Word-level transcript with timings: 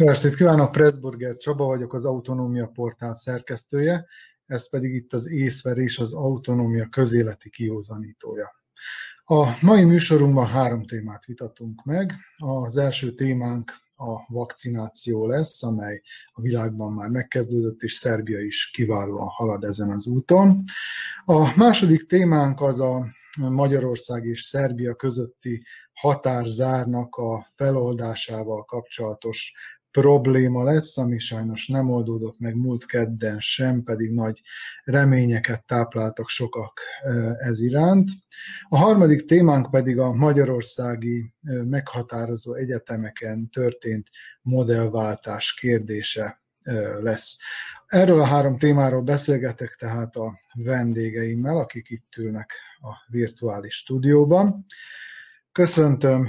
Jó 0.00 0.08
estét 0.08 0.34
kívánok, 0.34 0.70
Pressburger 0.70 1.36
Csaba 1.36 1.64
vagyok, 1.64 1.94
az 1.94 2.04
Autonómia 2.04 2.66
Portál 2.66 3.14
szerkesztője, 3.14 4.06
ez 4.46 4.70
pedig 4.70 4.94
itt 4.94 5.12
az 5.12 5.30
észverés, 5.30 5.98
az 5.98 6.12
autonómia 6.12 6.88
közéleti 6.88 7.50
kihozanítója. 7.50 8.50
A 9.24 9.58
mai 9.60 9.84
műsorunkban 9.84 10.46
három 10.46 10.84
témát 10.84 11.24
vitatunk 11.24 11.84
meg. 11.84 12.12
Az 12.36 12.76
első 12.76 13.14
témánk 13.14 13.72
a 13.96 14.32
vakcináció 14.32 15.26
lesz, 15.26 15.62
amely 15.62 16.02
a 16.32 16.40
világban 16.40 16.92
már 16.92 17.08
megkezdődött, 17.08 17.82
és 17.82 17.92
Szerbia 17.92 18.40
is 18.40 18.70
kiválóan 18.70 19.28
halad 19.28 19.64
ezen 19.64 19.90
az 19.90 20.06
úton. 20.06 20.62
A 21.24 21.56
második 21.56 22.06
témánk 22.06 22.60
az 22.60 22.80
a 22.80 23.06
Magyarország 23.38 24.24
és 24.24 24.42
Szerbia 24.42 24.94
közötti 24.94 25.62
határzárnak 25.92 27.14
a 27.14 27.46
feloldásával 27.54 28.64
kapcsolatos 28.64 29.54
probléma 30.00 30.64
lesz, 30.64 30.98
ami 30.98 31.18
sajnos 31.18 31.66
nem 31.66 31.90
oldódott 31.90 32.38
meg 32.38 32.56
múlt 32.56 32.86
kedden 32.86 33.40
sem, 33.40 33.82
pedig 33.82 34.10
nagy 34.14 34.40
reményeket 34.84 35.66
tápláltak 35.66 36.28
sokak 36.28 36.80
ez 37.38 37.60
iránt. 37.60 38.08
A 38.68 38.76
harmadik 38.76 39.24
témánk 39.24 39.70
pedig 39.70 39.98
a 39.98 40.12
magyarországi 40.12 41.34
meghatározó 41.64 42.54
egyetemeken 42.54 43.48
történt 43.50 44.08
modellváltás 44.42 45.54
kérdése 45.54 46.40
lesz. 47.00 47.38
Erről 47.86 48.20
a 48.20 48.24
három 48.24 48.58
témáról 48.58 49.02
beszélgetek 49.02 49.76
tehát 49.78 50.16
a 50.16 50.38
vendégeimmel, 50.54 51.56
akik 51.58 51.90
itt 51.90 52.16
ülnek 52.16 52.52
a 52.80 53.12
virtuális 53.12 53.74
stúdióban. 53.74 54.66
Köszöntöm 55.52 56.28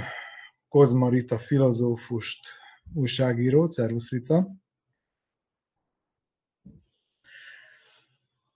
Kozma 0.68 1.08
Rita 1.08 1.38
filozófust, 1.38 2.58
újságírót, 2.94 3.70
szervusz 3.70 4.10
Rita. 4.10 4.48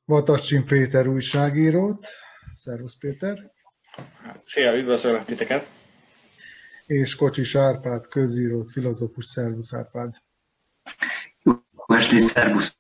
Vatacsin 0.05 0.65
Péter 0.65 1.07
újságírót, 1.07 2.07
szervusz 2.55 2.97
Péter. 2.97 3.53
Szia, 4.45 4.77
üdvözlök 4.77 5.25
titeket. 5.25 5.67
És 6.87 7.15
Kocsis 7.15 7.55
Árpád, 7.55 8.07
közírót, 8.09 8.71
filozófus, 8.71 9.25
szervusz 9.25 9.75
Árpád. 9.75 10.15
Jó 11.43 11.63
estét, 11.87 12.21
szervusz. 12.21 12.79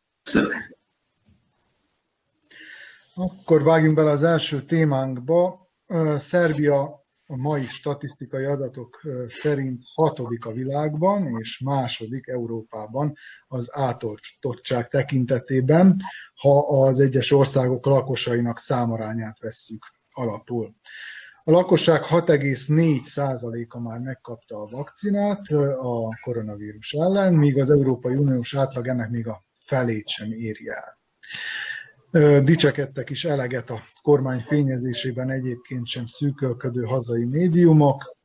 Akkor 3.14 3.62
vágjunk 3.62 3.94
bele 3.94 4.11
az 4.11 4.22
első 4.22 4.64
témánkba. 4.64 5.70
Szerbia 6.16 7.03
a 7.27 7.36
mai 7.36 7.62
statisztikai 7.62 8.44
adatok 8.44 9.00
szerint 9.28 9.83
hatodik 9.94 10.44
a 10.44 10.53
világban, 10.53 11.39
és 11.39 11.58
második 11.58 12.27
Európában 12.27 13.12
az 13.47 13.69
átoltottság 13.72 14.89
tekintetében, 14.89 15.97
ha 16.34 16.83
az 16.83 17.00
egyes 17.00 17.33
országok 17.33 17.86
lakosainak 17.86 18.58
számarányát 18.58 19.39
vesszük 19.39 19.84
alapul. 20.12 20.75
A 21.45 21.50
lakosság 21.50 22.02
6,4%-a 22.02 23.80
már 23.80 24.00
megkapta 24.00 24.56
a 24.56 24.69
vakcinát 24.70 25.48
a 25.80 26.18
koronavírus 26.20 26.92
ellen, 26.92 27.35
míg 27.35 27.58
az 27.58 27.70
Európai 27.70 28.14
Uniós 28.14 28.55
átlag 28.56 28.89
ennek 28.89 29.11
még 29.11 29.27
a 29.27 29.45
felét 29.58 30.08
sem 30.08 30.33
éri 30.33 30.68
el. 30.68 30.98
Dicsekedtek 32.45 33.11
is 33.11 33.25
eleget 33.25 33.70
a 33.70 33.83
kormány 34.02 34.41
fényezésében 34.41 35.30
egyébként 35.30 35.86
sem 35.86 36.07
szűkölködő 36.07 36.83
hazai 36.83 37.25
médiumok, 37.25 38.17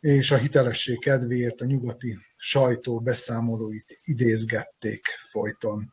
és 0.00 0.30
a 0.30 0.36
hitelesség 0.36 0.98
kedvéért 0.98 1.60
a 1.60 1.64
nyugati 1.64 2.16
sajtó 2.36 3.00
beszámolóit 3.00 3.98
idézgették 4.04 5.06
folyton. 5.30 5.90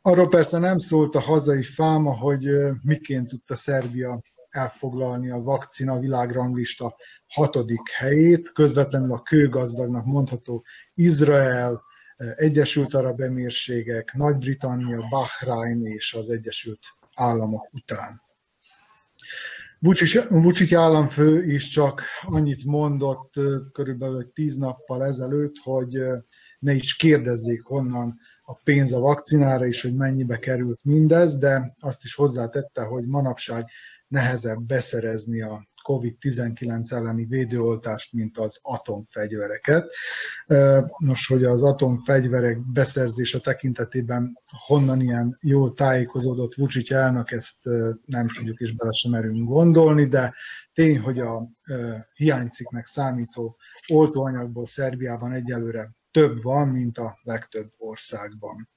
Arról 0.00 0.28
persze 0.28 0.58
nem 0.58 0.78
szólt 0.78 1.14
a 1.14 1.20
hazai 1.20 1.62
fáma, 1.62 2.16
hogy 2.16 2.48
miként 2.82 3.28
tudta 3.28 3.54
Szerbia 3.54 4.22
elfoglalni 4.48 5.30
a 5.30 5.42
vakcina 5.42 5.98
világranglista 5.98 6.96
hatodik 7.26 7.88
helyét, 7.96 8.52
közvetlenül 8.52 9.12
a 9.12 9.22
kőgazdagnak 9.22 10.04
mondható 10.04 10.64
Izrael, 10.94 11.82
Egyesült 12.16 12.94
Arab 12.94 13.20
Emírségek, 13.20 14.12
Nagy-Britannia, 14.12 15.06
Bahrain 15.10 15.86
és 15.86 16.14
az 16.14 16.30
Egyesült 16.30 16.80
Államok 17.14 17.72
után. 17.72 18.22
Vucic 19.78 20.72
államfő 20.72 21.44
is 21.44 21.68
csak 21.68 22.02
annyit 22.22 22.64
mondott 22.64 23.32
körülbelül 23.72 24.32
tíz 24.32 24.56
nappal 24.56 25.04
ezelőtt, 25.04 25.54
hogy 25.62 25.98
ne 26.58 26.72
is 26.72 26.96
kérdezzék 26.96 27.62
honnan 27.62 28.18
a 28.42 28.60
pénz 28.64 28.92
a 28.92 29.00
vakcinára, 29.00 29.66
és 29.66 29.82
hogy 29.82 29.94
mennyibe 29.94 30.38
került 30.38 30.78
mindez, 30.82 31.38
de 31.38 31.74
azt 31.80 32.04
is 32.04 32.14
hozzátette, 32.14 32.82
hogy 32.82 33.06
manapság 33.06 33.64
nehezebb 34.08 34.62
beszerezni 34.62 35.42
a 35.42 35.68
COVID-19 35.88 36.92
elleni 36.92 37.24
védőoltást, 37.24 38.12
mint 38.12 38.38
az 38.38 38.58
atomfegyvereket. 38.62 39.90
Nos, 40.98 41.26
hogy 41.26 41.44
az 41.44 41.62
atomfegyverek 41.62 42.72
beszerzése 42.72 43.38
tekintetében 43.38 44.38
honnan 44.66 45.00
ilyen 45.00 45.38
jól 45.40 45.72
tájékozódott 45.72 46.54
Vucic 46.54 46.90
elnök, 46.90 47.30
ezt 47.30 47.64
nem 48.04 48.28
tudjuk 48.28 48.60
és 48.60 48.76
bele 48.76 48.92
sem 48.92 49.10
merünk 49.10 49.48
gondolni, 49.48 50.06
de 50.06 50.34
tény, 50.72 50.98
hogy 50.98 51.18
a 51.18 51.48
hiányciknek 52.14 52.86
számító 52.86 53.56
oltóanyagból 53.88 54.66
Szerbiában 54.66 55.32
egyelőre 55.32 55.90
több 56.10 56.42
van, 56.42 56.68
mint 56.68 56.98
a 56.98 57.18
legtöbb 57.22 57.72
országban. 57.78 58.68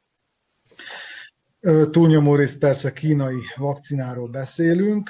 Túlnyomó 1.92 2.36
rész 2.36 2.58
persze 2.58 2.94
kínai 2.94 3.40
vakcináról 3.56 4.28
beszélünk 4.28 5.10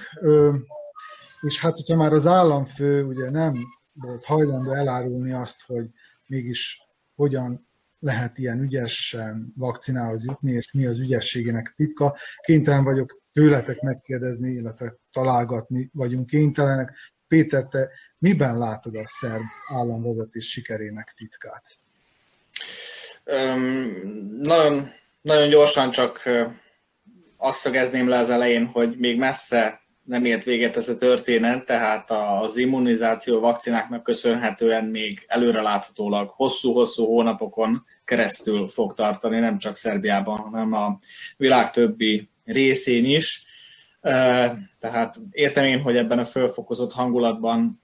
és 1.46 1.60
hát, 1.60 1.76
hogyha 1.76 1.96
már 1.96 2.14
az 2.14 2.28
államfő 2.28 3.04
ugye 3.04 3.30
nem 3.30 3.66
volt 3.94 4.24
hajlandó 4.24 4.72
elárulni 4.72 5.32
azt, 5.32 5.64
hogy 5.66 5.86
mégis 6.28 6.82
hogyan 7.16 7.68
lehet 8.00 8.38
ilyen 8.38 8.62
ügyesen 8.62 9.54
vakcinához 9.56 10.26
jutni, 10.26 10.52
és 10.52 10.72
mi 10.72 10.86
az 10.86 11.00
ügyességének 11.00 11.74
titka. 11.76 12.18
Kénytelen 12.42 12.84
vagyok 12.84 13.22
tőletek 13.34 13.80
megkérdezni, 13.82 14.52
illetve 14.52 14.96
találgatni 15.12 15.90
vagyunk 15.94 16.26
kénytelenek. 16.26 16.94
Péter, 17.28 17.68
te 17.68 17.90
miben 18.18 18.58
látod 18.58 18.96
a 18.96 19.08
szerb 19.08 19.44
államvezetés 19.68 20.50
sikerének 20.50 21.14
titkát? 21.16 21.66
Um, 23.26 23.62
nagyon, 24.42 24.92
nagyon 25.22 25.50
gyorsan 25.50 25.92
csak 25.92 26.24
azt 27.38 27.60
szögezném 27.60 28.08
le 28.08 28.18
az 28.18 28.30
elején, 28.30 28.66
hogy 28.66 28.98
még 28.98 29.18
messze 29.18 29.85
nem 30.06 30.26
ért 30.26 30.44
véget 30.44 30.78
ez 30.78 30.90
a 30.90 30.98
történet, 30.98 31.66
tehát 31.66 32.12
az 32.12 32.58
immunizáció 32.58 33.40
vakcináknak 33.40 34.04
köszönhetően 34.04 34.86
még 34.86 35.24
előreláthatólag 35.28 36.30
hosszú-hosszú 36.30 37.06
hónapokon 37.06 37.86
keresztül 38.04 38.68
fog 38.68 38.94
tartani, 38.94 39.40
nem 39.40 39.58
csak 39.58 39.78
Szerbiában, 39.78 40.38
hanem 40.38 40.74
a 40.74 41.00
világ 41.38 41.72
többi 41.72 42.30
részén 42.44 43.06
is. 43.06 43.46
Tehát 44.80 45.16
értem 45.32 45.66
én, 45.66 45.82
hogy 45.82 45.98
ebben 45.98 46.20
a 46.20 46.26
fölfokozott 46.26 46.94
hangulatban 46.94 47.82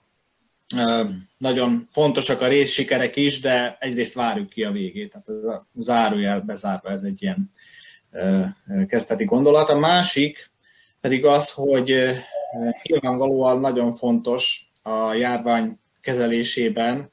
nagyon 1.38 1.86
fontosak 1.90 2.42
a 2.42 2.48
részsikerek 2.48 3.16
is, 3.16 3.40
de 3.40 3.78
egyrészt 3.80 4.14
várjuk 4.14 4.50
ki 4.50 4.64
a 4.64 4.72
végét. 4.72 5.12
Tehát 5.12 5.28
ez 5.28 5.50
a 5.50 5.68
zárójel 5.76 6.40
bezárva, 6.40 6.90
ez 6.90 7.02
egy 7.02 7.22
ilyen 7.22 7.52
kezdeti 8.88 9.24
gondolat. 9.24 9.70
A 9.70 9.80
másik, 9.80 10.51
pedig 11.02 11.26
az, 11.26 11.52
hogy 11.52 11.96
nyilvánvalóan 12.84 13.60
nagyon 13.60 13.92
fontos 13.92 14.72
a 14.84 15.14
járvány 15.14 15.80
kezelésében 16.02 17.12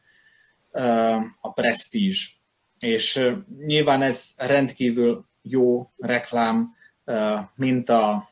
a 1.40 1.52
presztízs. 1.52 2.30
És 2.78 3.28
nyilván 3.66 4.02
ez 4.02 4.30
rendkívül 4.36 5.26
jó 5.42 5.90
reklám, 5.96 6.72
mint 7.54 7.88
a 7.88 8.30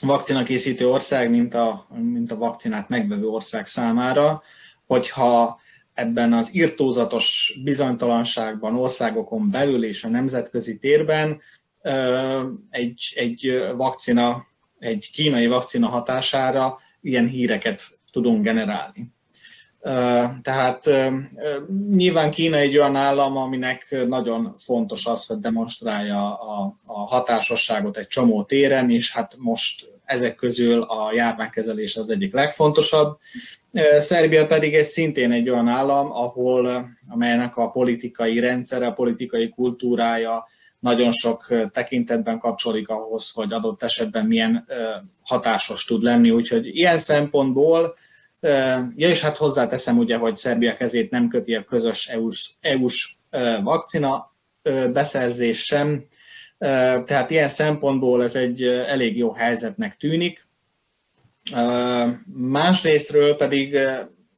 vakcina 0.00 0.42
készítő 0.42 0.88
ország, 0.88 1.30
mint 1.30 1.54
a, 1.54 1.86
mint 1.96 2.32
a 2.32 2.36
vakcinát 2.36 2.88
megvevő 2.88 3.26
ország 3.26 3.66
számára, 3.66 4.42
hogyha 4.86 5.60
ebben 5.94 6.32
az 6.32 6.54
irtózatos 6.54 7.58
bizonytalanságban, 7.64 8.76
országokon 8.76 9.50
belül 9.50 9.84
és 9.84 10.04
a 10.04 10.08
nemzetközi 10.08 10.78
térben 10.78 11.40
egy, 12.70 13.12
egy 13.16 13.64
vakcina 13.76 14.46
egy 14.78 15.10
kínai 15.12 15.46
vakcina 15.46 15.88
hatására 15.88 16.78
ilyen 17.00 17.26
híreket 17.26 17.98
tudunk 18.12 18.42
generálni. 18.42 19.12
Tehát 20.42 20.90
nyilván 21.90 22.30
Kína 22.30 22.56
egy 22.56 22.78
olyan 22.78 22.96
állam, 22.96 23.36
aminek 23.36 24.04
nagyon 24.08 24.54
fontos 24.56 25.06
az, 25.06 25.26
hogy 25.26 25.38
demonstrálja 25.38 26.38
a, 26.38 26.76
hatásosságot 26.86 27.96
egy 27.96 28.06
csomó 28.06 28.42
téren, 28.42 28.90
és 28.90 29.12
hát 29.12 29.34
most 29.38 29.88
ezek 30.04 30.34
közül 30.34 30.82
a 30.82 31.12
járványkezelés 31.14 31.96
az 31.96 32.10
egyik 32.10 32.34
legfontosabb. 32.34 33.18
Szerbia 33.98 34.46
pedig 34.46 34.74
egy 34.74 34.86
szintén 34.86 35.32
egy 35.32 35.48
olyan 35.48 35.68
állam, 35.68 36.12
ahol, 36.12 36.88
amelynek 37.08 37.56
a 37.56 37.70
politikai 37.70 38.38
rendszere, 38.38 38.86
a 38.86 38.92
politikai 38.92 39.48
kultúrája 39.48 40.46
nagyon 40.78 41.12
sok 41.12 41.46
tekintetben 41.72 42.38
kapcsolódik 42.38 42.88
ahhoz, 42.88 43.30
hogy 43.30 43.52
adott 43.52 43.82
esetben 43.82 44.26
milyen 44.26 44.66
hatásos 45.22 45.84
tud 45.84 46.02
lenni. 46.02 46.30
Úgyhogy 46.30 46.66
ilyen 46.76 46.98
szempontból 46.98 47.94
Ja, 48.40 49.08
és 49.08 49.20
hát 49.20 49.36
hozzáteszem 49.36 49.98
ugye, 49.98 50.16
hogy 50.16 50.36
Szerbia 50.36 50.76
kezét 50.76 51.10
nem 51.10 51.28
köti 51.28 51.54
a 51.54 51.64
közös 51.64 52.08
EU-s, 52.08 52.50
EU-s 52.60 53.16
vakcina 53.62 54.34
beszerzés 54.92 55.64
sem, 55.64 56.06
tehát 56.58 57.30
ilyen 57.30 57.48
szempontból 57.48 58.22
ez 58.22 58.34
egy 58.34 58.62
elég 58.62 59.16
jó 59.16 59.32
helyzetnek 59.32 59.96
tűnik. 59.96 60.46
Másrésztről 62.34 63.36
pedig 63.36 63.78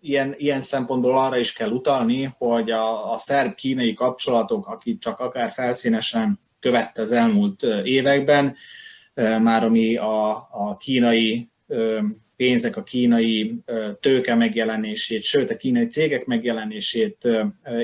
ilyen, 0.00 0.34
ilyen 0.36 0.60
szempontból 0.60 1.18
arra 1.18 1.36
is 1.36 1.52
kell 1.52 1.70
utalni, 1.70 2.34
hogy 2.38 2.70
a, 2.70 3.12
a 3.12 3.16
szerb-kínai 3.16 3.94
kapcsolatok, 3.94 4.66
akik 4.66 4.98
csak 4.98 5.18
akár 5.18 5.50
felszínesen 5.50 6.40
követte 6.60 7.02
az 7.02 7.12
elmúlt 7.12 7.62
években, 7.84 8.56
már 9.14 9.64
ami 9.64 9.96
a, 9.96 10.30
a 10.50 10.76
kínai 10.76 11.50
pénzek, 12.36 12.76
a 12.76 12.82
kínai 12.82 13.62
tőke 14.00 14.34
megjelenését, 14.34 15.22
sőt 15.22 15.50
a 15.50 15.56
kínai 15.56 15.86
cégek 15.86 16.24
megjelenését 16.24 17.28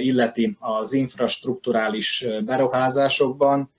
illeti 0.01 0.57
az 0.61 0.93
infrastruktúrális 0.93 2.27
beruházásokban, 2.45 3.73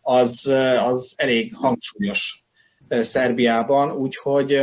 az, 0.00 0.46
az 0.86 1.14
elég 1.16 1.54
hangsúlyos 1.54 2.44
Szerbiában, 2.88 3.92
úgyhogy, 3.92 4.62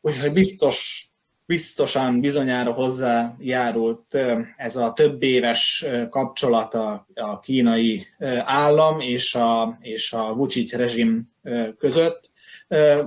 úgyhogy 0.00 0.32
biztos, 0.32 1.06
biztosan 1.46 2.20
bizonyára 2.20 2.72
hozzájárult 2.72 4.18
ez 4.56 4.76
a 4.76 4.92
több 4.92 5.22
éves 5.22 5.86
kapcsolat 6.10 6.74
a, 6.74 7.06
a 7.14 7.40
kínai 7.40 8.06
állam 8.44 9.00
és 9.00 9.34
a, 9.34 9.78
és 9.80 10.12
a 10.12 10.34
Vucic 10.34 10.72
rezsim 10.72 11.30
között, 11.78 12.30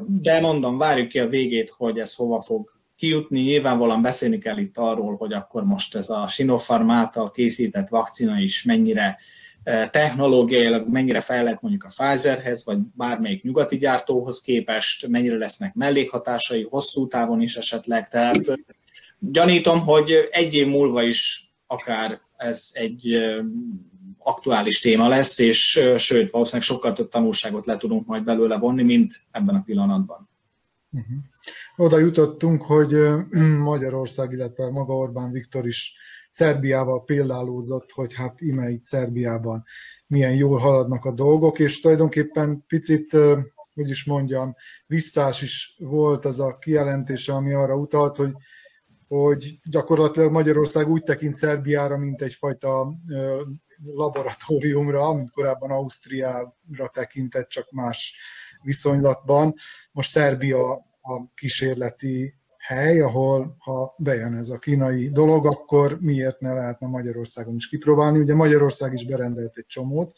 de 0.07 0.39
mondom, 0.39 0.77
várjuk 0.77 1.07
ki 1.07 1.19
a 1.19 1.27
végét, 1.27 1.69
hogy 1.69 1.99
ez 1.99 2.15
hova 2.15 2.39
fog 2.39 2.71
kijutni. 2.95 3.41
Nyilvánvalóan 3.41 4.01
beszélni 4.01 4.37
kell 4.37 4.57
itt 4.57 4.77
arról, 4.77 5.15
hogy 5.15 5.33
akkor 5.33 5.63
most 5.63 5.95
ez 5.95 6.09
a 6.09 6.27
Sinopharm 6.27 6.89
által 6.89 7.31
készített 7.31 7.87
vakcina 7.87 8.39
is 8.39 8.63
mennyire 8.63 9.17
technológiailag 9.91 10.87
mennyire 10.87 11.21
fejlett 11.21 11.61
mondjuk 11.61 11.83
a 11.83 11.87
Pfizerhez, 11.87 12.65
vagy 12.65 12.77
bármelyik 12.95 13.43
nyugati 13.43 13.77
gyártóhoz 13.77 14.41
képest, 14.41 15.07
mennyire 15.07 15.37
lesznek 15.37 15.73
mellékhatásai 15.73 16.67
hosszú 16.69 17.07
távon 17.07 17.41
is 17.41 17.55
esetleg. 17.55 18.09
Tehát 18.09 18.59
gyanítom, 19.19 19.79
hogy 19.79 20.27
egy 20.31 20.53
év 20.53 20.67
múlva 20.67 21.03
is 21.03 21.51
akár 21.67 22.19
ez 22.37 22.69
egy 22.73 23.17
aktuális 24.17 24.79
téma 24.79 25.07
lesz, 25.07 25.39
és 25.39 25.83
sőt, 25.97 26.31
valószínűleg 26.31 26.67
sokkal 26.67 26.93
több 26.93 27.09
tanulságot 27.09 27.65
le 27.65 27.77
tudunk 27.77 28.07
majd 28.07 28.23
belőle 28.23 28.57
vonni, 28.57 28.83
mint 28.83 29.13
ebben 29.31 29.55
a 29.55 29.61
pillanatban. 29.61 30.29
Uh-huh. 30.91 31.17
Oda 31.75 31.97
jutottunk, 31.97 32.61
hogy 32.61 32.93
Magyarország, 33.71 34.31
illetve 34.31 34.69
maga 34.71 34.93
Orbán 34.93 35.31
Viktor 35.31 35.67
is 35.67 35.93
Szerbiával 36.29 37.03
példálózott, 37.03 37.91
hogy 37.91 38.13
hát 38.13 38.41
ime 38.41 38.69
itt 38.69 38.81
Szerbiában 38.81 39.63
milyen 40.07 40.35
jól 40.35 40.57
haladnak 40.57 41.05
a 41.05 41.11
dolgok, 41.11 41.59
és 41.59 41.79
tulajdonképpen 41.79 42.63
picit, 42.67 43.11
hogy 43.73 43.89
is 43.89 44.05
mondjam, 44.05 44.55
visszás 44.85 45.41
is 45.41 45.75
volt 45.79 46.25
az 46.25 46.39
a 46.39 46.57
kijelentése, 46.57 47.33
ami 47.33 47.53
arra 47.53 47.75
utalt, 47.75 48.15
hogy 48.15 48.33
hogy 49.09 49.59
gyakorlatilag 49.63 50.31
Magyarország 50.31 50.89
úgy 50.89 51.03
tekint 51.03 51.33
Szerbiára, 51.33 51.97
mint 51.97 52.21
egyfajta 52.21 52.93
laboratóriumra, 53.83 55.13
mint 55.13 55.31
korábban 55.31 55.71
Ausztriára 55.71 56.89
tekintett, 56.91 57.49
csak 57.49 57.71
más 57.71 58.15
viszonylatban. 58.61 59.53
Most 59.91 60.09
Szerbia 60.09 60.71
a 61.01 61.33
kísérleti 61.33 62.38
hely, 62.69 63.01
ahol 63.01 63.55
ha 63.59 63.95
bejön 63.97 64.33
ez 64.33 64.49
a 64.49 64.57
kínai 64.57 65.09
dolog, 65.09 65.45
akkor 65.45 65.97
miért 66.01 66.39
ne 66.39 66.53
lehetne 66.53 66.87
Magyarországon 66.87 67.55
is 67.55 67.67
kipróbálni. 67.67 68.19
Ugye 68.19 68.35
Magyarország 68.35 68.93
is 68.93 69.05
berendelt 69.05 69.57
egy 69.57 69.65
csomót. 69.65 70.13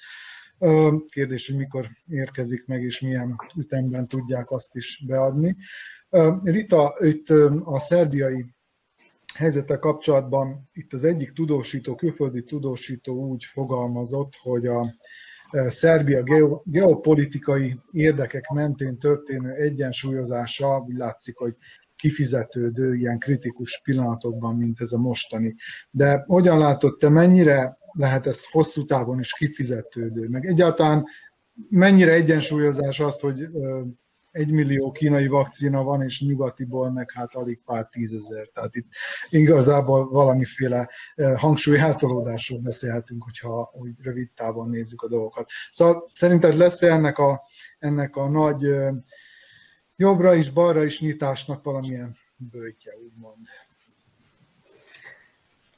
Kérdés, 1.10 1.48
hogy 1.48 1.58
mikor 1.58 1.88
érkezik 2.08 2.66
meg, 2.66 2.84
és 2.84 3.00
milyen 3.00 3.36
ütemben 3.58 4.08
tudják 4.08 4.52
azt 4.52 4.76
is 4.76 5.04
beadni. 5.08 5.56
Rita, 6.44 6.96
itt 7.00 7.30
a 7.64 7.80
szerbiai 7.80 8.46
helyzettel 9.36 9.80
kapcsolatban 9.80 10.70
itt 10.74 10.94
az 10.94 11.04
egyik 11.04 11.34
tudósító, 11.34 11.96
külföldi 11.96 12.44
tudósító 12.44 13.30
úgy 13.30 13.44
fogalmazott, 13.44 14.34
hogy 14.42 14.66
a 14.66 14.86
Szerbia 15.68 16.24
geopolitikai 16.64 17.80
érdekek 17.92 18.50
mentén 18.50 18.98
történő 18.98 19.52
egyensúlyozása 19.52 20.86
úgy 20.88 20.96
látszik, 20.96 21.38
hogy 21.38 21.56
kifizetődő 22.02 22.96
ilyen 22.96 23.20
kritikus 23.20 23.82
pillanatokban, 23.84 24.56
mint 24.56 24.82
ez 24.82 24.92
a 24.92 24.98
mostani. 24.98 25.56
De 25.90 26.24
hogyan 26.28 26.58
látod 26.58 26.98
te, 26.98 27.10
mennyire 27.10 27.78
lehet 27.92 28.28
ez 28.28 28.46
hosszú 28.52 28.86
távon 28.86 29.20
is 29.20 29.34
kifizetődő? 29.34 30.28
Meg 30.28 30.46
egyáltalán 30.46 31.06
mennyire 31.70 32.12
egyensúlyozás 32.12 33.00
az, 33.00 33.20
hogy 33.20 33.48
egy 34.32 34.52
millió 34.52 34.92
kínai 34.92 35.28
vakcina 35.28 35.84
van, 35.84 36.02
és 36.02 36.22
nyugatiból 36.22 36.92
meg 36.92 37.12
hát 37.12 37.34
alig 37.34 37.62
pár 37.66 37.88
tízezer. 37.88 38.48
Tehát 38.54 38.76
itt 38.76 38.88
igazából 39.30 40.10
valamiféle 40.10 40.90
hangsúly 41.36 41.80
eltolódásról 41.80 42.60
beszélhetünk, 42.60 43.24
hogyha 43.24 43.72
úgy 43.74 43.92
rövid 44.04 44.32
távon 44.36 44.70
nézzük 44.70 45.02
a 45.02 45.08
dolgokat. 45.08 45.50
Szóval 45.72 46.10
szerinted 46.14 46.56
lesz 46.56 46.82
-e 46.82 46.92
ennek 46.92 47.18
a, 47.18 47.42
ennek 47.78 48.16
a 48.16 48.30
nagy 48.30 48.68
jobbra 50.02 50.34
is, 50.34 50.50
balra 50.50 50.84
is 50.84 51.02
nyitásnak 51.02 51.64
valamilyen 51.64 52.18
bőtje, 52.36 52.92
úgymond? 53.04 53.48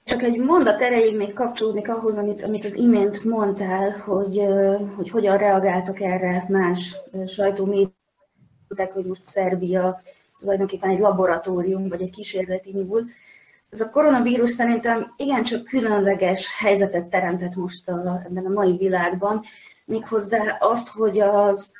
Csak 0.03 0.21
egy 0.21 0.37
mondat 0.37 0.81
erejéig 0.81 1.15
még 1.15 1.33
kapcsolódnék 1.33 1.89
ahhoz, 1.89 2.15
amit, 2.15 2.43
amit 2.43 2.65
az 2.65 2.75
imént 2.75 3.23
mondtál, 3.23 3.91
hogy, 3.91 4.41
hogy 4.95 5.09
hogyan 5.09 5.37
reagáltak 5.37 5.99
erre 5.99 6.45
más 6.49 6.95
sajtómédiák 7.27 8.91
hogy 8.93 9.05
most 9.05 9.25
Szerbia 9.25 10.01
tulajdonképpen 10.39 10.89
egy 10.89 10.99
laboratórium, 10.99 11.87
vagy 11.87 12.01
egy 12.01 12.11
kísérleti 12.11 12.71
nyúl. 12.71 13.05
Ez 13.69 13.81
a 13.81 13.89
koronavírus 13.89 14.49
szerintem 14.49 15.13
igencsak 15.17 15.63
különleges 15.63 16.59
helyzetet 16.59 17.09
teremtett 17.09 17.55
most 17.55 17.89
a, 17.89 18.21
ebben 18.25 18.45
a 18.45 18.53
mai 18.53 18.77
világban, 18.77 19.43
méghozzá 19.85 20.57
azt, 20.59 20.89
hogy, 20.89 21.19
az, 21.19 21.71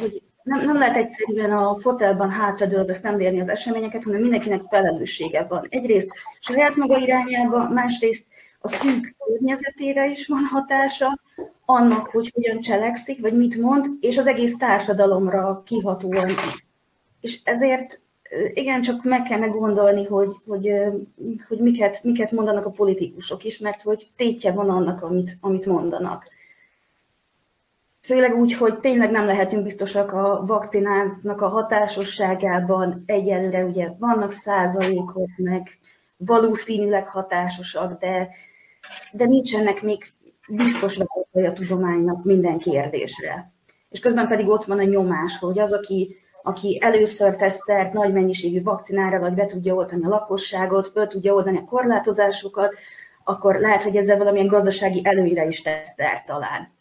hogy 0.00 0.22
nem, 0.42 0.64
nem 0.64 0.78
lehet 0.78 0.96
egyszerűen 0.96 1.52
a 1.52 1.78
fotelban 1.78 2.30
hátradőlve 2.30 2.94
szemlélni 2.94 3.40
az 3.40 3.48
eseményeket, 3.48 4.04
hanem 4.04 4.20
mindenkinek 4.20 4.62
felelőssége 4.70 5.46
van. 5.48 5.66
Egyrészt 5.68 6.10
saját 6.40 6.76
maga 6.76 6.98
irányába, 6.98 7.68
másrészt 7.68 8.26
a 8.60 8.68
szűk 8.68 9.14
környezetére 9.18 10.08
is 10.08 10.26
van 10.26 10.44
hatása, 10.44 11.18
annak, 11.64 12.06
hogy 12.06 12.30
hogyan 12.34 12.60
cselekszik, 12.60 13.20
vagy 13.20 13.36
mit 13.36 13.60
mond, 13.60 13.86
és 14.00 14.18
az 14.18 14.26
egész 14.26 14.56
társadalomra 14.56 15.62
kihatóan. 15.64 16.30
És 17.20 17.40
ezért 17.44 18.00
igen, 18.54 18.82
csak 18.82 19.04
meg 19.04 19.22
kellene 19.22 19.46
gondolni, 19.46 20.04
hogy, 20.04 20.30
hogy, 20.46 20.72
hogy 21.48 21.58
miket, 21.58 22.04
miket 22.04 22.32
mondanak 22.32 22.66
a 22.66 22.70
politikusok 22.70 23.44
is, 23.44 23.58
mert 23.58 23.82
hogy 23.82 24.10
tétje 24.16 24.52
van 24.52 24.70
annak, 24.70 25.02
amit, 25.02 25.36
amit 25.40 25.66
mondanak. 25.66 26.24
Főleg 28.04 28.34
úgy, 28.34 28.52
hogy 28.52 28.80
tényleg 28.80 29.10
nem 29.10 29.24
lehetünk 29.26 29.62
biztosak 29.62 30.12
a 30.12 30.42
vakcinának 30.46 31.40
a 31.40 31.48
hatásosságában. 31.48 33.02
Egyelőre 33.06 33.64
ugye 33.64 33.88
vannak 33.98 34.32
százalékok, 34.32 35.28
meg 35.36 35.78
valószínűleg 36.16 37.08
hatásosak, 37.08 38.00
de, 38.00 38.28
de 39.12 39.26
nincsenek 39.26 39.82
még 39.82 40.12
biztos 40.48 40.96
válaszai 40.96 41.46
a 41.46 41.52
tudománynak 41.52 42.24
minden 42.24 42.58
kérdésre. 42.58 43.52
És 43.88 44.00
közben 44.00 44.28
pedig 44.28 44.48
ott 44.48 44.64
van 44.64 44.78
a 44.78 44.82
nyomás, 44.82 45.38
hogy 45.38 45.58
az, 45.58 45.72
aki, 45.72 46.16
aki 46.42 46.78
először 46.82 47.36
tesz 47.36 47.62
szert 47.64 47.92
nagy 47.92 48.12
mennyiségű 48.12 48.62
vakcinára, 48.62 49.18
vagy 49.18 49.34
be 49.34 49.46
tudja 49.46 49.74
oltani 49.74 50.04
a 50.04 50.08
lakosságot, 50.08 50.88
föl 50.88 51.06
tudja 51.06 51.34
oldani 51.34 51.58
a 51.58 51.64
korlátozásokat, 51.64 52.74
akkor 53.24 53.58
lehet, 53.58 53.82
hogy 53.82 53.96
ezzel 53.96 54.18
valamilyen 54.18 54.46
gazdasági 54.46 55.00
előnyre 55.04 55.46
is 55.46 55.62
tesz 55.62 55.92
szert 55.94 56.26
talán. 56.26 56.80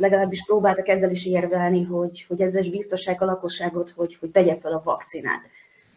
Legalábbis 0.00 0.44
próbáltak 0.44 0.88
ezzel 0.88 1.10
is 1.10 1.26
érvelni, 1.26 1.82
hogy, 1.82 2.24
hogy 2.28 2.40
ezzel 2.40 2.62
is 2.62 2.70
biztosság 2.70 3.22
a 3.22 3.24
lakosságot, 3.24 3.90
hogy, 3.90 4.16
hogy 4.20 4.32
vegye 4.32 4.56
fel 4.56 4.72
a 4.72 4.80
vakcinát. 4.84 5.40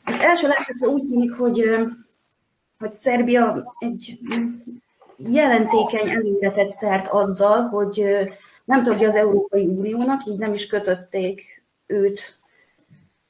Az 0.05 0.19
első 0.19 0.47
látásra 0.47 0.87
úgy 0.87 1.05
tűnik, 1.05 1.33
hogy 1.33 1.75
hogy 2.83 2.93
Szerbia 2.93 3.73
egy 3.79 4.19
jelentékeny 5.17 6.09
előre 6.09 6.51
tett 6.51 6.69
szert 6.69 7.07
azzal, 7.07 7.61
hogy 7.61 8.05
nem 8.65 8.83
tagja 8.83 9.07
az 9.07 9.15
Európai 9.15 9.65
Uniónak, 9.65 10.25
így 10.25 10.37
nem 10.37 10.53
is 10.53 10.67
kötötték 10.67 11.63
őt 11.87 12.37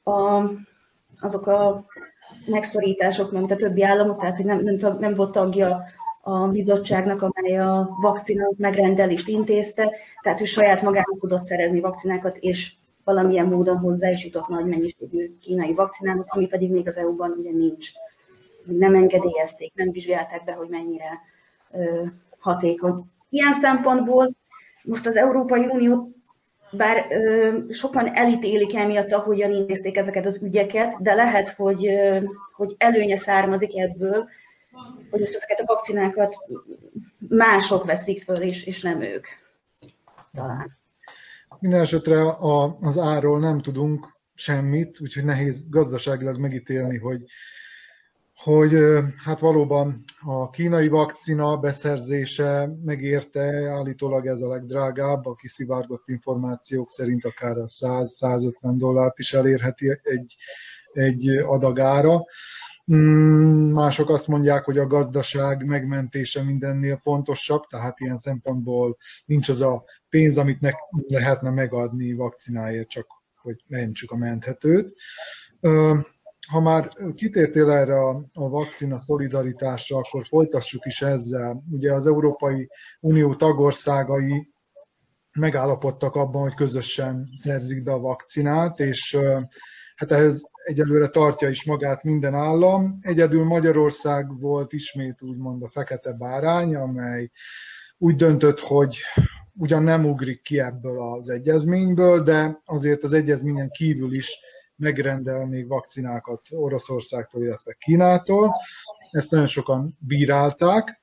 a, 0.02 0.42
azok 1.20 1.46
a 1.46 1.84
megszorítások, 2.46 3.32
mint 3.32 3.50
a 3.50 3.56
többi 3.56 3.82
államok, 3.82 4.20
tehát 4.20 4.36
hogy 4.36 4.44
nem, 4.44 4.58
nem, 4.58 4.96
nem 4.98 5.14
volt 5.14 5.32
tagja 5.32 5.84
a 6.26 6.48
bizottságnak, 6.48 7.22
amely 7.22 7.58
a 7.58 7.88
vakcina 8.00 8.50
megrendelést 8.56 9.28
intézte, 9.28 9.92
tehát 10.22 10.40
ő 10.40 10.44
saját 10.44 10.82
magának 10.82 11.20
tudott 11.20 11.44
szerezni 11.44 11.80
vakcinákat, 11.80 12.36
és 12.36 12.72
valamilyen 13.04 13.46
módon 13.46 13.76
hozzá 13.76 14.10
is 14.10 14.24
jutott 14.24 14.46
nagy 14.46 14.64
mennyiségű 14.64 15.30
kínai 15.40 15.74
vakcinához, 15.74 16.26
ami 16.28 16.46
pedig 16.46 16.70
még 16.70 16.88
az 16.88 16.96
EU-ban 16.96 17.34
ugye 17.38 17.50
nincs. 17.50 17.88
Nem 18.64 18.94
engedélyezték, 18.94 19.72
nem 19.74 19.90
vizsgálták 19.90 20.44
be, 20.44 20.52
hogy 20.52 20.68
mennyire 20.68 21.20
ö, 21.72 22.02
hatékony. 22.38 23.02
Ilyen 23.30 23.52
szempontból 23.52 24.30
most 24.82 25.06
az 25.06 25.16
Európai 25.16 25.66
Unió 25.66 26.08
bár 26.70 27.06
ö, 27.10 27.58
sokan 27.70 28.14
elítélik 28.14 28.76
emiatt, 28.76 29.12
ahogyan 29.12 29.50
intézték 29.52 29.96
ezeket 29.96 30.26
az 30.26 30.38
ügyeket, 30.42 31.02
de 31.02 31.14
lehet, 31.14 31.48
hogy, 31.48 31.86
ö, 31.86 32.18
hogy 32.52 32.74
előnye 32.78 33.16
származik 33.16 33.76
ebből, 33.76 34.28
hogy 35.10 35.20
most 35.20 35.34
ezeket 35.34 35.60
a 35.60 35.64
vakcinákat 35.66 36.36
mások 37.28 37.84
veszik 37.84 38.22
föl, 38.22 38.36
és, 38.36 38.64
és 38.64 38.82
nem 38.82 39.00
ők. 39.00 39.26
Talán. 40.32 40.76
Minden 41.58 41.80
esetre 41.80 42.20
a, 42.20 42.78
az 42.80 42.98
árról 42.98 43.38
nem 43.38 43.60
tudunk 43.60 44.14
semmit, 44.34 45.00
úgyhogy 45.00 45.24
nehéz 45.24 45.68
gazdaságilag 45.68 46.38
megítélni, 46.38 46.98
hogy, 46.98 47.24
hogy 48.34 48.78
hát 49.24 49.38
valóban 49.38 50.04
a 50.20 50.50
kínai 50.50 50.88
vakcina 50.88 51.56
beszerzése 51.56 52.70
megérte, 52.84 53.70
állítólag 53.70 54.26
ez 54.26 54.40
a 54.40 54.48
legdrágább, 54.48 55.26
a 55.26 55.34
kiszivárgott 55.34 56.08
információk 56.08 56.90
szerint 56.90 57.24
akár 57.24 57.58
a 57.58 57.64
100-150 57.64 58.50
dollárt 58.60 59.18
is 59.18 59.32
elérheti 59.32 59.98
egy, 60.02 60.36
egy 60.92 61.28
adagára. 61.28 62.24
Mm, 62.92 63.72
mások 63.72 64.08
azt 64.08 64.28
mondják, 64.28 64.64
hogy 64.64 64.78
a 64.78 64.86
gazdaság 64.86 65.64
megmentése 65.64 66.42
mindennél 66.42 66.98
fontosabb, 67.02 67.62
tehát 67.66 68.00
ilyen 68.00 68.16
szempontból 68.16 68.96
nincs 69.24 69.48
az 69.48 69.60
a 69.60 69.84
pénz, 70.08 70.38
amit 70.38 70.60
ne 70.60 70.70
lehetne 71.06 71.50
megadni 71.50 72.12
vakcináért, 72.12 72.88
csak 72.88 73.06
hogy 73.34 73.64
mentsük 73.66 74.10
a 74.10 74.16
menthetőt. 74.16 74.96
Ha 76.48 76.60
már 76.60 76.88
kitértél 77.14 77.70
erre 77.70 77.98
a, 77.98 78.24
a 78.32 78.48
vakcina 78.48 78.98
szolidaritásra, 78.98 79.96
akkor 79.96 80.26
folytassuk 80.26 80.86
is 80.86 81.02
ezzel. 81.02 81.64
Ugye 81.70 81.92
az 81.92 82.06
Európai 82.06 82.68
Unió 83.00 83.34
tagországai 83.34 84.52
megállapodtak 85.34 86.14
abban, 86.14 86.42
hogy 86.42 86.54
közösen 86.54 87.30
szerzik 87.34 87.84
be 87.84 87.92
a 87.92 88.00
vakcinát, 88.00 88.80
és 88.80 89.18
hát 89.94 90.10
ehhez 90.10 90.42
egyelőre 90.64 91.08
tartja 91.08 91.48
is 91.48 91.64
magát 91.64 92.02
minden 92.02 92.34
állam. 92.34 92.98
Egyedül 93.00 93.44
Magyarország 93.44 94.40
volt 94.40 94.72
ismét 94.72 95.22
úgymond 95.22 95.62
a 95.62 95.68
fekete 95.68 96.12
bárány, 96.12 96.74
amely 96.74 97.30
úgy 97.98 98.16
döntött, 98.16 98.60
hogy 98.60 98.98
ugyan 99.56 99.82
nem 99.82 100.04
ugrik 100.04 100.42
ki 100.42 100.60
ebből 100.60 101.00
az 101.00 101.28
egyezményből, 101.28 102.22
de 102.22 102.60
azért 102.64 103.02
az 103.02 103.12
egyezményen 103.12 103.70
kívül 103.70 104.14
is 104.14 104.38
megrendel 104.76 105.46
még 105.46 105.68
vakcinákat 105.68 106.40
Oroszországtól, 106.50 107.42
illetve 107.42 107.76
Kínától. 107.78 108.54
Ezt 109.10 109.30
nagyon 109.30 109.46
sokan 109.46 109.98
bírálták, 109.98 111.02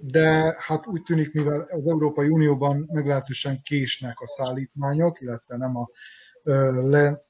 de 0.00 0.56
hát 0.58 0.86
úgy 0.86 1.02
tűnik, 1.02 1.32
mivel 1.32 1.60
az 1.60 1.88
Európai 1.88 2.28
Unióban 2.28 2.88
meglehetősen 2.92 3.60
késnek 3.62 4.20
a 4.20 4.26
szállítmányok, 4.26 5.20
illetve 5.20 5.56
nem 5.56 5.76
a 5.76 5.88
le, 6.82 7.20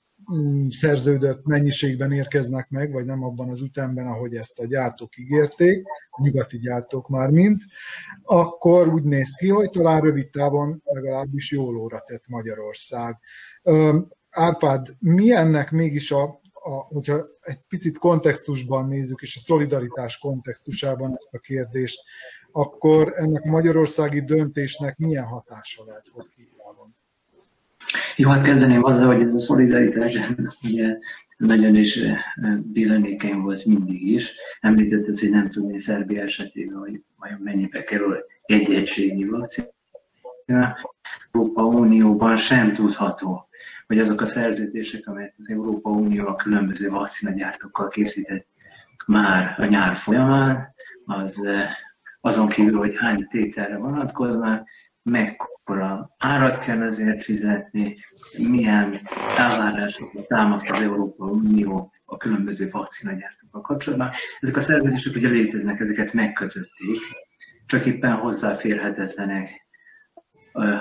szerződött 0.71 1.45
mennyiségben 1.45 2.13
érkeznek 2.13 2.71
meg, 2.71 2.93
vagy 2.93 3.05
nem 3.05 3.23
abban 3.25 3.51
az 3.51 3.61
ütemben, 3.61 4.07
ahogy 4.07 4.35
ezt 4.35 4.59
a 4.59 4.67
gyártók 4.67 5.19
ígérték, 5.19 5.87
a 6.11 6.23
nyugati 6.23 6.59
gyártók 6.59 7.09
már 7.09 7.31
mind, 7.31 7.61
akkor 8.23 8.89
úgy 8.89 9.03
néz 9.03 9.37
ki, 9.37 9.49
hogy 9.49 9.71
talán 9.71 10.01
rövid 10.01 10.31
távon 10.31 10.83
legalábbis 10.85 11.53
jól 11.53 11.77
óra 11.77 12.03
tett 12.07 12.29
Magyarország. 12.29 13.19
Árpád, 14.31 14.87
mi 14.99 15.33
ennek 15.33 15.71
mégis 15.71 16.11
a, 16.11 16.39
a, 16.53 16.71
hogyha 16.71 17.27
egy 17.41 17.61
picit 17.69 17.99
kontextusban 17.99 18.89
nézzük, 18.89 19.23
és 19.23 19.37
a 19.37 19.41
szolidaritás 19.41 20.19
kontextusában 20.19 21.13
ezt 21.15 21.35
a 21.35 21.39
kérdést, 21.39 22.01
akkor 22.53 23.13
ennek 23.15 23.45
a 23.45 23.51
magyarországi 23.51 24.21
döntésnek 24.21 24.97
milyen 24.97 25.25
hatása 25.25 25.85
lehet 25.85 26.09
hosszú 26.13 26.43
jó, 28.17 28.31
hát 28.31 28.43
kezdeném 28.43 28.85
azzal, 28.85 29.07
hogy 29.07 29.23
ez 29.23 29.35
a 29.35 29.39
szolidaritás 29.39 30.17
ugye 30.69 30.97
nagyon 31.37 31.77
is 31.77 32.01
billenlékeny 32.63 33.39
volt 33.39 33.65
mindig 33.65 34.07
is. 34.07 34.35
Említetted, 34.61 35.19
hogy 35.19 35.31
nem 35.31 35.49
tudni 35.49 35.79
Szerbia 35.79 36.23
esetében, 36.23 36.79
hogy 36.79 37.03
vajon 37.17 37.41
mennyibe 37.43 37.83
kerül 37.83 38.25
egy 38.43 38.75
egységnyi 38.75 39.25
vakcina. 39.25 39.69
Európa 41.33 41.65
Unióban 41.65 42.37
sem 42.37 42.73
tudható, 42.73 43.49
hogy 43.87 43.99
azok 43.99 44.21
a 44.21 44.27
szerződések, 44.27 45.07
amelyet 45.07 45.35
az 45.39 45.51
Európa 45.51 45.91
Unió 45.91 46.27
a 46.27 46.35
különböző 46.37 46.91
vakcinagyártókkal 46.91 47.89
készített 47.89 48.47
már 49.07 49.55
a 49.59 49.65
nyár 49.65 49.97
folyamán, 49.97 50.75
az 51.05 51.49
azon 52.21 52.49
kívül, 52.49 52.79
hogy 52.79 52.97
hány 52.97 53.27
tételre 53.29 53.77
vonatkoznak, 53.77 54.69
mekkora 55.03 55.56
árat 56.19 56.59
kell 56.59 56.83
ezért 56.83 57.23
fizetni, 57.23 57.97
milyen 58.51 59.01
elvárásokat 59.39 60.27
támaszt 60.27 60.71
az 60.71 60.83
Európa 60.83 61.25
Unió 61.25 61.93
a 62.05 62.17
különböző 62.17 62.69
vakcinagyártókkal 62.71 63.61
kapcsolatban. 63.61 64.11
Ezek 64.41 64.57
a 64.57 64.61
szerződések 64.61 65.15
ugye 65.15 65.29
léteznek, 65.29 65.81
ezeket 65.81 66.13
megkötötték, 66.13 66.99
csak 67.67 67.87
éppen 67.87 68.13
hozzáférhetetlenek 68.13 69.67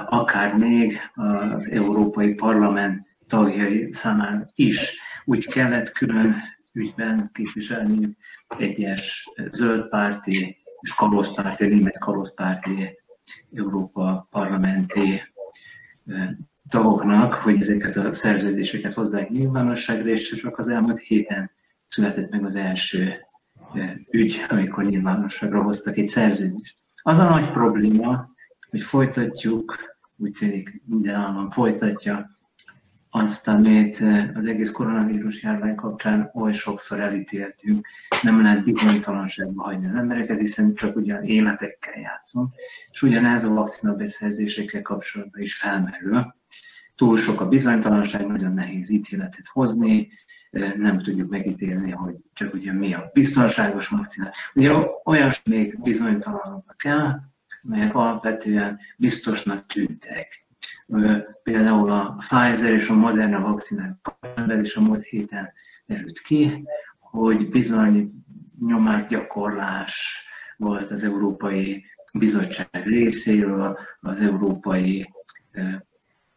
akár 0.06 0.54
még 0.54 1.00
az 1.14 1.72
Európai 1.72 2.34
Parlament 2.34 3.08
tagjai 3.28 3.88
számára 3.92 4.46
is. 4.56 5.00
Úgy 5.26 5.48
kellett 5.48 5.92
külön 5.92 6.36
ügyben 6.74 7.30
képviselni 7.34 8.18
egyes 8.58 9.30
zöldpárti 9.52 10.58
és 10.82 10.94
kalózpárti, 10.94 11.66
német 11.66 12.00
kalózpárti 12.00 13.00
Európa 13.54 14.28
parlamenti 14.30 15.22
tagoknak, 16.70 17.34
hogy 17.34 17.60
ezeket 17.60 17.96
a 17.96 18.12
szerződéseket 18.12 18.94
hozzák 18.94 19.30
nyilvánosságra, 19.30 20.10
és 20.10 20.30
csak 20.30 20.58
az 20.58 20.68
elmúlt 20.68 21.00
héten 21.00 21.52
született 21.88 22.30
meg 22.30 22.46
az 22.46 22.56
első 22.56 23.14
ügy, 24.12 24.46
amikor 24.50 24.84
nyilvánosságra 24.84 25.62
hoztak 25.64 25.98
egy 25.98 26.08
szerződést. 26.08 26.78
Az 27.02 27.18
a 27.18 27.30
nagy 27.30 27.52
probléma, 27.52 28.30
hogy 28.70 28.82
folytatjuk, 28.82 29.76
úgy 30.18 30.32
tűnik 30.32 30.82
minden 30.86 31.16
állam 31.16 31.50
folytatja 31.50 32.35
azt, 33.16 33.48
amit 33.48 34.04
az 34.34 34.46
egész 34.46 34.72
koronavírus 34.72 35.44
járvány 35.44 35.76
kapcsán 35.76 36.32
oly 36.34 36.52
sokszor 36.52 37.00
elítéltünk, 37.00 37.88
nem 38.22 38.42
lehet 38.42 38.64
bizonytalanságba 38.64 39.64
hagyni 39.64 39.88
az 39.88 39.96
embereket, 39.96 40.40
hiszen 40.40 40.74
csak 40.74 40.96
ugyan 40.96 41.24
életekkel 41.24 42.00
játszunk, 42.00 42.54
és 42.92 43.02
ugyanez 43.02 43.44
a 43.44 43.54
vakcina 43.54 43.94
beszerzésekkel 43.94 44.82
kapcsolatban 44.82 45.42
is 45.42 45.56
felmerül. 45.56 46.36
Túl 46.96 47.18
sok 47.18 47.42
a 47.42 47.48
bizonytalanság, 47.48 48.28
nagyon 48.28 48.54
nehéz 48.54 48.90
ítéletet 48.90 49.48
hozni, 49.48 50.10
nem 50.78 51.02
tudjuk 51.02 51.30
megítélni, 51.30 51.92
hogy 51.92 52.16
csak 52.34 52.54
ugye 52.54 52.74
mi 52.74 52.94
a 52.94 53.10
biztonságos 53.14 53.88
vakcina. 53.88 54.32
Ugye 54.54 54.72
olyan 55.04 55.32
még 55.46 55.82
bizonytalanok 55.82 56.76
kell, 56.78 57.20
melyek 57.62 57.96
alapvetően 57.96 58.80
biztosnak 58.98 59.66
tűntek 59.66 60.45
Például 61.44 61.92
a 61.92 62.16
Pfizer 62.18 62.74
és 62.74 62.90
a 62.90 62.94
Moderna 62.94 63.40
vakcinák 63.40 63.94
is 64.62 64.76
a 64.76 64.82
múlt 64.82 65.04
héten 65.04 65.52
derült 65.86 66.20
ki, 66.20 66.68
hogy 67.00 67.50
bizony 67.50 68.14
nyomásgyakorlás 68.60 70.24
volt 70.58 70.90
az 70.90 71.04
Európai 71.04 71.86
Bizottság 72.14 72.68
részéről, 72.72 73.80
az 74.00 74.22
Európai 74.22 75.14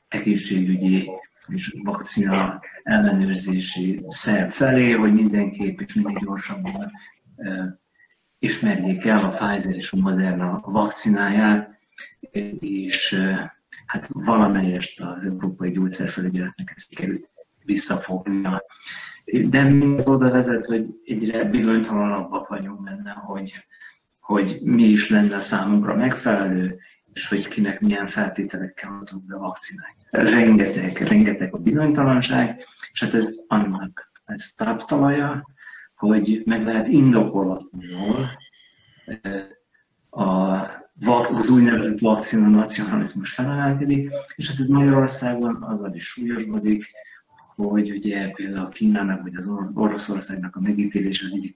Egészségügyi 0.08 1.10
és 1.48 1.74
vakcina 1.82 2.60
ellenőrzési 2.82 4.04
szerv 4.06 4.50
felé, 4.50 4.90
hogy 4.90 5.12
mindenképp 5.12 5.80
és 5.80 5.94
minél 5.94 6.18
gyorsabban 6.24 6.90
ismerjék 8.38 9.04
el 9.04 9.18
a 9.18 9.28
Pfizer 9.28 9.74
és 9.74 9.92
a 9.92 9.96
Moderna 9.96 10.60
vakcináját, 10.64 11.78
és 12.60 13.20
hát 13.86 14.08
valamelyest 14.12 15.00
az 15.00 15.24
Európai 15.24 15.70
Gyógyszerfelügyeletnek 15.70 16.72
ez 16.74 16.86
sikerült 16.88 17.30
visszafognia. 17.64 18.64
De 19.48 19.62
mindez 19.62 20.06
oda 20.06 20.30
vezet, 20.30 20.66
hogy 20.66 20.86
egyre 21.04 21.44
bizonytalanabbak 21.44 22.48
vagyunk 22.48 22.82
benne, 22.82 23.10
hogy, 23.10 23.52
hogy 24.20 24.58
mi 24.64 24.82
is 24.82 25.10
lenne 25.10 25.40
számunkra 25.40 25.94
megfelelő, 25.94 26.78
és 27.12 27.28
hogy 27.28 27.48
kinek 27.48 27.80
milyen 27.80 28.06
feltételekkel 28.06 29.00
adunk 29.02 29.24
be 29.24 29.34
a 29.34 29.38
vakcinát. 29.38 29.96
Rengeteg, 30.10 30.98
rengeteg 30.98 31.54
a 31.54 31.58
bizonytalanság, 31.58 32.66
és 32.92 33.02
hát 33.02 33.14
ez 33.14 33.34
annak 33.46 34.10
ez 34.24 34.52
táptalaja, 34.52 35.46
hogy 35.94 36.42
meg 36.44 36.64
lehet 36.64 36.86
indokolatlanul 36.86 38.26
a, 40.10 40.58
az 41.06 41.48
úgynevezett 41.48 41.98
vakcina 41.98 42.48
nacionalizmus 42.48 43.32
felemelkedik, 43.32 44.10
és 44.34 44.48
hát 44.48 44.58
ez 44.58 44.66
Magyarországon 44.66 45.62
azzal 45.62 45.94
is 45.94 46.06
súlyosbodik, 46.06 46.90
hogy 47.56 47.90
ugye 47.90 48.30
például 48.30 48.68
Kínának 48.68 49.22
vagy 49.22 49.36
az 49.36 49.50
Oroszországnak 49.74 50.56
a 50.56 50.60
megítélés 50.60 51.22
az 51.22 51.30
mindig 51.30 51.54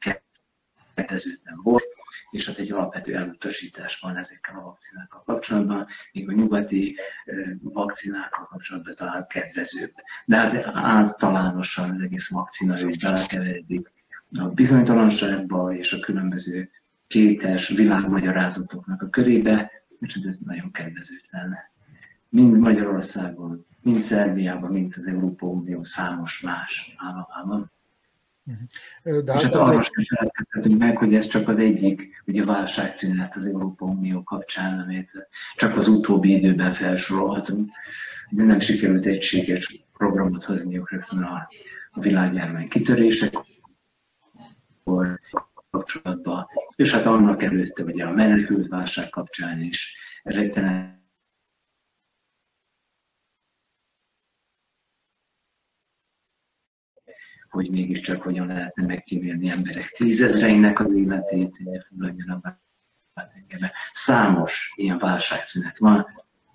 kedvezőtlen 0.94 1.60
volt, 1.62 1.84
és 2.30 2.46
hát 2.46 2.58
egy 2.58 2.72
alapvető 2.72 3.14
elutasítás 3.14 4.00
van 4.00 4.16
ezekkel 4.16 4.58
a 4.58 4.62
vakcinákkal 4.62 5.22
kapcsolatban, 5.24 5.86
míg 6.12 6.28
a 6.28 6.32
nyugati 6.32 6.96
vakcinákkal 7.62 8.46
kapcsolatban 8.46 8.94
talán 8.96 9.26
kedvezőbb. 9.28 9.92
De 10.24 10.36
hát 10.36 10.66
általánosan 10.74 11.90
az 11.90 12.00
egész 12.00 12.28
vakcina 12.28 12.74
hogy 12.76 12.98
belekeveredik 13.02 13.92
a 14.38 14.44
bizonytalanságba 14.44 15.74
és 15.74 15.92
a 15.92 16.00
különböző 16.00 16.70
kétes 17.12 17.68
világmagyarázatoknak 17.68 19.02
a 19.02 19.08
körébe, 19.08 19.70
és 20.00 20.14
hát 20.14 20.24
ez 20.24 20.38
nagyon 20.38 20.70
kedvezőtlen. 20.70 21.56
Mind 22.28 22.58
Magyarországon, 22.58 23.66
mind 23.82 24.00
Szerbiában, 24.00 24.70
mind 24.72 24.92
az 24.96 25.06
Európa 25.06 25.46
Unió 25.46 25.84
számos 25.84 26.40
más 26.40 26.94
államában. 26.96 27.70
De 29.02 29.32
és 29.34 29.42
hát, 29.42 29.42
hát 29.42 29.54
arra 29.54 29.82
sem 29.82 30.04
feledkezhetünk 30.16 30.78
meg, 30.78 30.96
hogy 30.96 31.14
ez 31.14 31.26
csak 31.26 31.48
az 31.48 31.58
egyik 31.58 32.22
ugye 32.26 32.44
válságtűnet 32.44 33.36
az 33.36 33.46
Európa 33.46 33.84
Unió 33.84 34.22
kapcsán, 34.22 34.78
amit 34.80 35.28
csak 35.56 35.76
az 35.76 35.88
utóbbi 35.88 36.34
időben 36.34 36.72
felsorolhatunk. 36.72 37.70
De 38.30 38.44
nem 38.44 38.58
sikerült 38.58 39.06
egységes 39.06 39.84
programot 39.92 40.44
hozniuk 40.44 40.90
rögtön 40.90 41.22
a, 41.22 41.48
a 41.90 42.00
világjárvány 42.00 42.68
kitörések 42.68 43.34
kapcsolatban, 45.82 46.46
és 46.76 46.92
hát 46.92 47.06
annak 47.06 47.42
előtte 47.42 47.82
ugye 47.82 48.04
a 48.04 48.10
menekült 48.10 48.68
válság 48.68 49.08
kapcsán 49.08 49.60
is 49.60 49.96
rettenet 50.22 51.00
hogy 57.48 57.70
mégiscsak 57.70 58.22
hogyan 58.22 58.46
lehetne 58.46 58.86
megkímélni 58.86 59.50
emberek 59.50 59.88
tízezreinek 59.88 60.80
az 60.80 60.92
életét, 60.92 61.58
Számos 63.92 64.72
ilyen 64.76 64.98
válságszünet 64.98 65.78
van, 65.78 66.06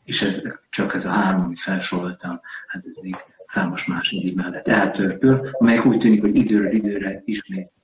és 0.04 0.22
ez 0.22 0.42
csak 0.70 0.94
ez 0.94 1.06
a 1.06 1.12
három, 1.12 1.44
amit 1.44 1.60
felsoroltam, 1.60 2.40
hát 2.68 2.86
ez 2.86 2.96
még 3.02 3.16
számos 3.46 3.86
más 3.86 4.12
egyéb 4.12 4.36
mellett 4.36 4.68
eltörpül, 4.68 5.50
amelyek 5.52 5.86
úgy 5.86 6.00
tűnik, 6.00 6.22
hogy 6.22 6.36
időről 6.36 6.72
időre 6.72 7.22
ismét 7.26 7.77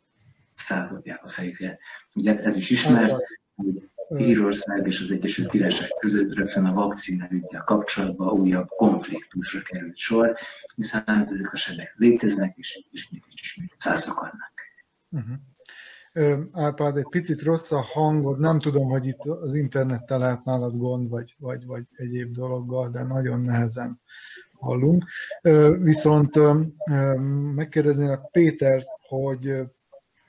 feldobják 0.64 1.24
a 1.24 1.30
fejüket. 1.30 1.80
Ugye 2.14 2.40
ez 2.40 2.56
is 2.56 2.70
ismert, 2.70 3.16
hogy 3.56 3.90
Írország 4.18 4.88
és 4.88 5.02
az 5.02 5.12
Egyesült 5.12 5.50
Királyság 5.50 5.90
között 6.00 6.34
rögtön 6.34 6.66
a 6.66 6.74
vakcina 6.74 7.28
ügyel 7.30 7.64
kapcsolatban 7.64 8.40
újabb 8.40 8.68
konfliktusra 8.68 9.62
került 9.62 9.96
sor, 9.98 10.38
hiszen 10.76 11.04
hát 11.06 11.30
ezek 11.30 11.54
a 11.54 11.56
sebek 11.56 11.94
léteznek, 11.98 12.58
és 12.58 12.86
ismét 12.92 13.26
és 13.34 13.42
ismét 13.42 13.76
felszakadnak. 13.80 14.54
Uh-huh. 15.10 15.36
Árpád, 16.52 16.98
egy 16.98 17.10
picit 17.10 17.42
rossz 17.42 17.72
a 17.72 17.82
hangod, 17.82 18.40
nem 18.40 18.60
tudom, 18.60 18.90
hogy 18.90 19.06
itt 19.06 19.24
az 19.24 19.54
internettel 19.54 20.20
lehet 20.20 20.44
nálad 20.44 20.78
gond, 20.78 21.10
vagy, 21.10 21.36
vagy, 21.40 21.66
vagy 21.66 21.84
egyéb 21.96 22.34
dologgal, 22.34 22.90
de 22.90 23.04
nagyon 23.04 23.40
nehezen 23.40 24.02
hallunk. 24.54 25.06
Viszont 25.80 26.40
megkérdeznélek 27.56 28.20
Péter, 28.32 28.84
hogy 29.08 29.54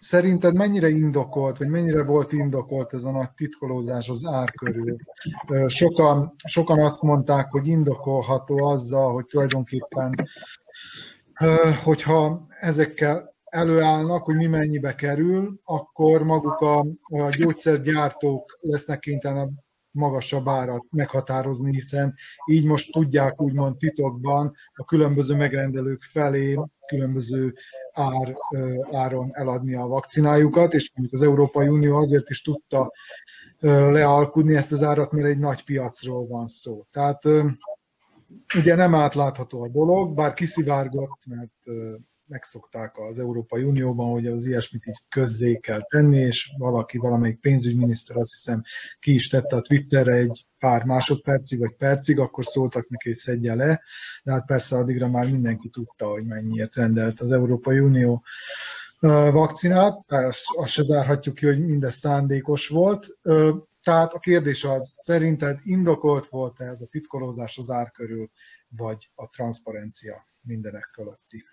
Szerinted 0.04 0.54
mennyire 0.54 0.88
indokolt, 0.88 1.58
vagy 1.58 1.68
mennyire 1.68 2.02
volt 2.02 2.32
indokolt 2.32 2.92
ez 2.92 3.04
a 3.04 3.10
nagy 3.10 3.30
titkolózás 3.30 4.08
az 4.08 4.26
ár 4.26 4.50
körül? 4.50 4.96
Sokan, 5.66 6.34
sokan 6.44 6.80
azt 6.80 7.02
mondták, 7.02 7.50
hogy 7.50 7.66
indokolható 7.66 8.64
azzal, 8.64 9.12
hogy 9.12 9.24
tulajdonképpen, 9.24 10.14
hogyha 11.84 12.46
ezekkel 12.60 13.34
előállnak, 13.44 14.24
hogy 14.24 14.34
mi 14.34 14.46
mennyibe 14.46 14.94
kerül, 14.94 15.60
akkor 15.64 16.22
maguk 16.22 16.60
a, 16.60 16.78
a 17.02 17.28
gyógyszergyártók 17.38 18.58
lesznek 18.60 18.98
kénytelenek 18.98 19.48
magasabb 19.90 20.48
árat 20.48 20.84
meghatározni, 20.90 21.72
hiszen 21.72 22.14
így 22.50 22.64
most 22.64 22.92
tudják 22.92 23.42
úgymond 23.42 23.76
titokban 23.76 24.52
a 24.74 24.84
különböző 24.84 25.34
megrendelők 25.34 26.02
felé 26.02 26.58
különböző 26.86 27.54
ár, 27.94 28.34
áron 28.90 29.30
eladni 29.32 29.74
a 29.74 29.86
vakcinájukat, 29.86 30.74
és 30.74 30.90
mondjuk 30.94 31.20
az 31.20 31.28
Európai 31.28 31.68
Unió 31.68 31.96
azért 31.96 32.30
is 32.30 32.42
tudta 32.42 32.92
lealkudni 33.60 34.56
ezt 34.56 34.72
az 34.72 34.82
árat, 34.82 35.12
mert 35.12 35.26
egy 35.26 35.38
nagy 35.38 35.64
piacról 35.64 36.26
van 36.26 36.46
szó. 36.46 36.84
Tehát 36.90 37.24
ugye 38.56 38.74
nem 38.74 38.94
átlátható 38.94 39.62
a 39.62 39.68
dolog, 39.68 40.14
bár 40.14 40.32
kiszivárgott, 40.32 41.26
mert 41.26 41.78
megszokták 42.26 42.98
az 42.98 43.18
Európai 43.18 43.62
Unióban, 43.62 44.10
hogy 44.10 44.26
az 44.26 44.46
ilyesmit 44.46 44.86
így 44.86 45.00
közzé 45.08 45.56
kell 45.56 45.82
tenni, 45.82 46.18
és 46.18 46.54
valaki, 46.58 46.98
valamelyik 46.98 47.40
pénzügyminiszter 47.40 48.16
azt 48.16 48.30
hiszem 48.30 48.62
ki 49.00 49.14
is 49.14 49.28
tette 49.28 49.56
a 49.56 49.60
Twitterre 49.60 50.12
egy 50.12 50.46
pár 50.58 50.84
másodpercig 50.84 51.58
vagy 51.58 51.74
percig, 51.76 52.18
akkor 52.18 52.44
szóltak 52.44 52.88
neki, 52.88 53.08
hogy 53.08 53.18
szedje 53.18 53.54
le, 53.54 53.82
de 54.22 54.32
hát 54.32 54.46
persze 54.46 54.76
addigra 54.76 55.08
már 55.08 55.30
mindenki 55.30 55.68
tudta, 55.68 56.06
hogy 56.06 56.26
mennyiért 56.26 56.74
rendelt 56.74 57.20
az 57.20 57.32
Európai 57.32 57.78
Unió 57.78 58.24
vakcinát, 59.32 60.12
azt 60.56 60.72
se 60.72 60.82
zárhatjuk 60.82 61.34
ki, 61.34 61.46
hogy 61.46 61.66
mindez 61.66 61.94
szándékos 61.94 62.68
volt. 62.68 63.06
Tehát 63.82 64.12
a 64.12 64.18
kérdés 64.18 64.64
az, 64.64 64.96
szerinted 65.00 65.58
indokolt 65.62 66.26
volt-e 66.26 66.64
ez 66.64 66.80
a 66.80 66.86
titkolózás 66.86 67.58
az 67.58 67.70
ár 67.70 67.90
körül, 67.90 68.30
vagy 68.68 69.10
a 69.14 69.28
transzparencia 69.28 70.26
mindenek 70.40 70.90
fölötti? 70.92 71.44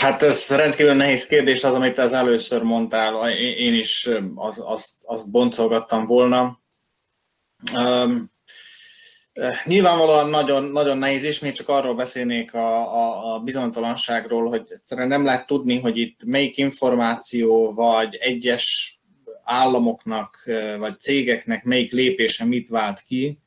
Hát 0.00 0.22
ez 0.22 0.50
rendkívül 0.50 0.92
nehéz 0.92 1.26
kérdés 1.26 1.64
az, 1.64 1.72
amit 1.72 1.98
az 1.98 2.12
először 2.12 2.62
mondtál. 2.62 3.30
Én 3.38 3.74
is 3.74 4.08
azt, 4.34 4.58
azt, 4.58 4.92
azt 5.02 5.30
boncolgattam 5.30 6.06
volna. 6.06 6.60
Um, 7.74 8.32
nyilvánvalóan 9.64 10.28
nagyon, 10.28 10.64
nagyon 10.64 10.98
nehéz, 10.98 11.22
és 11.22 11.38
még 11.38 11.52
csak 11.52 11.68
arról 11.68 11.94
beszélnék 11.94 12.54
a, 12.54 12.94
a, 12.94 13.34
a 13.34 13.40
bizonytalanságról, 13.40 14.48
hogy 14.48 14.62
egyszerűen 14.68 15.08
nem 15.08 15.24
lehet 15.24 15.46
tudni, 15.46 15.80
hogy 15.80 15.98
itt 15.98 16.24
melyik 16.24 16.56
információ, 16.56 17.72
vagy 17.72 18.14
egyes 18.14 18.98
államoknak, 19.44 20.38
vagy 20.78 21.00
cégeknek 21.00 21.64
melyik 21.64 21.92
lépése 21.92 22.44
mit 22.44 22.68
vált 22.68 23.00
ki. 23.00 23.38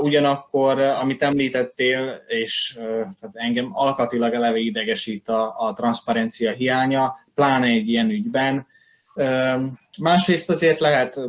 Ugyanakkor, 0.00 0.80
amit 0.80 1.22
említettél, 1.22 2.22
és 2.26 2.72
tehát 3.20 3.30
engem 3.32 3.70
alkatilag 3.72 4.34
eleve 4.34 4.58
idegesít 4.58 5.28
a, 5.28 5.54
a 5.58 5.72
transzparencia 5.72 6.52
hiánya, 6.52 7.16
pláne 7.34 7.66
egy 7.66 7.88
ilyen 7.88 8.10
ügyben. 8.10 8.66
Másrészt 9.98 10.50
azért 10.50 10.80
lehet 10.80 11.20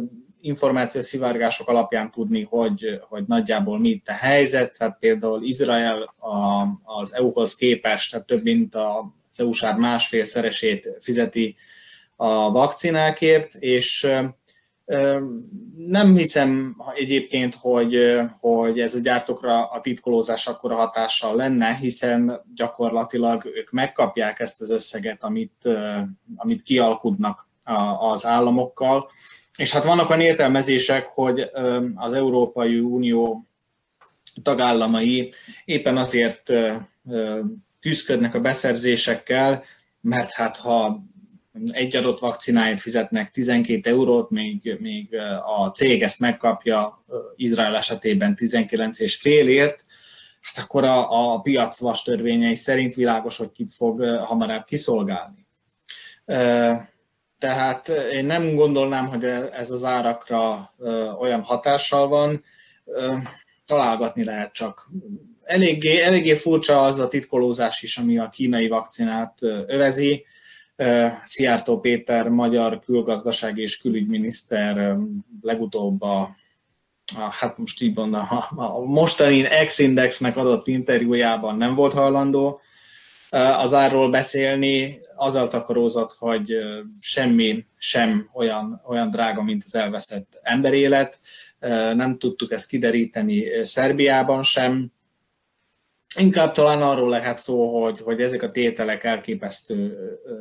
információszivárgások 0.41 1.67
alapján 1.67 2.11
tudni, 2.11 2.43
hogy, 2.49 2.99
hogy 3.09 3.23
nagyjából 3.27 3.79
mi 3.79 3.89
itt 3.89 4.07
a 4.07 4.13
helyzet. 4.13 4.77
Tehát 4.77 4.97
például 4.99 5.43
Izrael 5.43 6.01
a, 6.17 6.67
az 6.83 7.13
EU-hoz 7.13 7.55
képest 7.55 8.11
tehát 8.11 8.25
több 8.25 8.43
mint 8.43 8.75
az 8.75 9.39
EU-s 9.39 9.65
másfél 9.77 10.23
szeresét 10.23 10.89
fizeti 10.99 11.55
a 12.15 12.51
vakcinákért, 12.51 13.53
és 13.53 14.07
nem 15.75 16.15
hiszem 16.15 16.75
egyébként, 16.95 17.55
hogy, 17.55 18.19
hogy 18.39 18.79
ez 18.79 18.95
a 18.95 18.99
gyártókra 18.99 19.65
a 19.65 19.81
titkolózás 19.81 20.47
akkora 20.47 20.75
hatással 20.75 21.35
lenne, 21.35 21.75
hiszen 21.75 22.41
gyakorlatilag 22.55 23.45
ők 23.45 23.71
megkapják 23.71 24.39
ezt 24.39 24.61
az 24.61 24.69
összeget, 24.69 25.23
amit, 25.23 25.69
amit 26.35 26.61
kialkudnak 26.61 27.49
az 27.99 28.25
államokkal. 28.25 29.09
És 29.57 29.73
hát 29.73 29.83
vannak 29.83 30.09
olyan 30.09 30.21
értelmezések, 30.21 31.05
hogy 31.05 31.49
az 31.95 32.13
Európai 32.13 32.79
Unió 32.79 33.45
tagállamai 34.43 35.33
éppen 35.65 35.97
azért 35.97 36.53
küzdködnek 37.79 38.35
a 38.35 38.39
beszerzésekkel, 38.39 39.63
mert 40.01 40.31
hát 40.31 40.57
ha 40.57 40.97
egy 41.71 41.95
adott 41.95 42.19
vakcináért 42.19 42.79
fizetnek 42.79 43.31
12 43.31 43.89
eurót, 43.89 44.29
még, 44.29 44.77
még 44.79 45.15
a 45.57 45.67
cég 45.67 46.03
ezt 46.03 46.19
megkapja 46.19 47.05
Izrael 47.35 47.75
esetében 47.75 48.35
19 48.35 48.99
és 48.99 49.15
félért, 49.15 49.81
hát 50.41 50.63
akkor 50.63 50.83
a, 50.83 51.33
a 51.33 51.39
piac 51.39 51.79
vas 51.79 52.03
törvényei 52.03 52.55
szerint 52.55 52.95
világos, 52.95 53.37
hogy 53.37 53.51
kit 53.51 53.71
fog 53.71 54.03
hamarabb 54.03 54.63
kiszolgálni. 54.63 55.47
Tehát 57.39 57.87
én 58.11 58.25
nem 58.25 58.55
gondolnám, 58.55 59.07
hogy 59.07 59.23
ez 59.51 59.71
az 59.71 59.83
árakra 59.83 60.73
olyan 61.19 61.41
hatással 61.41 62.07
van, 62.07 62.43
találgatni 63.65 64.23
lehet 64.23 64.53
csak. 64.53 64.89
Eléggé, 65.43 66.01
eléggé 66.01 66.33
furcsa 66.33 66.83
az 66.83 66.99
a 66.99 67.07
titkolózás 67.07 67.81
is, 67.81 67.97
ami 67.97 68.17
a 68.17 68.29
kínai 68.29 68.67
vakcinát 68.67 69.37
övezi. 69.67 70.25
Szijjártó 71.23 71.79
Péter, 71.79 72.29
magyar 72.29 72.79
külgazdasági 72.79 73.61
és 73.61 73.77
külügyminiszter 73.77 74.97
legutóbb 75.41 76.01
a 76.01 76.35
a, 77.15 77.29
hát 77.31 77.57
most 77.57 77.81
így 77.81 77.95
mondom, 77.95 78.21
a, 78.21 78.47
a 78.55 78.79
mostani 78.79 79.47
X-indexnek 79.65 80.37
adott 80.37 80.67
interjújában 80.67 81.55
nem 81.55 81.75
volt 81.75 81.93
hajlandó 81.93 82.61
az 83.31 83.73
árról 83.73 84.09
beszélni, 84.09 84.99
azzal 85.15 85.47
takarózott, 85.47 86.15
hogy 86.19 86.57
semmi 86.99 87.65
sem 87.77 88.29
olyan, 88.33 88.81
olyan 88.87 89.09
drága, 89.09 89.43
mint 89.43 89.63
az 89.65 89.75
elveszett 89.75 90.39
emberélet. 90.41 91.19
Nem 91.93 92.17
tudtuk 92.17 92.51
ezt 92.51 92.67
kideríteni 92.67 93.63
Szerbiában 93.63 94.43
sem. 94.43 94.91
Inkább 96.15 96.53
talán 96.53 96.81
arról 96.81 97.09
lehet 97.09 97.39
szó, 97.39 97.83
hogy, 97.83 97.99
hogy 97.99 98.21
ezek 98.21 98.43
a 98.43 98.51
tételek 98.51 99.03
elképesztő 99.03 99.97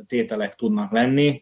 tételek 0.07 0.55
tudnak 0.55 0.91
lenni, 0.91 1.41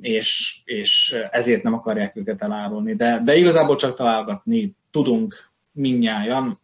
és, 0.00 0.60
és 0.64 1.16
ezért 1.30 1.62
nem 1.62 1.72
akarják 1.72 2.16
őket 2.16 2.42
elárulni. 2.42 2.94
De, 2.94 3.20
de 3.24 3.36
igazából 3.36 3.76
csak 3.76 3.96
találgatni 3.96 4.76
tudunk 4.90 5.50
minnyáján, 5.72 6.60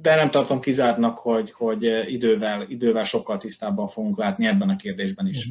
de 0.00 0.14
nem 0.14 0.30
tartom 0.30 0.60
kizártnak, 0.60 1.18
hogy, 1.18 1.52
hogy 1.52 1.82
idővel, 2.06 2.64
idővel 2.68 3.04
sokkal 3.04 3.36
tisztábban 3.36 3.86
fogunk 3.86 4.18
látni 4.18 4.46
ebben 4.46 4.68
a 4.68 4.76
kérdésben 4.76 5.26
is. 5.26 5.48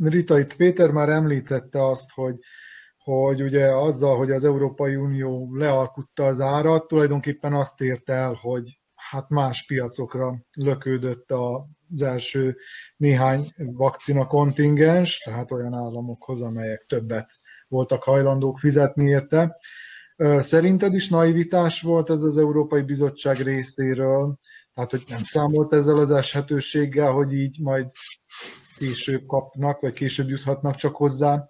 Rita, 0.00 0.38
itt 0.38 0.56
Péter 0.56 0.90
már 0.90 1.08
említette 1.08 1.86
azt, 1.86 2.10
hogy, 2.14 2.34
hogy 2.98 3.42
ugye 3.42 3.66
azzal, 3.66 4.16
hogy 4.16 4.30
az 4.30 4.44
Európai 4.44 4.94
Unió 4.94 5.54
lealkutta 5.54 6.24
az 6.24 6.40
árat, 6.40 6.88
tulajdonképpen 6.88 7.52
azt 7.52 7.80
ért 7.80 8.10
el, 8.10 8.38
hogy 8.42 8.78
hát 9.10 9.28
más 9.28 9.66
piacokra 9.66 10.34
lökődött 10.52 11.30
az 11.30 12.02
első 12.02 12.56
néhány 12.96 13.40
vakcina 13.56 14.26
kontingens, 14.26 15.18
tehát 15.18 15.50
olyan 15.50 15.76
államokhoz, 15.76 16.42
amelyek 16.42 16.84
többet 16.88 17.30
voltak 17.68 18.02
hajlandók 18.02 18.58
fizetni 18.58 19.08
érte. 19.08 19.56
Szerinted 20.38 20.94
is 20.94 21.08
naivitás 21.08 21.80
volt 21.80 22.10
ez 22.10 22.22
az 22.22 22.36
Európai 22.36 22.82
Bizottság 22.82 23.36
részéről, 23.36 24.36
tehát 24.74 24.90
hogy 24.90 25.02
nem 25.08 25.22
számolt 25.22 25.74
ezzel 25.74 25.98
az 25.98 26.10
eshetőséggel, 26.10 27.12
hogy 27.12 27.32
így 27.32 27.60
majd 27.60 27.86
később 28.78 29.26
kapnak, 29.26 29.80
vagy 29.80 29.92
később 29.92 30.28
juthatnak 30.28 30.74
csak 30.74 30.96
hozzá 30.96 31.46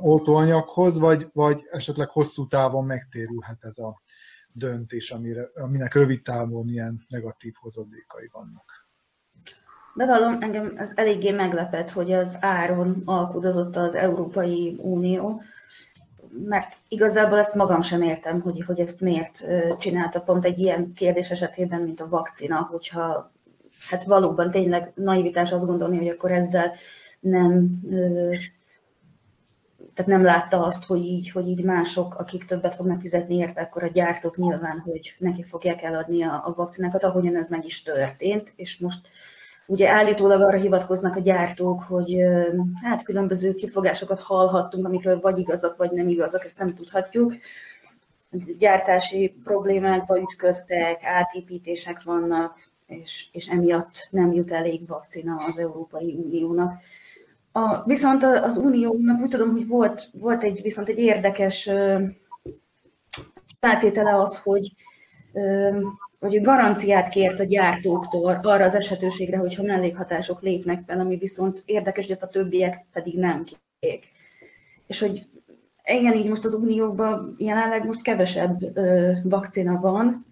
oltóanyaghoz, 0.00 0.98
vagy, 0.98 1.28
vagy 1.32 1.60
esetleg 1.70 2.08
hosszú 2.08 2.46
távon 2.46 2.84
megtérülhet 2.84 3.58
ez 3.60 3.78
a 3.78 4.04
döntés, 4.56 5.10
amire, 5.10 5.50
aminek 5.54 5.94
rövid 5.94 6.22
távon 6.22 6.68
ilyen 6.68 7.06
negatív 7.08 7.54
hozadékai 7.60 8.28
vannak. 8.32 8.86
Bevallom, 9.94 10.42
engem 10.42 10.74
ez 10.76 10.92
eléggé 10.94 11.30
meglepett, 11.30 11.90
hogy 11.90 12.12
az 12.12 12.36
áron 12.40 13.02
alkudozott 13.04 13.76
az 13.76 13.94
Európai 13.94 14.76
Unió, 14.78 15.42
mert 16.44 16.76
igazából 16.88 17.38
ezt 17.38 17.54
magam 17.54 17.80
sem 17.80 18.02
értem, 18.02 18.40
hogy, 18.40 18.64
hogy 18.64 18.80
ezt 18.80 19.00
miért 19.00 19.46
csinálta 19.78 20.20
pont 20.20 20.44
egy 20.44 20.58
ilyen 20.58 20.92
kérdés 20.92 21.30
esetében, 21.30 21.80
mint 21.80 22.00
a 22.00 22.08
vakcina, 22.08 22.68
hogyha 22.70 23.30
hát 23.88 24.04
valóban 24.04 24.50
tényleg 24.50 24.92
naivitás 24.94 25.52
azt 25.52 25.66
gondolni, 25.66 25.96
hogy 25.96 26.08
akkor 26.08 26.32
ezzel 26.32 26.72
nem 27.20 27.80
tehát 29.96 30.10
nem 30.10 30.24
látta 30.24 30.64
azt, 30.64 30.84
hogy 30.84 31.04
így, 31.04 31.30
hogy 31.30 31.48
így 31.48 31.64
mások, 31.64 32.14
akik 32.14 32.44
többet 32.44 32.74
fognak 32.74 33.00
fizetni 33.00 33.36
érte, 33.36 33.60
akkor 33.60 33.82
a 33.82 33.90
gyártók 33.92 34.36
nyilván, 34.36 34.78
hogy 34.84 35.14
neki 35.18 35.42
fogják 35.42 35.82
eladni 35.82 36.22
a, 36.22 36.42
a 36.44 36.54
vakcinákat, 36.56 37.02
ahogyan 37.02 37.36
ez 37.36 37.48
meg 37.48 37.64
is 37.64 37.82
történt, 37.82 38.52
és 38.56 38.78
most 38.78 39.08
ugye 39.66 39.90
állítólag 39.90 40.40
arra 40.40 40.56
hivatkoznak 40.56 41.16
a 41.16 41.20
gyártók, 41.20 41.82
hogy 41.82 42.16
hát 42.82 43.02
különböző 43.02 43.54
kifogásokat 43.54 44.20
hallhattunk, 44.20 44.86
amikről 44.86 45.20
vagy 45.20 45.38
igazak, 45.38 45.76
vagy 45.76 45.90
nem 45.90 46.08
igazak, 46.08 46.44
ezt 46.44 46.58
nem 46.58 46.74
tudhatjuk. 46.74 47.34
Gyártási 48.58 49.34
problémákba 49.44 50.20
ütköztek, 50.20 51.04
átépítések 51.04 52.02
vannak, 52.02 52.68
és, 52.86 53.26
és 53.32 53.46
emiatt 53.46 54.08
nem 54.10 54.32
jut 54.32 54.50
elég 54.50 54.86
vakcina 54.86 55.36
az 55.36 55.58
Európai 55.58 56.14
Uniónak. 56.24 56.72
A, 57.56 57.82
viszont 57.84 58.22
az 58.22 58.56
Uniónak 58.56 59.20
úgy 59.20 59.28
tudom, 59.28 59.50
hogy 59.50 59.66
volt, 59.66 60.08
volt 60.12 60.42
egy, 60.42 60.62
viszont 60.62 60.88
egy 60.88 60.98
érdekes 60.98 61.70
feltétele 63.60 64.20
az, 64.20 64.38
hogy, 64.38 64.72
hogy 66.20 66.40
garanciát 66.42 67.08
kért 67.08 67.40
a 67.40 67.44
gyártóktól 67.44 68.40
arra 68.42 68.64
az 68.64 68.74
esetőségre, 68.74 69.36
hogyha 69.36 69.62
mellékhatások 69.62 70.42
lépnek 70.42 70.82
fel, 70.86 70.98
ami 70.98 71.16
viszont 71.16 71.62
érdekes, 71.64 72.04
hogy 72.06 72.12
ezt 72.12 72.22
a 72.22 72.28
többiek 72.28 72.84
pedig 72.92 73.18
nem 73.18 73.44
kék. 73.80 74.10
És 74.86 75.00
hogy 75.00 75.26
igen, 75.84 76.14
így 76.14 76.28
most 76.28 76.44
az 76.44 76.54
Unióban 76.54 77.34
jelenleg 77.38 77.84
most 77.84 78.02
kevesebb 78.02 78.58
vakcina 79.22 79.80
van, 79.80 80.26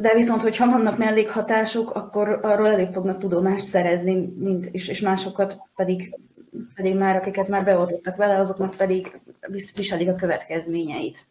de 0.00 0.14
viszont, 0.14 0.42
hogyha 0.42 0.70
vannak 0.70 0.98
mellékhatások, 0.98 1.94
akkor 1.94 2.38
arról 2.42 2.68
elég 2.68 2.92
fognak 2.92 3.18
tudomást 3.18 3.66
szerezni, 3.66 4.34
mint, 4.38 4.66
és, 4.66 4.88
és 4.88 5.00
másokat 5.00 5.56
pedig, 5.76 6.14
pedig 6.74 6.96
már, 6.96 7.16
akiket 7.16 7.48
már 7.48 7.64
beoltottak 7.64 8.16
vele, 8.16 8.38
azoknak 8.38 8.74
pedig 8.76 9.20
viselik 9.74 10.08
a 10.08 10.14
következményeit. 10.14 11.24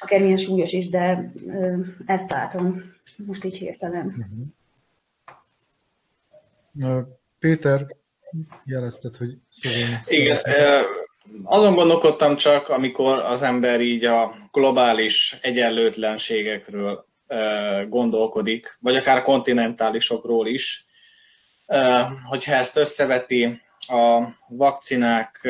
Akármilyen 0.00 0.36
súlyos 0.36 0.72
is, 0.72 0.88
de 0.88 1.32
ezt 2.06 2.30
látom 2.30 2.82
most 3.26 3.44
így 3.44 3.56
hirtelen. 3.56 4.26
Péter, 7.38 7.86
jelezted, 8.64 9.16
hogy 9.16 9.38
szóval... 9.48 9.78
Igen, 10.06 10.38
azon 11.42 11.74
gondolkodtam 11.74 12.36
csak, 12.36 12.68
amikor 12.68 13.18
az 13.18 13.42
ember 13.42 13.80
így 13.80 14.04
a 14.04 14.34
globális 14.56 15.38
egyenlőtlenségekről 15.40 17.06
gondolkodik, 17.88 18.76
vagy 18.80 18.96
akár 18.96 19.22
kontinentálisokról 19.22 20.46
is, 20.46 20.86
hogyha 22.28 22.52
ezt 22.54 22.76
összeveti 22.76 23.60
a 23.78 24.22
vakcinák 24.48 25.48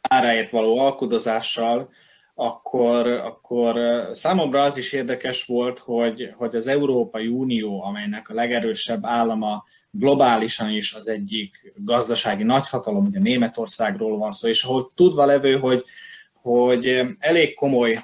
áráért 0.00 0.50
való 0.50 0.78
alkudozással, 0.78 1.90
akkor, 2.34 3.06
akkor 3.06 3.76
számomra 4.10 4.62
az 4.62 4.76
is 4.76 4.92
érdekes 4.92 5.44
volt, 5.44 5.78
hogy, 5.78 6.32
hogy 6.36 6.54
az 6.54 6.66
Európai 6.66 7.26
Unió, 7.26 7.82
amelynek 7.84 8.28
a 8.28 8.34
legerősebb 8.34 9.04
állama 9.04 9.64
globálisan 9.90 10.70
is 10.70 10.94
az 10.94 11.08
egyik 11.08 11.72
gazdasági 11.76 12.42
nagyhatalom, 12.42 13.06
ugye 13.06 13.18
Németországról 13.18 14.18
van 14.18 14.30
szó, 14.30 14.48
és 14.48 14.64
ahol 14.64 14.90
tudva 14.94 15.24
levő, 15.24 15.58
hogy, 15.58 15.84
hogy 16.42 17.00
elég 17.18 17.54
komoly 17.54 17.98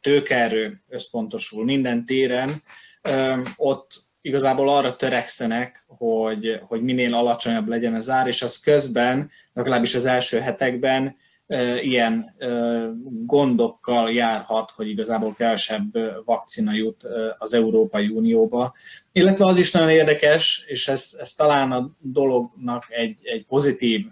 tőkerő 0.00 0.80
összpontosul 0.88 1.64
minden 1.64 2.06
téren, 2.06 2.62
ott 3.56 4.04
igazából 4.20 4.68
arra 4.68 4.96
törekszenek, 4.96 5.84
hogy, 5.86 6.60
hogy 6.62 6.82
minél 6.82 7.14
alacsonyabb 7.14 7.68
legyen 7.68 7.94
az 7.94 8.10
ár, 8.10 8.26
és 8.26 8.42
az 8.42 8.60
közben, 8.60 9.30
legalábbis 9.52 9.94
az 9.94 10.04
első 10.04 10.38
hetekben 10.38 11.16
ilyen 11.80 12.34
gondokkal 13.26 14.12
járhat, 14.12 14.70
hogy 14.70 14.88
igazából 14.88 15.34
kevesebb 15.34 15.98
vakcina 16.24 16.72
jut 16.72 17.02
az 17.38 17.52
Európai 17.52 18.08
Unióba. 18.08 18.74
Illetve 19.12 19.46
az 19.46 19.58
is 19.58 19.70
nagyon 19.70 19.90
érdekes, 19.90 20.64
és 20.66 20.88
ez, 20.88 21.16
ez 21.18 21.32
talán 21.32 21.72
a 21.72 21.90
dolognak 21.98 22.86
egy, 22.88 23.20
egy 23.22 23.46
pozitív 23.46 24.06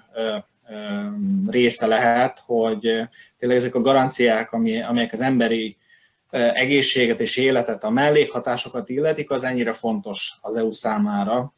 része 1.46 1.86
lehet, 1.86 2.42
hogy 2.46 2.80
tényleg 3.38 3.58
ezek 3.58 3.74
a 3.74 3.80
garanciák, 3.80 4.52
amelyek 4.52 5.12
az 5.12 5.20
emberi 5.20 5.76
egészséget 6.52 7.20
és 7.20 7.36
életet, 7.36 7.84
a 7.84 7.90
mellékhatásokat 7.90 8.88
illetik, 8.88 9.30
az 9.30 9.44
ennyire 9.44 9.72
fontos 9.72 10.38
az 10.40 10.56
EU 10.56 10.70
számára, 10.70 11.52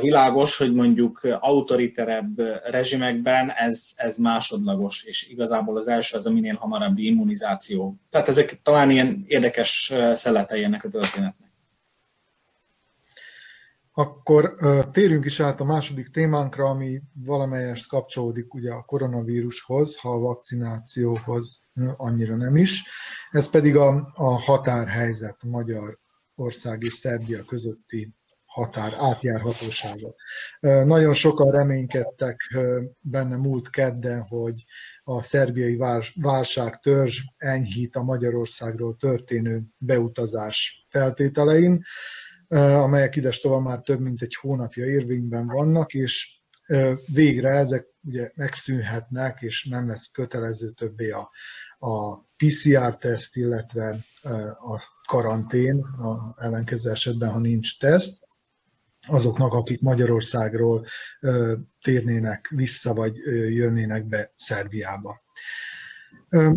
Világos, 0.00 0.56
hogy 0.56 0.74
mondjuk 0.74 1.20
autoriterebb 1.40 2.40
rezsimekben 2.70 3.50
ez, 3.50 3.90
ez 3.96 4.16
másodlagos, 4.16 5.04
és 5.04 5.28
igazából 5.28 5.76
az 5.76 5.88
első 5.88 6.16
az 6.16 6.26
a 6.26 6.30
minél 6.30 6.54
hamarabbi 6.54 7.06
immunizáció. 7.06 7.94
Tehát 8.10 8.28
ezek 8.28 8.60
talán 8.62 8.90
ilyen 8.90 9.24
érdekes 9.26 9.92
szeletei 10.14 10.64
ennek 10.64 10.84
a 10.84 10.88
történetnek. 10.88 11.51
Akkor 13.94 14.54
térjünk 14.90 15.24
is 15.24 15.40
át 15.40 15.60
a 15.60 15.64
második 15.64 16.10
témánkra, 16.10 16.64
ami 16.64 17.02
valamelyest 17.14 17.88
kapcsolódik 17.88 18.54
ugye 18.54 18.72
a 18.72 18.82
koronavírushoz, 18.82 19.96
ha 19.96 20.10
a 20.12 20.18
vakcinációhoz 20.18 21.70
annyira 21.96 22.36
nem 22.36 22.56
is. 22.56 22.82
Ez 23.30 23.50
pedig 23.50 23.76
a, 23.76 24.12
a 24.14 24.40
határhelyzet 24.40 25.42
Magyarország 25.44 26.82
és 26.82 26.94
Szerbia 26.94 27.44
közötti 27.44 28.14
határ 28.44 28.92
átjárhatósága. 28.96 30.14
Nagyon 30.60 31.14
sokan 31.14 31.50
reménykedtek 31.50 32.36
benne 33.00 33.36
múlt 33.36 33.70
kedden, 33.70 34.20
hogy 34.20 34.64
a 35.02 35.20
szerbiai 35.20 35.78
válság 36.14 36.78
törzs 36.78 37.20
enyhít 37.36 37.96
a 37.96 38.02
Magyarországról 38.02 38.96
történő 38.96 39.62
beutazás 39.78 40.82
feltételein 40.90 41.84
amelyek 42.58 43.16
ides 43.16 43.40
tovább 43.40 43.62
már 43.62 43.80
több 43.80 44.00
mint 44.00 44.22
egy 44.22 44.34
hónapja 44.34 44.86
érvényben 44.86 45.46
vannak, 45.46 45.94
és 45.94 46.40
végre 47.12 47.48
ezek 47.48 47.86
ugye 48.04 48.30
megszűnhetnek, 48.34 49.40
és 49.40 49.64
nem 49.64 49.88
lesz 49.88 50.10
kötelező 50.10 50.70
többé 50.70 51.10
a, 51.10 51.30
a 51.78 52.18
PCR-teszt, 52.18 53.36
illetve 53.36 54.04
a 54.66 54.82
karantén, 55.08 55.78
a 55.80 56.34
ellenkező 56.36 56.90
esetben, 56.90 57.30
ha 57.30 57.38
nincs 57.38 57.78
teszt, 57.78 58.26
azoknak, 59.06 59.52
akik 59.52 59.80
Magyarországról 59.80 60.86
térnének 61.82 62.48
vissza, 62.48 62.94
vagy 62.94 63.16
jönnének 63.48 64.06
be 64.06 64.32
Szerbiába. 64.36 65.22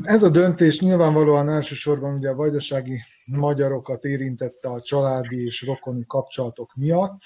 Ez 0.03 0.23
a 0.23 0.29
döntés 0.29 0.79
nyilvánvalóan 0.79 1.49
elsősorban 1.49 2.13
ugye 2.13 2.29
a 2.29 2.35
vajdasági 2.35 3.01
magyarokat 3.25 4.03
érintette 4.03 4.69
a 4.69 4.81
családi 4.81 5.45
és 5.45 5.61
rokoni 5.61 6.03
kapcsolatok 6.07 6.75
miatt, 6.75 7.19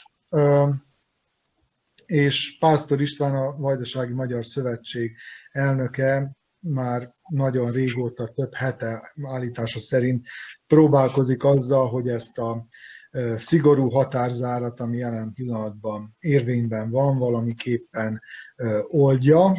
és 2.06 2.58
Pásztor 2.60 3.02
István, 3.02 3.36
a 3.36 3.58
Vajdasági 3.58 4.14
Magyar 4.14 4.46
Szövetség 4.46 5.16
elnöke 5.52 6.38
már 6.60 7.16
nagyon 7.30 7.72
régóta, 7.72 8.28
több 8.28 8.54
hete 8.54 9.14
állítása 9.24 9.80
szerint 9.80 10.28
próbálkozik 10.68 11.44
azzal, 11.44 11.90
hogy 11.90 12.08
ezt 12.08 12.38
a 12.38 12.66
szigorú 13.36 13.90
határzárat, 13.90 14.80
ami 14.80 14.98
jelen 14.98 15.34
pillanatban 15.34 16.16
érvényben 16.20 16.90
van, 16.90 17.18
valamiképpen 17.18 18.22
oldja. 18.88 19.58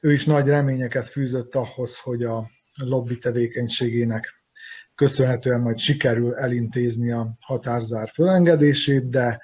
Ő 0.00 0.12
is 0.12 0.24
nagy 0.26 0.46
reményeket 0.46 1.08
fűzött 1.08 1.54
ahhoz, 1.54 1.98
hogy 1.98 2.22
a 2.22 2.50
lobby 2.74 3.18
tevékenységének 3.18 4.37
köszönhetően 4.98 5.60
majd 5.60 5.78
sikerül 5.78 6.34
elintézni 6.34 7.10
a 7.10 7.30
határzár 7.40 8.10
fölengedését, 8.14 9.08
de 9.08 9.42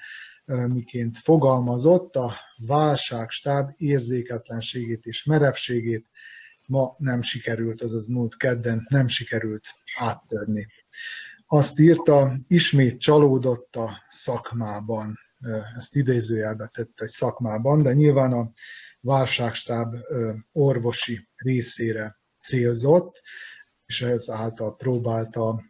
miként 0.69 1.19
fogalmazott, 1.19 2.17
a 2.17 2.35
válságstáb 2.57 3.71
érzéketlenségét 3.77 5.05
és 5.05 5.25
merevségét 5.25 6.07
ma 6.67 6.95
nem 6.99 7.23
sikerült, 7.23 7.83
azaz 7.83 8.07
múlt 8.07 8.37
kedden 8.37 8.87
nem 8.89 9.09
sikerült 9.09 9.67
áttörni. 9.99 10.67
Azt 11.47 11.79
írta, 11.79 12.37
ismét 12.47 13.01
csalódott 13.01 13.77
a 13.77 14.03
szakmában, 14.09 15.19
ezt 15.77 15.97
idézőjelbe 15.97 16.71
tette 16.75 17.05
egy 17.05 17.11
szakmában, 17.11 17.83
de 17.83 17.93
nyilván 17.93 18.33
a 18.33 18.51
válságstáb 19.01 19.95
orvosi 20.53 21.29
részére 21.37 22.19
célzott, 22.39 23.23
és 23.87 24.03
ez 24.03 24.31
által 24.31 24.77
próbálta 24.77 25.63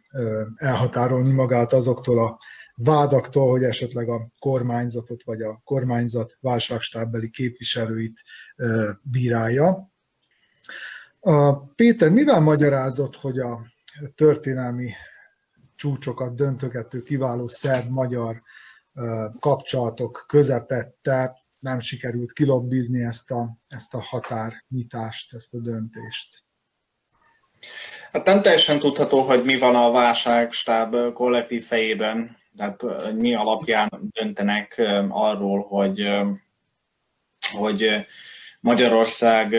elhatárolni 0.55 1.31
magát 1.31 1.73
azoktól 1.73 2.25
a 2.25 2.37
vádaktól, 2.75 3.49
hogy 3.49 3.63
esetleg 3.63 4.09
a 4.09 4.27
kormányzatot 4.39 5.23
vagy 5.23 5.41
a 5.41 5.61
kormányzat 5.63 6.37
válságstábbeli 6.39 7.29
képviselőit 7.29 8.21
bírálja. 9.01 9.91
Péter, 11.75 12.09
mivel 12.09 12.39
magyarázott, 12.39 13.15
hogy 13.15 13.39
a 13.39 13.65
történelmi 14.15 14.91
csúcsokat 15.75 16.35
döntögető 16.35 17.03
kiváló 17.03 17.47
szerb-magyar 17.47 18.41
kapcsolatok 19.39 20.25
közepette 20.27 21.43
nem 21.59 21.79
sikerült 21.79 22.33
kilobbizni 22.33 23.03
ezt 23.03 23.31
a, 23.31 23.57
ezt 23.67 23.93
a 23.93 24.01
határnyitást, 24.01 25.33
ezt 25.33 25.53
a 25.53 25.59
döntést? 25.59 26.43
Hát 28.15 28.25
nem 28.25 28.41
teljesen 28.41 28.79
tudható, 28.79 29.21
hogy 29.21 29.43
mi 29.43 29.57
van 29.57 29.75
a 29.75 29.91
válságstáb 29.91 30.95
kollektív 31.13 31.63
fejében, 31.63 32.37
tehát 32.57 32.83
mi 33.13 33.33
alapján 33.33 33.89
döntenek 34.13 34.81
arról, 35.09 35.61
hogy, 35.61 36.09
hogy 37.51 38.05
Magyarország 38.59 39.55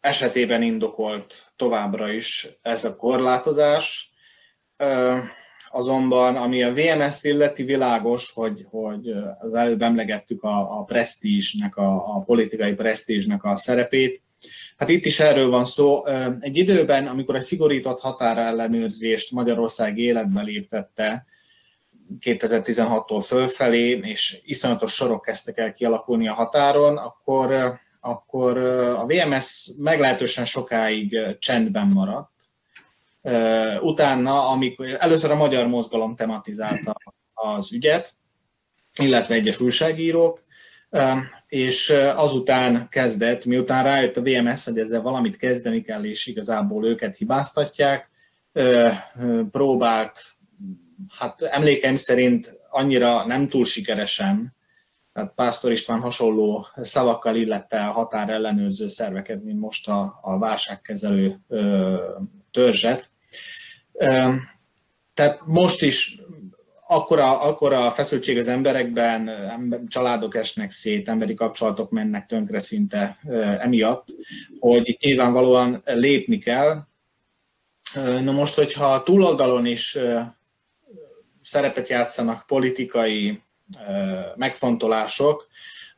esetében 0.00 0.62
indokolt 0.62 1.52
továbbra 1.56 2.12
is 2.12 2.48
ez 2.62 2.84
a 2.84 2.96
korlátozás. 2.96 4.10
Azonban, 5.70 6.36
ami 6.36 6.62
a 6.62 6.72
VMS 6.72 7.22
illeti 7.22 7.62
világos, 7.62 8.32
hogy, 8.32 8.66
hogy 8.70 9.14
az 9.40 9.54
előbb 9.54 9.82
emlegettük 9.82 10.42
a, 10.42 10.78
a 10.78 10.82
presztízsnek, 10.82 11.76
a, 11.76 12.16
a 12.16 12.22
politikai 12.26 12.74
presztízsnek 12.74 13.44
a 13.44 13.56
szerepét, 13.56 14.22
Hát 14.76 14.88
itt 14.88 15.04
is 15.04 15.20
erről 15.20 15.50
van 15.50 15.64
szó. 15.64 16.06
Egy 16.40 16.56
időben, 16.56 17.06
amikor 17.06 17.34
a 17.34 17.40
szigorított 17.40 18.00
határellenőrzést 18.00 19.32
Magyarország 19.32 19.98
életbe 19.98 20.42
léptette, 20.42 21.24
2016-tól 22.20 23.24
fölfelé, 23.26 24.00
és 24.02 24.40
iszonyatos 24.44 24.92
sorok 24.92 25.22
kezdtek 25.22 25.58
el 25.58 25.72
kialakulni 25.72 26.28
a 26.28 26.34
határon, 26.34 26.96
akkor, 26.96 27.78
akkor 28.00 28.58
a 28.98 29.06
VMS 29.06 29.70
meglehetősen 29.78 30.44
sokáig 30.44 31.36
csendben 31.38 31.86
maradt. 31.86 32.30
Utána, 33.80 34.48
amikor 34.48 34.96
először 34.98 35.30
a 35.30 35.36
magyar 35.36 35.66
mozgalom 35.66 36.14
tematizálta 36.14 36.94
az 37.32 37.72
ügyet, 37.72 38.14
illetve 39.00 39.34
egyes 39.34 39.60
újságírók, 39.60 40.42
és 41.54 41.90
azután 42.14 42.88
kezdett, 42.90 43.44
miután 43.44 43.84
rájött 43.84 44.16
a 44.16 44.22
VMS, 44.22 44.64
hogy 44.64 44.78
ezzel 44.78 45.00
valamit 45.00 45.36
kezdeni 45.36 45.82
kell, 45.82 46.04
és 46.04 46.26
igazából 46.26 46.86
őket 46.86 47.16
hibáztatják, 47.16 48.10
próbált, 49.50 50.20
hát 51.18 51.42
emlékeim 51.42 51.96
szerint 51.96 52.60
annyira 52.70 53.26
nem 53.26 53.48
túl 53.48 53.64
sikeresen, 53.64 54.56
tehát 55.12 55.32
Pásztor 55.34 55.70
István 55.70 56.00
hasonló 56.00 56.66
szavakkal 56.76 57.36
illette 57.36 57.86
a 57.86 57.92
határellenőrző 57.92 58.88
szerveket, 58.88 59.42
mint 59.42 59.60
most 59.60 59.88
a, 59.88 60.18
a 60.22 60.38
válságkezelő 60.38 61.40
törzset. 62.50 63.10
Tehát 65.14 65.40
most 65.44 65.82
is 65.82 66.18
akkora, 66.86 67.40
akkora 67.40 67.90
feszültség 67.90 68.38
az 68.38 68.48
emberekben, 68.48 69.30
családok 69.88 70.36
esnek 70.36 70.70
szét, 70.70 71.08
emberi 71.08 71.34
kapcsolatok 71.34 71.90
mennek 71.90 72.26
tönkre 72.26 72.58
szinte 72.58 73.18
emiatt, 73.60 74.06
hogy 74.58 74.88
itt 74.88 75.00
nyilvánvalóan 75.00 75.82
lépni 75.84 76.38
kell. 76.38 76.86
Na 78.22 78.32
most, 78.32 78.54
hogyha 78.54 79.02
túloldalon 79.02 79.66
is 79.66 79.98
szerepet 81.42 81.88
játszanak 81.88 82.46
politikai 82.46 83.42
megfontolások, 84.36 85.46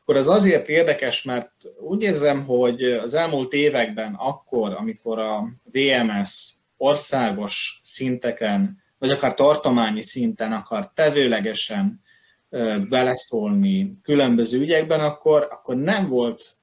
akkor 0.01 0.15
az 0.15 0.27
azért 0.27 0.69
érdekes, 0.69 1.23
mert 1.23 1.51
úgy 1.79 2.01
érzem, 2.01 2.45
hogy 2.45 2.83
az 2.83 3.13
elmúlt 3.13 3.53
években 3.53 4.13
akkor, 4.13 4.73
amikor 4.73 5.19
a 5.19 5.47
VMS 5.71 6.53
országos 6.77 7.79
szinteken 7.83 8.85
vagy 8.99 9.09
akár 9.09 9.33
tartományi 9.33 10.01
szinten 10.01 10.53
akar 10.53 10.91
tevőlegesen 10.93 12.01
beleszólni 12.89 13.97
különböző 14.01 14.59
ügyekben, 14.59 14.99
akkor, 14.99 15.47
akkor 15.51 15.75
nem 15.75 16.07
volt 16.07 16.57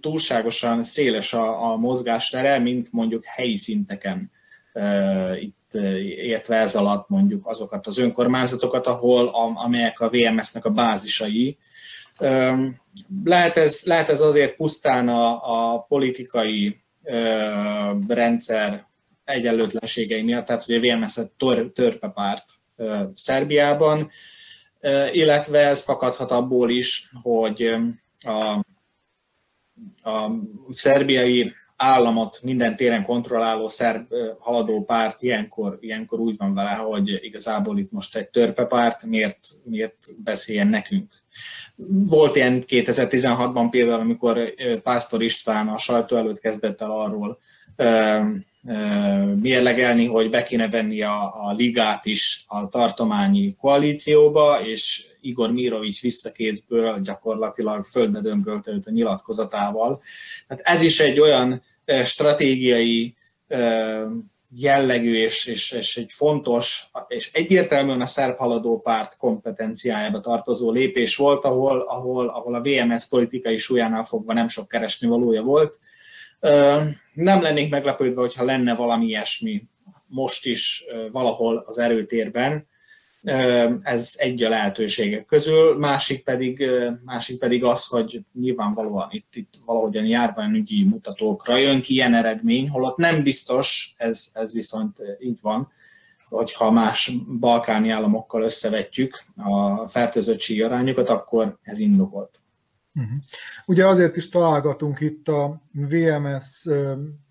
túlságosan 0.00 0.82
széles 0.82 1.32
a, 1.32 1.72
a 1.72 1.76
mozgástere, 1.76 2.58
mint 2.58 2.92
mondjuk 2.92 3.24
helyi 3.24 3.56
szinteken 3.56 4.30
itt 5.40 5.74
értve 6.16 6.56
ez 6.56 6.74
alatt 6.74 7.08
mondjuk 7.08 7.46
azokat 7.46 7.86
az 7.86 7.98
önkormányzatokat, 7.98 8.86
ahol 8.86 9.26
a, 9.26 9.52
amelyek 9.64 10.00
a 10.00 10.08
VMS-nek 10.08 10.64
a 10.64 10.70
bázisai. 10.70 11.58
Lehet 13.24 13.56
ez, 13.56 13.82
lehet 13.84 14.08
ez 14.08 14.20
azért 14.20 14.56
pusztán 14.56 15.08
a, 15.08 15.72
a 15.72 15.80
politikai 15.88 16.80
rendszer 18.08 18.88
egyenlőtlenségei 19.30 20.22
miatt, 20.22 20.46
tehát 20.46 20.64
a 20.68 20.80
VMS 20.80 21.18
tör, 21.36 21.70
törpepárt 21.74 22.44
Szerbiában, 23.14 24.10
illetve 25.12 25.58
ez 25.58 25.84
fakadhat 25.84 26.30
abból 26.30 26.70
is, 26.70 27.10
hogy 27.22 27.74
a, 28.20 28.52
a 30.10 30.30
szerbiai 30.68 31.52
államot 31.76 32.42
minden 32.42 32.76
téren 32.76 33.04
kontrolláló 33.04 33.68
szerb 33.68 34.06
haladó 34.38 34.84
párt 34.84 35.22
ilyenkor, 35.22 35.78
ilyenkor 35.80 36.20
úgy 36.20 36.36
van 36.36 36.54
vele, 36.54 36.70
hogy 36.70 37.24
igazából 37.24 37.78
itt 37.78 37.90
most 37.90 38.16
egy 38.16 38.28
törpepárt, 38.28 39.04
miért, 39.04 39.38
miért 39.64 39.96
beszéljen 40.22 40.66
nekünk. 40.66 41.12
Volt 42.06 42.36
ilyen 42.36 42.62
2016-ban 42.66 43.66
például, 43.70 44.00
amikor 44.00 44.54
Pásztor 44.82 45.22
István 45.22 45.68
a 45.68 45.76
sajtó 45.76 46.16
előtt 46.16 46.40
kezdett 46.40 46.80
el 46.80 46.90
arról 46.90 47.38
mérlegelni, 49.40 50.06
hogy 50.06 50.30
be 50.30 50.42
kéne 50.42 50.68
venni 50.68 51.02
a, 51.02 51.46
a 51.46 51.52
ligát 51.52 52.06
is 52.06 52.44
a 52.46 52.68
tartományi 52.68 53.56
koalícióba, 53.60 54.60
és 54.64 55.06
Igor 55.20 55.52
Mirovic 55.52 56.00
visszakézből 56.00 57.00
gyakorlatilag 57.00 57.84
földbe 57.84 58.20
döngölte 58.20 58.70
őt 58.70 58.86
a 58.86 58.90
nyilatkozatával. 58.90 59.98
Tehát 60.46 60.66
ez 60.66 60.82
is 60.82 61.00
egy 61.00 61.20
olyan 61.20 61.62
stratégiai 62.04 63.14
jellegű 64.56 65.16
és, 65.16 65.46
és, 65.46 65.72
és 65.72 65.96
egy 65.96 66.12
fontos, 66.12 66.84
és 67.08 67.32
egyértelműen 67.32 68.00
a 68.00 68.06
szerb 68.06 68.36
haladó 68.36 68.80
párt 68.80 69.16
kompetenciájába 69.16 70.20
tartozó 70.20 70.70
lépés 70.70 71.16
volt, 71.16 71.44
ahol, 71.44 71.80
ahol, 71.80 72.28
ahol 72.28 72.54
a 72.54 72.60
VMS 72.60 73.08
politikai 73.08 73.56
súlyánál 73.56 74.02
fogva 74.02 74.32
nem 74.32 74.48
sok 74.48 74.68
keresni 74.68 75.08
valója 75.08 75.42
volt. 75.42 75.78
Nem 77.14 77.42
lennék 77.42 77.70
meglepődve, 77.70 78.20
hogyha 78.20 78.44
lenne 78.44 78.74
valami 78.74 79.06
ilyesmi 79.06 79.62
most 80.06 80.46
is 80.46 80.84
valahol 81.10 81.64
az 81.66 81.78
erőtérben, 81.78 82.68
ez 83.82 84.14
egy 84.16 84.42
a 84.42 84.48
lehetőségek 84.48 85.24
közül, 85.24 85.78
másik 85.78 86.24
pedig, 86.24 86.70
másik 87.04 87.38
pedig 87.38 87.64
az, 87.64 87.86
hogy 87.86 88.20
nyilvánvalóan 88.40 89.08
itt, 89.10 89.34
itt 89.34 89.54
valahogyan 89.64 90.04
járványügyi 90.04 90.84
mutatókra 90.84 91.56
jön 91.56 91.80
ki 91.80 91.92
ilyen 91.92 92.14
eredmény, 92.14 92.68
holott 92.68 92.96
nem 92.96 93.22
biztos, 93.22 93.94
ez, 93.96 94.30
ez 94.32 94.52
viszont 94.52 94.96
itt 95.18 95.40
van, 95.40 95.72
hogyha 96.28 96.70
más 96.70 97.12
balkáni 97.40 97.90
államokkal 97.90 98.42
összevetjük 98.42 99.22
a 99.36 99.86
fertőzöttségi 99.86 100.62
arányokat, 100.62 101.08
akkor 101.08 101.58
ez 101.62 101.78
indokolt. 101.78 102.39
Uh-huh. 102.94 103.18
Ugye 103.66 103.86
azért 103.86 104.16
is 104.16 104.28
találgatunk 104.28 105.00
itt 105.00 105.28
a 105.28 105.62
VMS 105.72 106.66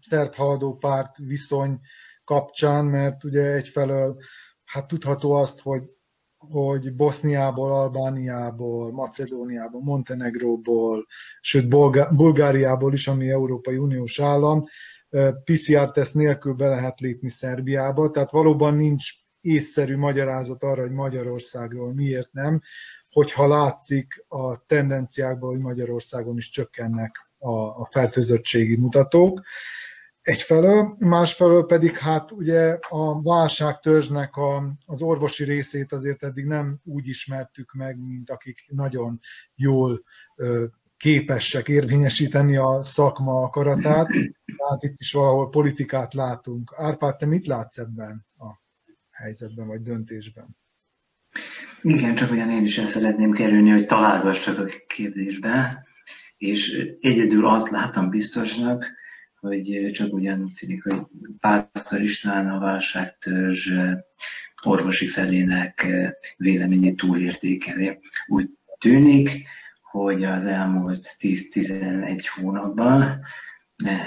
szerb 0.02 0.36
párt 0.80 1.18
viszony 1.18 1.80
kapcsán, 2.24 2.86
mert 2.86 3.24
ugye 3.24 3.54
egyfelől 3.54 4.18
hát 4.66 4.88
tudható 4.88 5.32
azt, 5.32 5.62
hogy, 5.62 5.84
hogy 6.38 6.96
Boszniából, 6.96 7.74
Albániából, 7.74 8.92
Macedóniából, 8.92 9.82
Montenegróból, 9.82 11.06
sőt 11.42 11.68
Bulgáriából 12.16 12.94
is, 12.94 13.08
ami 13.08 13.30
Európai 13.30 13.78
Uniós 13.78 14.20
állam, 14.20 14.66
PCR-teszt 15.44 16.14
nélkül 16.14 16.54
be 16.54 16.68
lehet 16.68 17.00
lépni 17.00 17.30
Szerbiába, 17.30 18.10
tehát 18.10 18.32
valóban 18.32 18.76
nincs 18.76 19.12
észszerű 19.42 19.98
magyarázat 19.98 20.64
arra, 20.64 20.82
hogy 20.82 20.92
Magyarországról 20.92 21.94
miért 21.94 22.32
nem, 22.32 22.62
hogyha 23.20 23.48
látszik 23.48 24.26
a 24.28 24.66
tendenciákból, 24.66 25.50
hogy 25.50 25.60
Magyarországon 25.60 26.38
is 26.38 26.50
csökkennek 26.50 27.30
a, 27.38 27.52
a 27.52 27.88
fertőzöttségi 27.92 28.76
mutatók 28.76 29.42
egyfelől, 30.22 30.96
másfelől 31.00 31.66
pedig 31.66 31.98
hát 31.98 32.32
ugye 32.32 32.78
a 32.90 33.22
válságtörzsnek 33.22 34.36
a, 34.36 34.76
az 34.86 35.02
orvosi 35.02 35.44
részét 35.44 35.92
azért 35.92 36.24
eddig 36.24 36.46
nem 36.46 36.80
úgy 36.84 37.08
ismertük 37.08 37.74
meg, 37.74 38.00
mint 38.00 38.30
akik 38.30 38.66
nagyon 38.70 39.20
jól 39.56 40.04
ö, 40.36 40.66
képesek 40.98 41.68
érvényesíteni 41.68 42.58
a 42.58 42.84
szakma 42.84 43.42
akaratát, 43.42 44.08
tehát 44.58 44.84
itt 44.84 45.00
is 45.00 45.12
valahol 45.12 45.50
politikát 45.50 46.14
látunk. 46.14 46.74
Árpád, 46.76 47.18
te 47.18 47.26
mit 47.26 47.48
látsz 47.48 47.78
ebben 47.78 48.26
a 48.38 48.48
helyzetben 49.12 49.68
vagy 49.68 49.82
döntésben? 49.82 50.58
Igen, 51.82 52.16
csak 52.16 52.32
olyan 52.32 52.50
én 52.50 52.64
is 52.64 52.78
el 52.78 52.86
szeretném 52.86 53.32
kerülni, 53.32 53.70
hogy 53.70 53.86
találgassak 53.86 54.58
a 54.60 54.66
kérdésbe, 54.88 55.86
és 56.38 56.88
egyedül 57.00 57.48
azt 57.48 57.70
látom 57.70 58.10
biztosnak, 58.10 58.86
hogy 59.40 59.90
csak 59.94 60.14
ugyan 60.14 60.52
tűnik, 60.60 60.84
hogy 60.84 61.02
Pásztor 61.40 62.02
István 62.02 62.50
a 62.50 62.60
válságtörzs 62.60 63.72
orvosi 64.64 65.08
felének 65.08 65.88
véleményét 66.38 66.98
túlértékeli. 66.98 68.00
Úgy 68.28 68.50
tűnik, 68.80 69.48
hogy 69.82 70.24
az 70.24 70.46
elmúlt 70.46 71.16
10-11 71.20 72.26
hónapban 72.36 73.20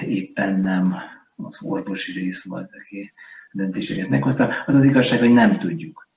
éppen 0.06 0.60
nem 0.60 0.94
az 1.36 1.58
orvosi 1.62 2.12
rész 2.12 2.44
volt, 2.44 2.70
aki 2.80 3.12
döntéseket 3.52 4.08
meghozta. 4.08 4.54
Az 4.66 4.74
az 4.74 4.84
igazság, 4.84 5.18
hogy 5.18 5.32
nem 5.32 5.52
tudjuk 5.52 6.10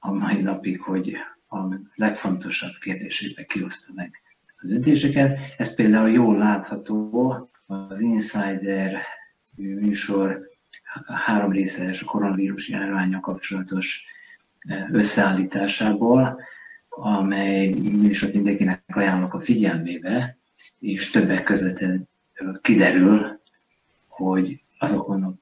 a 0.00 0.12
mai 0.12 0.40
napig, 0.40 0.80
hogy 0.80 1.16
a 1.48 1.58
legfontosabb 1.94 2.72
kérdésekbe 2.80 3.46
meg 3.94 4.12
a 4.56 4.66
döntéseket. 4.66 5.38
Ez 5.56 5.74
például 5.74 6.10
jól 6.10 6.36
látható 6.36 7.50
az 7.66 8.00
Insider 8.00 9.02
műsor 9.56 10.48
három 11.06 11.52
részes 11.52 12.02
koronavírus 12.02 12.68
járványa 12.68 13.20
kapcsolatos 13.20 14.04
e, 14.60 14.88
összeállításából, 14.92 16.40
amely 16.88 17.68
műsor 17.78 18.30
mindenkinek 18.32 18.82
ajánlok 18.86 19.34
a 19.34 19.40
figyelmébe, 19.40 20.38
és 20.78 21.10
többek 21.10 21.42
között 21.42 21.84
kiderül, 22.60 23.40
hogy 24.08 24.62
azokon 24.78 25.22
a 25.22 25.34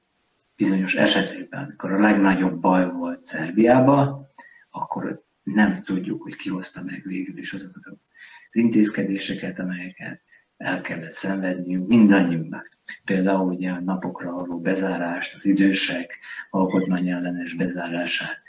bizonyos 0.55 0.95
esetekben, 0.95 1.63
amikor 1.63 1.91
a 1.91 1.99
legnagyobb 1.99 2.59
baj 2.59 2.91
volt 2.91 3.21
Szerbiában, 3.21 4.28
akkor 4.69 5.23
nem 5.43 5.73
tudjuk, 5.73 6.21
hogy 6.21 6.35
ki 6.35 6.49
hozta 6.49 6.83
meg 6.83 7.01
végül 7.05 7.37
is 7.37 7.53
azokat 7.53 7.83
az 7.85 8.55
intézkedéseket, 8.55 9.59
amelyeket 9.59 10.21
el 10.57 10.81
kellett 10.81 11.09
szenvedniük 11.09 11.87
mindannyiunknak. 11.87 12.77
Például 13.03 13.51
ugye 13.53 13.71
a 13.71 13.79
napokra 13.79 14.31
való 14.31 14.59
bezárást, 14.59 15.35
az 15.35 15.45
idősek 15.45 16.19
alkotmányellenes 16.49 17.53
bezárását 17.53 18.41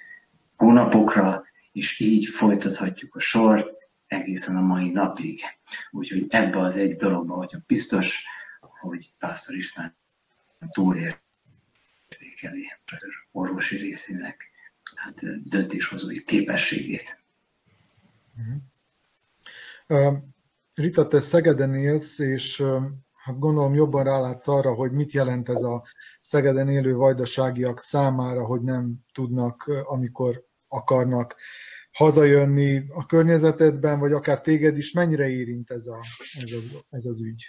hónapokra, 0.57 1.45
és 1.73 1.99
így 2.01 2.27
folytathatjuk 2.27 3.15
a 3.15 3.21
sort 3.21 3.69
egészen 4.07 4.57
a 4.57 4.61
mai 4.61 4.91
napig. 4.91 5.41
Úgyhogy 5.91 6.27
ebbe 6.29 6.61
az 6.61 6.77
egy 6.77 6.97
dologba 6.97 7.37
vagyok 7.37 7.67
biztos, 7.67 8.25
hogy 8.61 9.13
Pásztor 9.19 9.57
István 9.57 9.97
túlértékeli 10.71 11.21
orvosi 13.33 13.77
részének 13.77 14.50
hát, 15.01 15.21
döntéshozói 15.49 16.25
képességét. 16.25 17.19
Rita, 20.75 21.09
te 21.09 21.21
Szegeden 21.21 21.75
élsz, 21.75 22.19
és 22.19 22.63
hát 23.13 23.39
gondolom 23.39 23.75
jobban 23.75 24.05
rálátsz 24.05 24.49
arra, 24.49 24.75
hogy 24.75 24.93
mit 24.93 25.13
jelent 25.13 25.49
ez 25.49 25.63
a 25.63 25.85
Szegeden 26.21 26.69
élő 26.69 26.95
vajdaságiak 26.95 27.81
számára, 27.81 28.45
hogy 28.45 28.61
nem 28.61 28.95
tudnak, 29.15 29.65
amikor 29.85 30.45
akarnak 30.69 31.37
hazajönni 31.93 32.85
a 32.89 33.07
környezetedben, 33.07 33.99
vagy 33.99 34.13
akár 34.13 34.41
téged 34.41 34.79
is, 34.79 34.93
mennyire 34.93 35.29
érint 35.29 35.71
ez, 35.71 35.87
a, 35.87 36.01
ez, 36.43 36.53
a, 36.53 36.85
ez 36.91 37.05
az 37.05 37.21
ügy? 37.21 37.45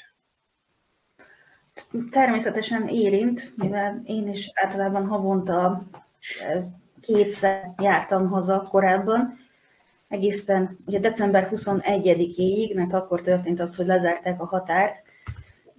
Természetesen 2.09 2.87
érint, 2.87 3.53
mivel 3.55 4.01
én 4.05 4.27
is 4.27 4.51
általában 4.53 5.05
havonta 5.05 5.85
kétszer 7.01 7.73
jártam 7.81 8.27
haza 8.27 8.67
korábban, 8.71 9.37
egészen 10.07 10.77
ugye 10.85 10.99
december 10.99 11.49
21-ig, 11.51 12.75
mert 12.75 12.93
akkor 12.93 13.21
történt 13.21 13.59
az, 13.59 13.75
hogy 13.75 13.85
lezárták 13.85 14.41
a 14.41 14.45
határt, 14.45 15.03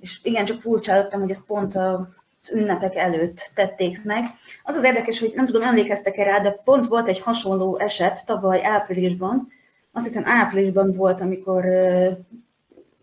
és 0.01 0.21
igen, 0.23 0.45
csak 0.45 0.61
furcsálottam, 0.61 1.21
hogy 1.21 1.31
ezt 1.31 1.47
pont 1.47 1.77
az 1.77 2.51
ünnepek 2.53 2.97
előtt 2.97 3.51
tették 3.55 4.05
meg. 4.05 4.25
Az 4.63 4.77
az 4.77 4.85
érdekes, 4.85 5.21
hogy 5.21 5.33
nem 5.35 5.47
tudom, 5.47 5.63
emlékeztek-e 5.63 6.25
rá, 6.25 6.39
de 6.39 6.51
pont 6.51 6.87
volt 6.87 7.09
egy 7.09 7.21
hasonló 7.21 7.79
eset 7.79 8.27
tavaly 8.27 8.65
áprilisban, 8.65 9.49
azt 9.93 10.07
hiszem 10.07 10.27
áprilisban 10.27 10.93
volt, 10.93 11.21
amikor 11.21 11.65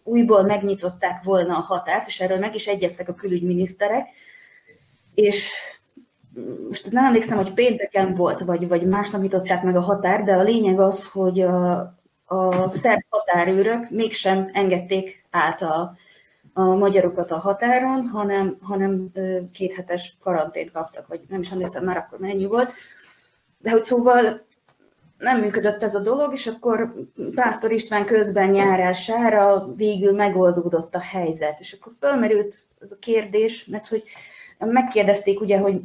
újból 0.03 0.43
megnyitották 0.43 1.23
volna 1.23 1.57
a 1.57 1.61
határt, 1.61 2.07
és 2.07 2.19
erről 2.19 2.37
meg 2.37 2.55
is 2.55 2.67
egyeztek 2.67 3.09
a 3.09 3.13
külügyminiszterek, 3.13 4.07
és 5.13 5.51
most 6.67 6.91
nem 6.91 7.05
emlékszem, 7.05 7.37
hogy 7.37 7.53
pénteken 7.53 8.13
volt, 8.13 8.39
vagy, 8.39 8.67
vagy 8.67 8.87
másnap 8.87 9.21
nyitották 9.21 9.63
meg 9.63 9.75
a 9.75 9.81
határ, 9.81 10.23
de 10.23 10.33
a 10.33 10.43
lényeg 10.43 10.79
az, 10.79 11.07
hogy 11.07 11.39
a, 11.39 11.79
a 12.25 12.69
szerb 12.69 13.01
határőrök 13.09 13.89
mégsem 13.89 14.49
engedték 14.53 15.25
át 15.31 15.61
a, 15.61 15.95
a 16.53 16.61
magyarokat 16.61 17.31
a 17.31 17.37
határon, 17.37 18.07
hanem, 18.07 18.57
hanem 18.61 19.09
kéthetes 19.51 20.17
karantént 20.21 20.71
kaptak, 20.71 21.07
vagy 21.07 21.21
nem 21.29 21.39
is 21.39 21.51
emlékszem 21.51 21.83
már 21.83 21.97
akkor 21.97 22.19
mennyi 22.19 22.45
volt. 22.45 22.73
De 23.57 23.71
hogy 23.71 23.83
szóval 23.83 24.47
nem 25.17 25.39
működött 25.39 25.83
ez 25.83 25.95
a 25.95 25.99
dolog, 25.99 26.33
és 26.33 26.47
akkor 26.47 26.93
Pásztor 27.35 27.71
István 27.71 28.05
közben 28.05 28.49
nyárására 28.49 29.67
végül 29.75 30.11
megoldódott 30.11 30.95
a 30.95 30.99
helyzet. 30.99 31.59
És 31.59 31.73
akkor 31.73 31.93
fölmerült 31.99 32.65
ez 32.79 32.91
a 32.91 32.99
kérdés, 32.99 33.65
mert 33.65 33.87
hogy 33.87 34.03
megkérdezték 34.57 35.41
ugye, 35.41 35.57
hogy 35.57 35.81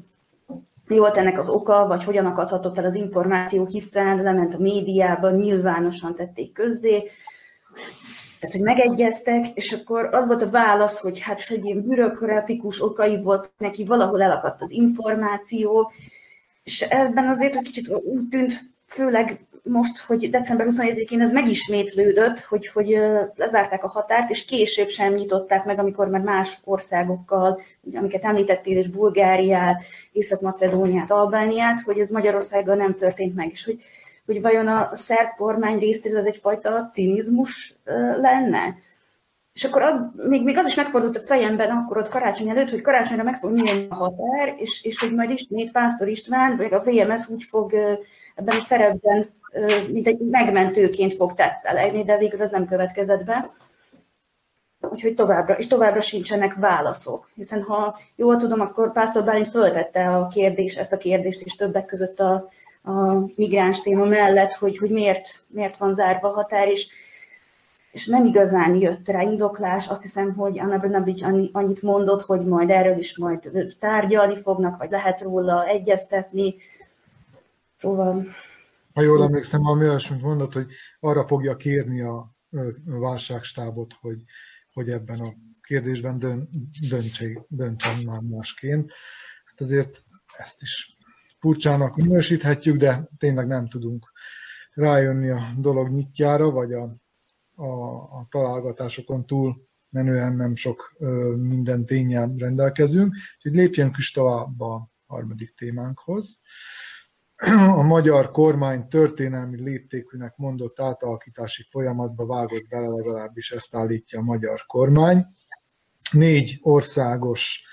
mi 0.87 0.99
volt 0.99 1.17
ennek 1.17 1.39
az 1.39 1.49
oka, 1.49 1.87
vagy 1.87 2.05
hogyan 2.05 2.27
akadhatott 2.27 2.79
el 2.79 2.85
az 2.85 2.95
információ, 2.95 3.67
hiszen 3.67 4.23
lement 4.23 4.55
a 4.55 4.59
médiába, 4.59 5.31
nyilvánosan 5.31 6.15
tették 6.15 6.53
közzé, 6.53 7.03
tehát, 8.41 8.59
hogy 8.59 8.65
megegyeztek, 8.65 9.47
és 9.55 9.73
akkor 9.73 10.15
az 10.15 10.27
volt 10.27 10.43
a 10.43 10.51
válasz, 10.51 11.01
hogy 11.01 11.21
hát, 11.21 11.47
hogy 11.47 11.65
ilyen 11.65 11.81
bürokratikus 11.81 12.83
okai 12.83 13.23
volt 13.23 13.53
neki, 13.59 13.85
valahol 13.85 14.23
elakadt 14.23 14.63
az 14.63 14.71
információ, 14.71 15.93
és 16.65 16.81
ebben 16.81 17.29
azért 17.29 17.57
egy 17.57 17.63
kicsit 17.63 17.89
úgy 17.89 18.29
tűnt, 18.31 18.74
főleg 18.87 19.41
most, 19.65 19.99
hogy 19.99 20.31
december 20.31 20.67
21-én 20.71 21.21
ez 21.21 21.33
megismétlődött, 21.33 22.41
hogy, 22.41 22.67
hogy 22.69 22.99
lezárták 23.35 23.85
a 23.85 23.89
határt, 23.89 24.31
és 24.31 24.45
később 24.45 24.89
sem 24.89 25.13
nyitották 25.13 25.65
meg, 25.65 25.79
amikor 25.79 26.09
már 26.09 26.21
más 26.21 26.59
országokkal, 26.65 27.61
amiket 27.95 28.25
említettél, 28.25 28.79
és 28.79 28.89
Bulgáriát, 28.89 29.85
Észak-Macedóniát, 30.13 31.11
Albániát, 31.11 31.81
hogy 31.81 31.99
ez 31.99 32.09
Magyarországgal 32.09 32.77
nem 32.77 32.95
történt 32.95 33.35
meg, 33.35 33.51
és 33.51 33.65
hogy, 33.65 33.79
hogy 34.27 34.41
vajon 34.41 34.67
a 34.67 34.91
szerb 34.93 35.29
kormány 35.37 35.79
részéről 35.79 36.19
ez 36.19 36.25
egyfajta 36.25 36.91
cinizmus 36.93 37.77
lenne? 38.21 38.75
És 39.53 39.65
akkor 39.65 39.83
az, 39.83 40.01
még, 40.29 40.45
még 40.45 40.59
az 40.59 40.67
is 40.67 40.75
megfordult 40.75 41.17
a 41.17 41.27
fejemben 41.27 41.71
akkor 41.71 41.99
ott 41.99 42.09
karácsony 42.09 42.49
előtt, 42.49 42.71
hogy 42.71 42.81
karácsonyra 42.81 43.23
meg 43.23 43.39
fog 43.39 43.53
nyílni 43.53 43.87
a 43.89 43.95
határ, 43.95 44.55
és, 44.59 44.85
és 44.85 44.99
hogy 44.99 45.15
majd 45.15 45.31
ismét 45.31 45.73
Pásztor 45.73 46.09
István, 46.09 46.57
vagy 46.57 46.73
a 46.73 46.83
VMS 46.85 47.29
úgy 47.29 47.43
fog 47.43 47.73
ebben 48.35 48.57
a 48.57 48.61
szerepben 48.61 49.29
mint 49.93 50.07
egy 50.07 50.19
megmentőként 50.19 51.15
fog 51.15 51.35
tetszelegni, 51.35 52.05
de 52.05 52.19
végül 52.19 52.41
az 52.41 52.51
nem 52.51 52.67
következett 52.67 53.25
be. 53.25 53.51
Úgyhogy 54.81 55.15
továbbra, 55.15 55.55
és 55.55 55.67
továbbra 55.67 56.01
sincsenek 56.01 56.55
válaszok. 56.55 57.29
Hiszen 57.35 57.63
ha 57.63 57.99
jól 58.17 58.37
tudom, 58.37 58.61
akkor 58.61 58.93
Pásztor 58.93 59.25
Bálint 59.25 59.49
föltette 59.49 60.17
a 60.17 60.29
kérdés, 60.29 60.77
ezt 60.77 60.93
a 60.93 60.97
kérdést 60.97 61.41
is 61.41 61.55
többek 61.55 61.87
között 61.87 62.21
a, 62.21 62.49
a 62.83 63.15
migráns 63.37 63.81
téma 63.81 64.05
mellett, 64.05 64.53
hogy, 64.53 64.79
hogy 64.79 64.91
miért, 64.91 65.45
miért 65.49 65.77
van 65.77 65.95
zárva 65.95 66.29
a 66.29 66.35
határ, 66.35 66.69
és, 66.69 66.89
és 67.91 68.07
nem 68.07 68.25
igazán 68.25 68.75
jött 68.75 69.09
rá 69.09 69.23
indoklás. 69.23 69.89
Azt 69.89 70.03
hiszem, 70.03 70.35
hogy 70.35 70.59
Anna 70.59 70.79
Brnabic 70.79 71.23
annyit 71.53 71.83
mondott, 71.83 72.23
hogy 72.23 72.41
majd 72.41 72.71
erről 72.71 72.97
is 72.99 73.19
majd 73.19 73.51
tárgyalni 73.81 74.37
fognak, 74.43 74.79
vagy 74.79 74.91
lehet 74.91 75.21
róla 75.21 75.67
egyeztetni. 75.67 76.55
Szóval 77.85 78.27
ha 78.93 79.03
jól 79.03 79.23
emlékszem, 79.23 79.63
valami 79.63 79.89
olyasmit 79.89 80.23
mondott, 80.23 80.53
hogy 80.53 80.67
arra 81.01 81.27
fogja 81.27 81.57
kérni 81.57 82.01
a 82.01 82.35
válságstábot, 82.85 83.93
hogy, 84.01 84.23
hogy 84.73 84.91
ebben 84.91 85.21
a 85.21 85.29
kérdésben 85.63 86.19
dön, 86.19 86.49
döntsen, 86.89 87.47
döntsen 87.49 88.03
már 88.05 88.21
másként. 88.21 88.93
Hát 89.45 89.61
azért 89.61 90.05
ezt 90.37 90.63
is 90.63 90.97
furcsának 91.39 91.97
minősíthetjük, 91.97 92.77
de 92.77 93.09
tényleg 93.19 93.47
nem 93.47 93.69
tudunk 93.69 94.13
rájönni 94.73 95.29
a 95.29 95.43
dolog 95.59 95.89
nyitjára, 95.89 96.51
vagy 96.51 96.73
a, 96.73 96.97
a, 97.55 97.97
a 98.19 98.27
találgatásokon 98.31 99.27
túl 99.27 99.69
menően 99.89 100.35
nem 100.35 100.55
sok 100.55 100.95
ö, 100.99 101.35
minden 101.37 101.87
tényel 101.87 102.35
rendelkezünk. 102.37 103.15
Úgyhogy 103.37 103.61
lépjünk 103.61 103.97
is 103.97 104.11
tovább 104.11 104.61
a 104.61 104.91
harmadik 105.07 105.55
témánkhoz 105.55 106.43
a 107.53 107.83
magyar 107.83 108.31
kormány 108.31 108.89
történelmi 108.89 109.63
léptékűnek 109.63 110.37
mondott 110.37 110.81
átalakítási 110.81 111.67
folyamatba 111.71 112.27
vágott 112.27 112.69
bele, 112.69 112.87
legalábbis 112.87 113.51
ezt 113.51 113.77
állítja 113.77 114.19
a 114.19 114.23
magyar 114.23 114.65
kormány. 114.67 115.27
Négy 116.11 116.59
országos, 116.63 117.65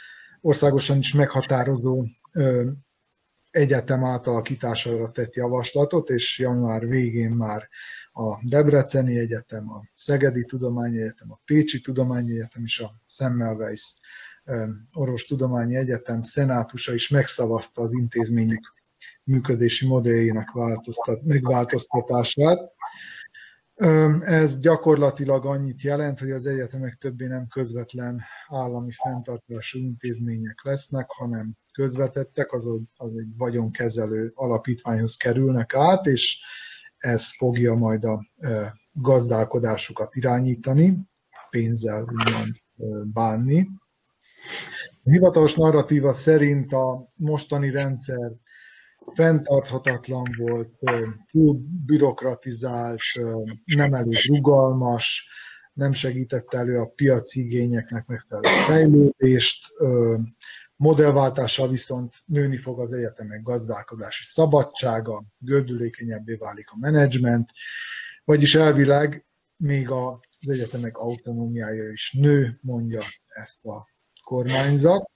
országosan 0.42 0.98
is 0.98 1.14
meghatározó 1.14 2.06
egyetem 3.52 4.04
átalakítására 4.04 5.12
tett 5.12 5.36
javaslatot, 5.36 6.10
és 6.10 6.40
január 6.40 6.88
végén 6.88 7.32
már 7.32 7.70
a 8.12 8.48
Debreceni 8.50 9.18
Egyetem, 9.18 9.72
a 9.72 9.84
Szegedi 9.94 10.46
Tudományegyetem, 10.46 11.32
a 11.32 11.40
Pécsi 11.46 11.82
Tudományegyetem 11.82 12.64
és 12.64 12.80
a 12.80 12.92
Semmelweis 13.08 14.00
Orvostudományi 14.94 15.76
Egyetem 15.76 16.22
szenátusa 16.22 16.94
is 16.94 17.10
megszavazta 17.10 17.82
az 17.82 17.94
intézményük 17.94 18.81
működési 19.32 19.88
modelljének 19.88 20.52
változtat, 20.52 21.24
megváltoztatását. 21.24 22.60
Ez 24.22 24.60
gyakorlatilag 24.60 25.46
annyit 25.46 25.82
jelent, 25.82 26.20
hogy 26.20 26.32
az 26.32 26.46
egyetemek 26.46 26.98
többé 27.00 27.26
nem 27.26 27.48
közvetlen 27.48 28.22
állami 28.48 28.92
fenntartású 28.92 29.80
intézmények 29.80 30.64
lesznek, 30.64 31.06
hanem 31.10 31.54
közvetettek, 31.72 32.52
az, 32.52 32.68
az 32.96 33.18
egy 33.18 33.38
vagyonkezelő 33.38 34.32
alapítványhoz 34.36 35.16
kerülnek 35.16 35.74
át, 35.74 36.06
és 36.06 36.40
ez 36.98 37.36
fogja 37.36 37.76
majd 37.76 38.04
a 38.04 38.26
gazdálkodásukat 38.92 40.16
irányítani, 40.16 40.98
pénzzel 41.50 42.02
úgymond 42.02 42.56
bánni. 43.14 43.68
A 45.04 45.10
hivatalos 45.10 45.56
narratíva 45.56 46.14
szerint 46.14 46.74
a 46.74 47.12
mostani 47.16 47.70
rendszer 47.70 48.32
fenntarthatatlan 49.14 50.36
volt, 50.38 50.70
túl 51.32 51.60
bürokratizált, 51.86 53.00
nem 53.66 53.94
elég 53.94 54.18
rugalmas, 54.28 55.30
nem 55.74 55.92
segítette 55.92 56.58
elő 56.58 56.80
a 56.80 56.92
piaci 56.96 57.40
igényeknek 57.40 58.06
megfelelő 58.06 58.48
fejlődést, 58.48 59.68
modellváltással 60.76 61.70
viszont 61.70 62.16
nőni 62.26 62.58
fog 62.58 62.80
az 62.80 62.94
egyetemek 62.94 63.42
gazdálkodási 63.42 64.24
szabadsága, 64.24 65.24
gördülékenyebbé 65.38 66.36
válik 66.36 66.70
a 66.70 66.78
menedzsment, 66.80 67.50
vagyis 68.24 68.56
elvileg 68.56 69.26
még 69.58 69.90
az 69.90 70.50
egyetemek 70.50 70.98
autonómiája 70.98 71.92
is 71.92 72.14
nő, 72.20 72.60
mondja 72.62 73.02
ezt 73.28 73.66
a 73.66 73.88
kormányzat. 74.24 75.12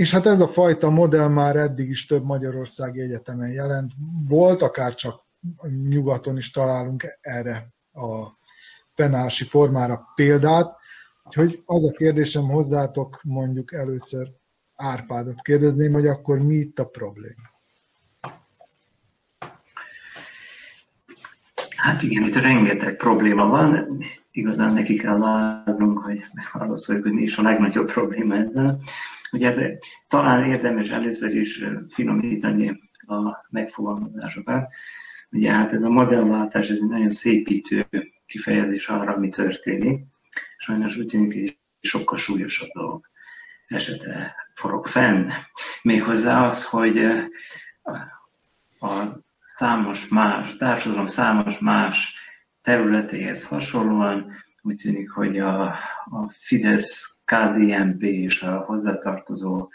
És 0.00 0.10
hát 0.10 0.26
ez 0.26 0.40
a 0.40 0.48
fajta 0.48 0.90
modell 0.90 1.28
már 1.28 1.56
eddig 1.56 1.88
is 1.88 2.06
több 2.06 2.24
Magyarországi 2.24 3.00
Egyetemen 3.00 3.50
jelent. 3.50 3.92
Volt, 4.28 4.62
akár 4.62 4.94
csak 4.94 5.24
nyugaton 5.88 6.36
is 6.36 6.50
találunk 6.50 7.04
erre 7.20 7.68
a 7.92 8.26
fennállási 8.94 9.44
formára 9.44 10.12
példát. 10.14 10.76
Úgyhogy 11.24 11.62
az 11.64 11.84
a 11.84 11.92
kérdésem 11.92 12.42
hozzátok, 12.42 13.20
mondjuk 13.22 13.72
először 13.72 14.28
Árpádot 14.74 15.40
kérdezném, 15.42 15.92
hogy 15.92 16.06
akkor 16.06 16.38
mi 16.38 16.54
itt 16.54 16.78
a 16.78 16.84
probléma? 16.84 17.48
Hát 21.76 22.02
igen, 22.02 22.22
itt 22.22 22.34
rengeteg 22.34 22.96
probléma 22.96 23.46
van. 23.46 23.98
Igazán 24.30 24.72
neki 24.72 24.96
kell 24.96 25.18
látnunk, 25.18 25.98
hogy 25.98 26.24
megválaszoljuk, 26.32 27.04
hogy 27.04 27.14
mi 27.14 27.22
is 27.22 27.38
a 27.38 27.42
legnagyobb 27.42 27.92
probléma 27.92 28.34
ezzel. 28.34 28.80
Ugye 29.32 29.78
talán 30.08 30.44
érdemes 30.44 30.90
először 30.90 31.36
is 31.36 31.62
finomítani 31.88 32.80
a 33.06 33.46
megfogalmazásokat. 33.50 34.68
Ugye 35.30 35.52
hát 35.52 35.72
ez 35.72 35.82
a 35.82 35.90
modellváltás, 35.90 36.68
ez 36.68 36.76
egy 36.76 36.88
nagyon 36.88 37.10
szépítő 37.10 37.86
kifejezés 38.26 38.88
arra, 38.88 39.18
mi 39.18 39.28
történik. 39.28 40.04
Sajnos 40.56 40.96
úgy 40.96 41.06
tűnik, 41.06 41.32
hogy 41.32 41.58
sokkal 41.80 42.18
súlyosabb 42.18 42.68
dolog 42.68 43.10
esetre 43.66 44.34
forog 44.54 44.86
fenn. 44.86 45.28
Méghozzá 45.82 46.44
az, 46.44 46.64
hogy 46.64 46.98
a 48.80 49.02
számos 49.40 50.08
más, 50.08 50.52
a 50.52 50.56
társadalom 50.56 51.06
számos 51.06 51.58
más 51.58 52.14
területéhez 52.62 53.44
hasonlóan 53.44 54.32
úgy 54.62 54.76
tűnik, 54.76 55.10
hogy 55.10 55.38
a, 55.38 55.62
a 56.04 56.30
Fidesz 56.30 57.19
KDNP 57.30 58.02
és 58.02 58.42
a 58.42 58.58
hozzátartozó 58.58 59.68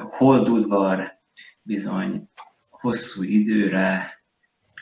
holdudvar 0.00 1.18
bizony 1.62 2.28
hosszú 2.70 3.22
időre 3.22 4.18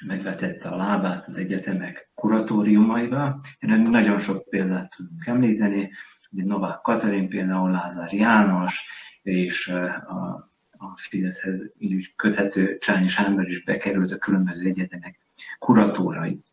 megvetette 0.07 0.69
a 0.69 0.77
lábát 0.77 1.27
az 1.27 1.37
egyetemek 1.37 2.11
kuratóriumaiba. 2.15 3.41
Erre 3.59 3.77
nagyon 3.77 4.19
sok 4.19 4.49
példát 4.49 4.95
tudunk 4.97 5.27
említeni, 5.27 5.91
ugye 6.31 6.45
Novák 6.45 6.81
Katalin 6.81 7.29
például, 7.29 7.71
Lázár 7.71 8.13
János, 8.13 8.87
és 9.23 9.69
a, 9.69 10.25
a 10.71 10.95
Fideszhez 10.97 11.73
köthető 12.17 12.79
Csányi 12.79 13.09
Sándor 13.09 13.49
is 13.49 13.65
bekerült 13.65 14.13
a 14.13 14.19
különböző 14.19 14.69
egyetemek 14.69 15.19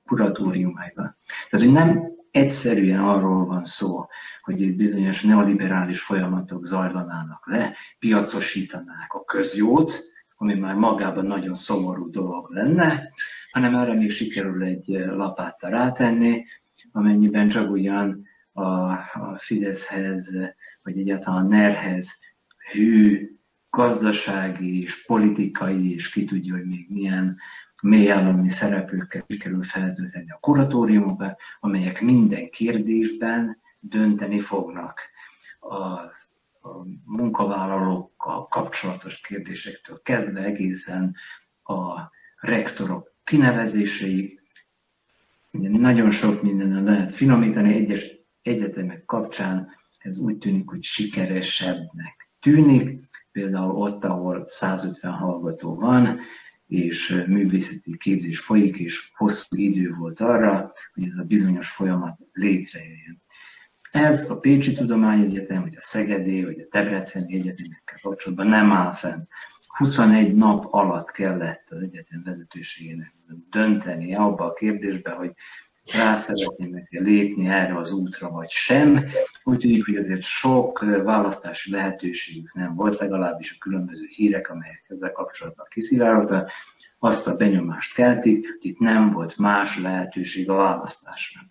kuratóriumaiba. 0.06 1.16
Tehát, 1.50 1.66
hogy 1.66 1.72
nem 1.72 2.19
egyszerűen 2.32 3.00
arról 3.00 3.46
van 3.46 3.64
szó, 3.64 4.06
hogy 4.42 4.62
itt 4.62 4.76
bizonyos 4.76 5.22
neoliberális 5.22 6.02
folyamatok 6.02 6.66
zajlanának 6.66 7.48
le, 7.48 7.76
piacosítanák 8.00 9.14
a 9.14 9.24
közjót, 9.24 10.04
ami 10.36 10.54
már 10.54 10.76
magában 10.76 11.26
nagyon 11.26 11.54
szomorú 11.54 12.10
dolog 12.10 12.50
lenne, 12.52 13.12
hanem 13.52 13.76
erre 13.76 13.94
még 13.94 14.12
sikerül 14.12 14.64
egy 14.64 14.88
lapáttal 15.08 15.70
rátenni, 15.70 16.46
amennyiben 16.92 17.48
csak 17.48 17.72
ugyan 17.72 18.28
a, 18.52 18.64
a 18.92 19.36
Fideszhez, 19.38 20.38
vagy 20.82 20.98
egyáltalán 20.98 21.46
a 21.46 21.48
NER-hez 21.48 22.22
hű 22.72 23.30
gazdasági 23.70 24.82
és 24.82 25.06
politikai, 25.06 25.94
és 25.94 26.10
ki 26.10 26.26
tudja, 26.26 26.56
hogy 26.56 26.66
még 26.66 26.86
milyen 26.90 27.38
mélyállami 27.82 28.50
szereplőkkel 28.50 29.26
sikerül 29.28 29.64
feltölteni 29.64 30.32
a 30.32 30.38
kuratóriumokba, 30.42 31.38
amelyek 31.60 32.02
minden 32.02 32.50
kérdésben 32.50 33.62
dönteni 33.80 34.40
fognak. 34.40 35.00
Az 35.60 36.30
a 36.62 36.70
munkavállalókkal 37.04 38.48
kapcsolatos 38.48 39.22
kérdésektől 39.22 40.02
kezdve 40.04 40.44
egészen 40.44 41.16
a 41.64 42.12
rektorok 42.36 43.14
kinevezéseig. 43.24 44.42
Nagyon 45.52 46.12
sok 46.12 46.42
mindenen 46.42 46.84
lehet 46.84 47.12
finomítani 47.12 47.74
egyes 47.74 48.06
egyetemek 48.42 49.06
kapcsán, 49.06 49.78
ez 50.00 50.18
úgy 50.18 50.38
tűnik, 50.38 50.70
hogy 50.70 50.84
sikeresebbnek 50.84 52.30
tűnik. 52.40 53.08
Például 53.32 53.76
ott, 53.76 54.04
ahol 54.04 54.44
150 54.48 55.12
hallgató 55.12 55.76
van, 55.76 56.20
és 56.70 57.24
művészeti 57.28 57.98
képzés 57.98 58.40
folyik, 58.40 58.78
és 58.78 59.12
hosszú 59.16 59.58
idő 59.58 59.90
volt 59.98 60.20
arra, 60.20 60.72
hogy 60.94 61.04
ez 61.04 61.18
a 61.18 61.24
bizonyos 61.24 61.72
folyamat 61.72 62.20
létrejöjjön. 62.32 63.22
Ez 63.92 64.30
a 64.30 64.40
Pécsi 64.40 64.74
Tudományegyetem, 64.74 65.62
vagy 65.62 65.76
a 65.76 65.82
Szegedi, 65.82 66.44
vagy 66.44 66.60
a 66.60 66.68
Debreceni 66.70 67.34
Egyetemekkel 67.34 67.98
kapcsolatban 68.02 68.48
nem 68.48 68.72
áll 68.72 68.92
fenn. 68.92 69.22
21 69.78 70.34
nap 70.34 70.74
alatt 70.74 71.12
kellett 71.12 71.70
az 71.70 71.82
egyetem 71.82 72.24
vezetőségének 72.24 73.14
dönteni 73.50 74.16
abba 74.16 74.46
a 74.46 74.54
kérdésbe, 74.54 75.12
hogy 75.12 75.32
rá 75.98 76.16
szeretnének 76.16 76.88
lépni 76.90 77.48
erre 77.48 77.78
az 77.78 77.92
útra, 77.92 78.30
vagy 78.30 78.50
sem. 78.50 79.06
Úgy 79.44 79.58
tűnik, 79.58 79.86
hogy 79.86 79.96
azért 79.96 80.22
sok 80.22 80.80
választási 81.04 81.72
lehetőségük 81.72 82.54
nem 82.54 82.76
volt, 82.76 83.00
legalábbis 83.00 83.52
a 83.52 83.60
különböző 83.60 84.06
hírek, 84.10 84.50
amelyek 84.50 84.86
ezzel 84.88 85.12
kapcsolatban 85.12 85.66
kiszivárogtak, 85.70 86.52
azt 87.00 87.28
a 87.28 87.36
benyomást 87.36 87.94
keltik, 87.94 88.48
hogy 88.48 88.66
itt 88.66 88.80
nem 88.80 89.10
volt 89.10 89.38
más 89.38 89.80
lehetőség 89.80 90.50
a 90.50 90.56
választásra. 90.56 91.42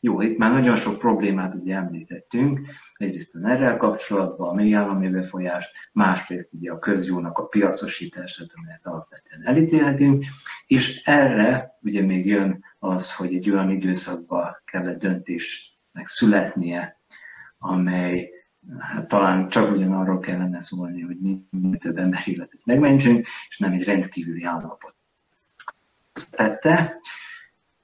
Jó, 0.00 0.20
itt 0.20 0.38
már 0.38 0.50
nagyon 0.50 0.76
sok 0.76 0.98
problémát 0.98 1.54
ugye 1.54 1.74
említettünk, 1.74 2.60
egyrészt 2.94 3.36
a 3.36 3.38
ner 3.38 3.76
kapcsolatban, 3.76 4.48
a 4.48 4.52
mélyállami 4.52 5.08
befolyást, 5.08 5.70
másrészt 5.92 6.52
ugye 6.52 6.72
a 6.72 6.78
közjónak 6.78 7.38
a 7.38 7.46
piacosítását, 7.46 8.48
amelyet 8.54 8.86
alapvetően 8.86 9.46
elítélhetünk, 9.46 10.24
és 10.66 11.02
erre 11.04 11.78
ugye 11.80 12.02
még 12.02 12.26
jön 12.26 12.64
az, 12.78 13.14
hogy 13.14 13.34
egy 13.34 13.50
olyan 13.50 13.70
időszakban 13.70 14.62
kellett 14.64 14.98
döntésnek 14.98 16.06
születnie, 16.06 17.00
amely 17.58 18.30
hát 18.78 19.08
talán 19.08 19.48
csak 19.48 19.70
ugyanarról 19.70 20.18
kellene 20.18 20.60
szólni, 20.60 21.00
hogy 21.00 21.16
mi 21.50 21.76
több 21.78 21.98
ember 21.98 22.22
életet 22.24 22.64
megmentsünk, 22.64 23.26
és 23.48 23.58
nem 23.58 23.72
egy 23.72 23.82
rendkívüli 23.82 24.44
állapot 24.44 24.94
tette. 26.30 27.00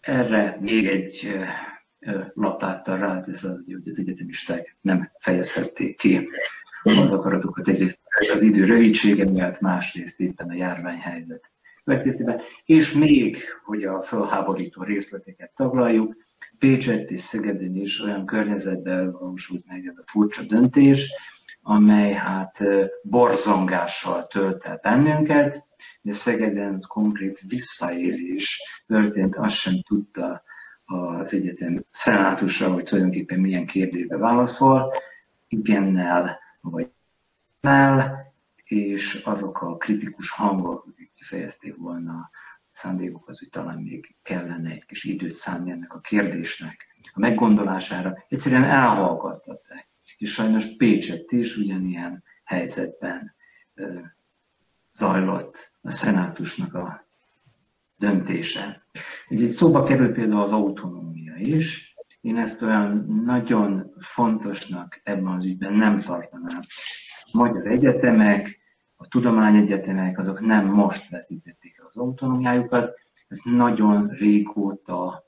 Erre 0.01 0.57
még 0.61 0.87
egy 0.87 1.39
lapáttal 2.35 2.99
rátesz, 2.99 3.43
hogy 3.43 3.83
az 3.87 3.99
egyetemisták 3.99 4.77
nem 4.81 5.11
fejezhették 5.19 5.97
ki 5.97 6.29
az 6.83 7.13
akaratokat 7.13 7.69
egyrészt 7.69 8.01
az 8.33 8.43
idő 8.43 8.65
rövidsége 8.65 9.31
miatt, 9.31 9.61
másrészt 9.61 10.21
éppen 10.21 10.49
a 10.49 10.55
járványhelyzet 10.55 11.51
következtében. 11.85 12.41
És 12.65 12.93
még, 12.93 13.39
hogy 13.65 13.85
a 13.85 14.03
felháborító 14.03 14.83
részleteket 14.83 15.53
taglaljuk, 15.55 16.17
Pécset 16.59 17.11
és 17.11 17.21
Szegeden 17.21 17.77
is 17.77 18.01
olyan 18.01 18.27
környezetben 18.27 19.13
valósult 19.13 19.67
meg 19.67 19.87
ez 19.87 19.97
a 19.97 20.03
furcsa 20.07 20.43
döntés, 20.43 21.13
amely 21.63 22.13
hát 22.13 22.63
borzongással 23.03 24.27
tölt 24.27 24.65
el 24.65 24.79
bennünket, 24.83 25.65
de 26.01 26.13
Szegeden 26.13 26.85
konkrét 26.89 27.41
visszaélés 27.49 28.63
történt, 28.87 29.37
azt 29.37 29.55
sem 29.55 29.75
tudta 29.87 30.43
az 30.85 31.35
egyetem 31.35 31.85
szenátusa, 31.89 32.73
hogy 32.73 32.85
tulajdonképpen 32.85 33.41
milyen 33.41 33.67
kérdésbe 33.67 34.17
válaszol, 34.17 34.93
igennel 35.49 36.39
vagy 36.61 36.91
nemmel, 37.61 38.34
és 38.65 39.15
azok 39.25 39.63
a 39.63 39.77
kritikus 39.77 40.31
hangok, 40.31 40.87
akik 40.87 41.13
kifejezték 41.15 41.77
volna 41.77 42.13
a 42.13 42.31
szándékokat, 42.69 43.39
hogy 43.39 43.49
talán 43.49 43.79
még 43.79 44.15
kellene 44.23 44.71
egy 44.71 44.85
kis 44.85 45.05
időt 45.05 45.31
szánni 45.31 45.71
ennek 45.71 45.95
a 45.95 46.01
kérdésnek 46.01 46.87
a 47.13 47.21
meggondolására, 47.21 48.25
egyszerűen 48.29 48.65
elhallgattatták. 48.65 49.89
És 50.17 50.33
sajnos 50.33 50.77
Pécsett 50.77 51.31
is 51.31 51.57
ugyanilyen 51.57 52.23
helyzetben 52.45 53.35
zajlott 54.93 55.73
a 55.81 55.91
szenátusnak 55.91 56.75
a 56.75 57.07
döntése. 57.97 58.87
Ugye 59.29 59.45
itt 59.45 59.51
szóba 59.51 59.83
kerül 59.83 60.13
például 60.13 60.43
az 60.43 60.53
autonómia 60.53 61.37
is. 61.37 61.95
Én 62.21 62.37
ezt 62.37 62.63
olyan 62.63 63.23
nagyon 63.25 63.95
fontosnak 63.99 65.01
ebben 65.03 65.33
az 65.33 65.45
ügyben 65.45 65.73
nem 65.73 65.99
tartanám. 65.99 66.61
Magyar 67.35 67.67
egyetemek, 67.67 68.61
a 68.97 69.09
tudományegyetemek, 69.09 70.19
azok 70.19 70.41
nem 70.41 70.67
most 70.67 71.11
veszítették 71.11 71.77
el 71.79 71.87
az 71.87 71.97
autonómiájukat, 71.97 72.99
ez 73.29 73.41
nagyon 73.45 74.09
régóta 74.09 75.25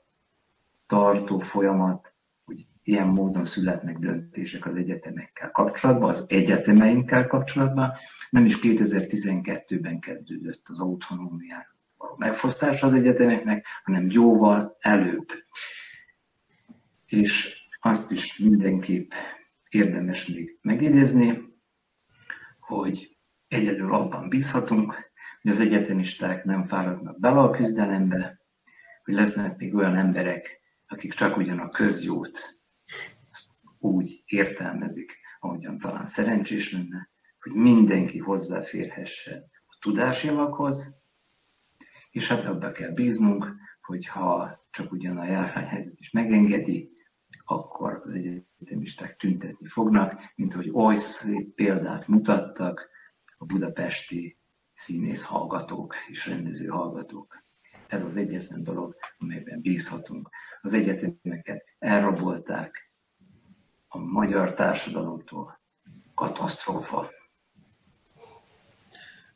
tartó 0.85 1.37
folyamat, 1.37 2.13
hogy 2.45 2.65
ilyen 2.83 3.07
módon 3.07 3.43
születnek 3.43 3.97
döntések 3.97 4.65
az 4.65 4.75
egyetemekkel 4.75 5.51
kapcsolatban, 5.51 6.09
az 6.09 6.25
egyetemeinkkel 6.27 7.27
kapcsolatban. 7.27 7.93
Nem 8.29 8.45
is 8.45 8.59
2012-ben 8.61 9.99
kezdődött 9.99 10.63
az 10.69 10.79
autonómiák 10.79 11.75
való 11.97 12.15
megfosztása 12.17 12.87
az 12.87 12.93
egyetemeknek, 12.93 13.65
hanem 13.83 14.07
jóval 14.09 14.77
előbb. 14.79 15.27
És 17.05 17.57
azt 17.79 18.11
is 18.11 18.37
mindenképp 18.37 19.11
érdemes 19.69 20.27
még 20.27 20.57
megjegyezni, 20.61 21.46
hogy 22.67 23.17
egyedül 23.47 23.93
abban 23.93 24.29
bízhatunk, 24.29 24.93
hogy 25.41 25.51
az 25.51 25.59
egyetemisták 25.59 26.43
nem 26.43 26.67
fáradnak 26.67 27.19
bele 27.19 27.39
a 27.39 27.49
küzdelembe, 27.49 28.41
hogy 29.03 29.13
lesznek 29.13 29.57
még 29.57 29.75
olyan 29.75 29.95
emberek, 29.95 30.61
akik 30.87 31.13
csak 31.13 31.37
ugyan 31.37 31.59
a 31.59 31.69
közjót 31.69 32.59
úgy 33.79 34.23
értelmezik, 34.25 35.17
ahogyan 35.39 35.77
talán 35.77 36.05
szerencsés 36.05 36.71
lenne, 36.71 37.09
hogy 37.39 37.51
mindenki 37.51 38.17
hozzáférhessen 38.17 39.49
a 39.65 39.77
tudásjavakhoz, 39.79 40.95
és 42.11 42.27
hát 42.27 42.43
ebbe 42.43 42.71
kell 42.71 42.91
bíznunk, 42.91 43.55
hogyha 43.81 44.59
csak 44.69 44.91
ugyan 44.91 45.17
a 45.17 45.25
járványhelyzet 45.25 45.99
is 45.99 46.11
megengedi, 46.11 46.91
akkor 47.45 48.01
az 48.03 48.13
egyetemisták 48.57 49.15
tüntetni 49.15 49.67
fognak, 49.67 50.33
mint 50.35 50.53
hogy 50.53 50.69
oly 50.69 50.95
szép 50.95 51.53
példát 51.55 52.07
mutattak 52.07 52.89
a 53.37 53.45
budapesti 53.45 54.37
színész 54.73 55.23
hallgatók 55.23 55.93
és 56.07 56.27
rendező 56.27 56.67
hallgatók. 56.67 57.45
Ez 57.87 58.03
az 58.03 58.17
egyetlen 58.17 58.63
dolog, 58.63 58.95
amelyben 59.17 59.61
bízhatunk. 59.61 60.29
Az 60.61 60.73
egyetemeket 60.73 61.63
elrabolták 61.79 62.91
a 63.87 63.97
magyar 63.97 64.53
társadalomtól. 64.53 65.61
Katasztrófa. 66.13 67.11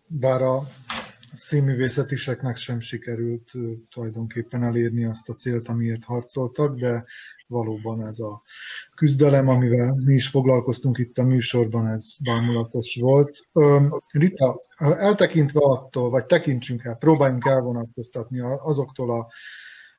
Bár 0.08 0.42
a 0.42 0.68
színművészetiseknek 1.34 2.58
sem 2.58 2.80
sikerült 2.80 3.52
tulajdonképpen 3.90 4.64
elérni 4.64 5.06
azt 5.06 5.30
a 5.30 5.34
célt, 5.34 5.68
amiért 5.68 6.04
harcoltak, 6.04 6.80
de 6.80 7.06
valóban 7.52 8.06
ez 8.06 8.20
a 8.20 8.42
küzdelem, 8.96 9.48
amivel 9.48 9.96
mi 10.06 10.14
is 10.14 10.28
foglalkoztunk 10.28 10.98
itt 10.98 11.18
a 11.18 11.24
műsorban, 11.24 11.88
ez 11.88 12.16
bámulatos 12.24 12.98
volt. 13.02 13.48
Rita, 14.12 14.60
eltekintve 14.78 15.60
attól, 15.64 16.10
vagy 16.10 16.26
tekintsünk 16.26 16.84
el, 16.84 16.96
próbáljunk 16.96 17.46
elvonatkoztatni 17.46 18.40
azoktól 18.40 19.12
a, 19.12 19.28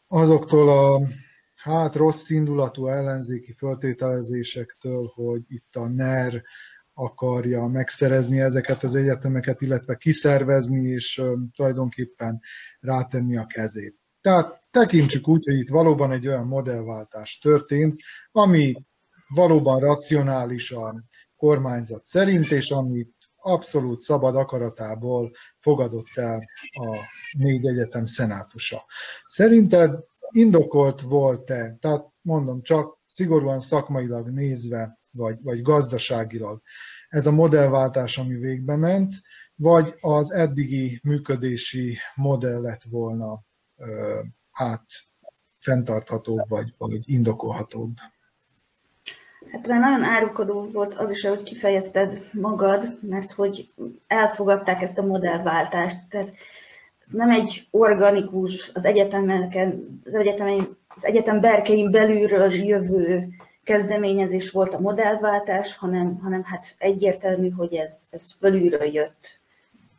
azoktól 0.07 0.68
a 0.68 1.09
hát 1.55 1.94
rossz 1.94 2.30
indulatú 2.30 2.86
ellenzéki 2.86 3.53
föltételezésektől, 3.53 5.12
hogy 5.14 5.42
itt 5.48 5.76
a 5.76 5.88
NER 5.88 6.42
akarja 6.94 7.66
megszerezni 7.66 8.40
ezeket 8.40 8.82
az 8.82 8.94
egyetemeket, 8.94 9.61
illetve 9.61 9.96
kiszervezni, 9.96 10.88
és 10.90 11.22
tulajdonképpen 11.57 12.40
rátenni 12.80 13.36
a 13.36 13.46
kezét. 13.46 13.96
Tehát 14.20 14.61
tekintsük 14.73 15.29
úgy, 15.29 15.45
hogy 15.45 15.59
itt 15.59 15.68
valóban 15.68 16.12
egy 16.12 16.29
olyan 16.29 16.47
modellváltás 16.47 17.39
történt, 17.39 18.01
ami 18.33 18.75
valóban 19.29 19.81
racionálisan 19.81 21.09
kormányzat 21.37 22.05
szerint, 22.05 22.51
és 22.51 22.70
amit 22.70 23.14
abszolút 23.37 23.99
szabad 23.99 24.37
akaratából 24.37 25.33
fogadott 25.59 26.11
el 26.14 26.49
a 26.70 26.99
négy 27.39 27.66
egyetem 27.66 28.07
szenátusa. 28.07 28.85
Szerinted 29.27 29.99
indokolt 30.31 31.01
volt-e, 31.01 31.77
tehát 31.81 32.05
mondom, 32.20 32.62
csak 32.62 32.99
szigorúan 33.07 33.59
szakmailag 33.61 34.29
nézve, 34.29 34.99
vagy, 35.11 35.43
vagy 35.43 35.62
gazdaságilag 35.62 36.62
ez 37.09 37.27
a 37.27 37.33
modellváltás, 37.33 38.18
ami 38.18 38.35
végbe 38.35 38.77
ment, 38.77 39.14
vagy 39.55 39.95
az 40.01 40.33
eddigi 40.33 41.01
működési 41.03 41.99
modell 42.14 42.61
lett 42.61 42.83
volna 42.83 43.45
hát 44.53 44.84
fenntarthatóbb, 45.59 46.48
vagy, 46.48 46.74
vagy 46.78 46.98
indokolhatóbb? 47.05 47.96
Hát 49.53 49.66
már 49.66 49.80
nagyon 49.80 50.03
árukodó 50.03 50.70
volt 50.72 50.94
az 50.94 51.11
is, 51.11 51.24
hogy 51.24 51.42
kifejezted 51.42 52.28
magad, 52.32 52.98
mert 53.00 53.32
hogy 53.32 53.72
elfogadták 54.07 54.82
ezt 54.82 54.98
a 54.98 55.07
modellváltást. 55.07 55.98
Tehát 56.09 56.32
nem 57.07 57.30
egy 57.30 57.66
organikus, 57.70 58.70
az 58.74 58.84
egyetemeken, 58.84 60.00
az, 60.05 60.14
egyetemein, 60.14 60.76
az 60.88 61.05
egyetem 61.05 61.40
berkein 61.40 61.90
belülről 61.90 62.53
jövő 62.53 63.28
kezdeményezés 63.64 64.50
volt 64.50 64.74
a 64.74 64.80
modellváltás, 64.80 65.76
hanem, 65.76 66.18
hanem 66.18 66.44
hát 66.44 66.74
egyértelmű, 66.78 67.50
hogy 67.50 67.74
ez, 67.74 67.96
ez 68.11 68.32
fölülről 68.38 68.84
jött. 68.84 69.40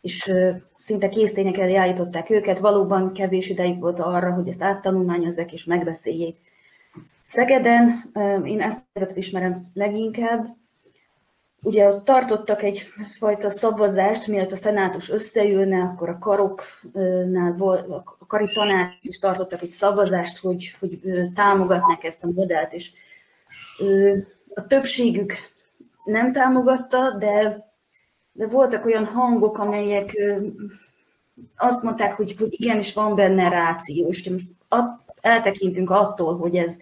És 0.03 0.33
szinte 0.77 1.09
késztények 1.09 1.57
elé 1.57 1.75
állították 1.75 2.29
őket, 2.29 2.59
valóban 2.59 3.13
kevés 3.13 3.49
ideig 3.49 3.79
volt 3.79 3.99
arra, 3.99 4.33
hogy 4.33 4.47
ezt 4.47 4.63
áttanulmányozzák 4.63 5.53
és 5.53 5.63
megbeszéljék. 5.63 6.35
Szegeden, 7.25 8.03
én 8.43 8.61
ezt 8.61 8.83
ismerem 9.13 9.71
leginkább, 9.73 10.47
ugye 11.61 11.87
ott 11.87 12.05
tartottak 12.05 12.63
egyfajta 12.63 13.49
szavazást, 13.49 14.27
mielőtt 14.27 14.51
a 14.51 14.55
szenátus 14.55 15.09
összejönne, 15.09 15.81
akkor 15.81 16.09
a 16.09 16.17
karoknál, 16.19 17.55
a 18.19 18.25
kari 18.27 18.53
tanács 18.53 18.93
is 19.01 19.19
tartottak 19.19 19.61
egy 19.61 19.69
szavazást, 19.69 20.37
hogy, 20.37 20.75
hogy 20.79 20.99
támogatnak 21.35 22.03
ezt 22.03 22.23
a 22.23 22.31
modellt, 22.35 22.73
és 22.73 22.91
a 24.53 24.67
többségük 24.67 25.33
nem 26.03 26.31
támogatta, 26.31 27.17
de, 27.17 27.65
de 28.33 28.47
voltak 28.47 28.85
olyan 28.85 29.05
hangok, 29.05 29.57
amelyek 29.57 30.15
azt 31.55 31.83
mondták, 31.83 32.13
hogy, 32.13 32.35
hogy 32.37 32.61
igenis 32.61 32.93
van 32.93 33.15
benne 33.15 33.49
ráció, 33.49 34.07
és 34.07 34.29
most 34.29 34.45
eltekintünk 35.21 35.89
attól, 35.89 36.37
hogy 36.37 36.55
ez, 36.55 36.77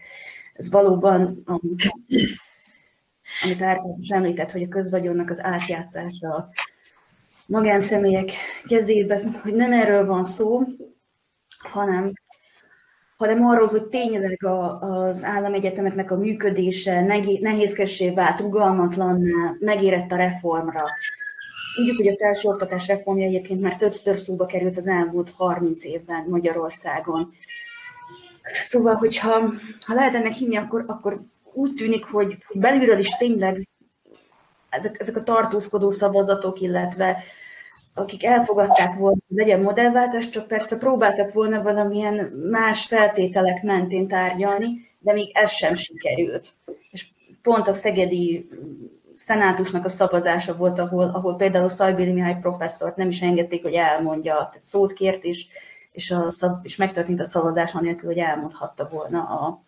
ez 0.54 0.70
valóban, 0.70 1.42
amit 1.46 3.62
Árpád 3.62 4.00
is 4.00 4.10
említett, 4.10 4.52
hogy 4.52 4.64
a 4.64 4.68
közvagyonnak 4.68 5.30
az 5.30 5.44
átjátszása 5.44 6.34
a 6.34 6.50
magánszemélyek 7.46 8.32
kezébe, 8.68 9.22
hogy 9.44 9.54
nem 9.54 9.72
erről 9.72 10.06
van 10.06 10.24
szó, 10.24 10.62
hanem, 11.58 12.14
hanem 13.18 13.46
arról, 13.46 13.68
hogy 13.68 13.84
tényleg 13.84 14.46
a, 14.46 14.80
az 14.80 15.24
államegyetemeknek 15.24 16.12
a 16.12 16.18
működése 16.18 17.02
nehézkessé 17.42 18.10
vált, 18.10 18.40
rugalmatlanná, 18.40 19.56
megérett 19.60 20.12
a 20.12 20.16
reformra. 20.16 20.84
Tudjuk, 21.76 21.98
hogy 21.98 22.08
a 22.08 22.16
felsőoktatás 22.18 22.88
reformja 22.88 23.26
egyébként 23.28 23.62
már 23.62 23.76
többször 23.76 24.18
szóba 24.18 24.46
került 24.46 24.78
az 24.78 24.88
elmúlt 24.88 25.32
30 25.38 25.86
évben 25.86 26.26
Magyarországon. 26.30 27.34
Szóval, 28.64 28.96
hogyha 28.96 29.52
ha 29.80 29.94
lehet 29.94 30.16
ennek 30.16 30.34
hinni, 30.34 30.56
akkor, 30.56 30.84
akkor 30.88 31.22
úgy 31.54 31.74
tűnik, 31.74 32.06
hogy, 32.06 32.38
belülről 32.54 33.00
is 33.00 33.10
tényleg 33.18 33.68
ezek, 34.70 35.00
ezek 35.00 35.16
a 35.16 35.24
tartózkodó 35.24 35.90
szavazatok, 35.90 36.62
illetve 36.62 37.24
akik 37.94 38.26
elfogadták 38.26 38.98
volna, 38.98 39.18
hogy 39.28 39.38
legyen 39.38 39.62
modellváltás, 39.62 40.30
csak 40.30 40.48
persze 40.48 40.78
próbáltak 40.78 41.34
volna 41.34 41.62
valamilyen 41.62 42.16
más 42.52 42.86
feltételek 42.86 43.64
mentén 43.64 44.08
tárgyalni, 44.08 44.90
de 45.00 45.14
még 45.14 45.30
ez 45.34 45.52
sem 45.52 45.76
sikerült. 45.76 46.54
És 46.92 47.08
pont 47.42 47.68
a 47.68 47.74
szegedi 47.74 48.50
szenátusnak 49.26 49.86
a 49.86 49.90
szavazása 49.90 50.56
volt, 50.56 50.80
ahol, 50.80 51.10
ahol 51.14 51.36
például 51.36 51.70
Szajbéli 51.70 52.12
Mihály 52.12 52.38
professzort 52.42 52.96
nem 52.96 53.08
is 53.08 53.22
engedték, 53.22 53.62
hogy 53.62 53.74
elmondja, 53.74 54.34
tehát 54.34 54.66
szót 54.66 54.94
kért 54.94 55.24
is, 55.24 55.48
és, 55.92 56.12
a, 56.12 56.60
és 56.64 56.76
megtörtént 56.76 57.20
a 57.20 57.26
szavazás 57.26 57.74
anélkül, 57.74 58.10
hogy 58.10 58.18
elmondhatta 58.18 58.90
volna 58.92 59.20
a, 59.20 59.60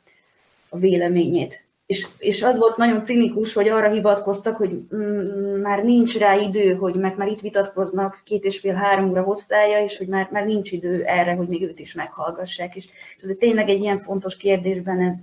a 0.69 0.77
véleményét. 0.77 1.67
És, 1.85 2.07
és 2.17 2.43
az 2.43 2.57
volt 2.57 2.77
nagyon 2.77 3.05
cinikus, 3.05 3.53
hogy 3.53 3.67
arra 3.67 3.91
hivatkoztak, 3.91 4.57
hogy 4.57 4.85
mm, 4.95 5.61
már 5.61 5.83
nincs 5.83 6.17
rá 6.17 6.35
idő, 6.35 6.73
hogy 6.73 6.95
mert 6.95 7.17
már 7.17 7.27
itt 7.27 7.41
vitatkoznak 7.41 8.21
két 8.25 8.43
és 8.43 8.59
fél-három 8.59 9.09
óra 9.09 9.21
hosszája, 9.21 9.83
és 9.83 9.97
hogy 9.97 10.07
már, 10.07 10.29
már 10.31 10.45
nincs 10.45 10.71
idő 10.71 11.03
erre, 11.03 11.33
hogy 11.33 11.47
még 11.47 11.63
őt 11.63 11.79
is 11.79 11.93
meghallgassák. 11.93 12.75
És, 12.75 12.87
és 13.15 13.23
ez 13.23 13.35
tényleg 13.39 13.69
egy 13.69 13.79
ilyen 13.79 13.99
fontos 13.99 14.37
kérdésben 14.37 15.01
ez, 15.01 15.15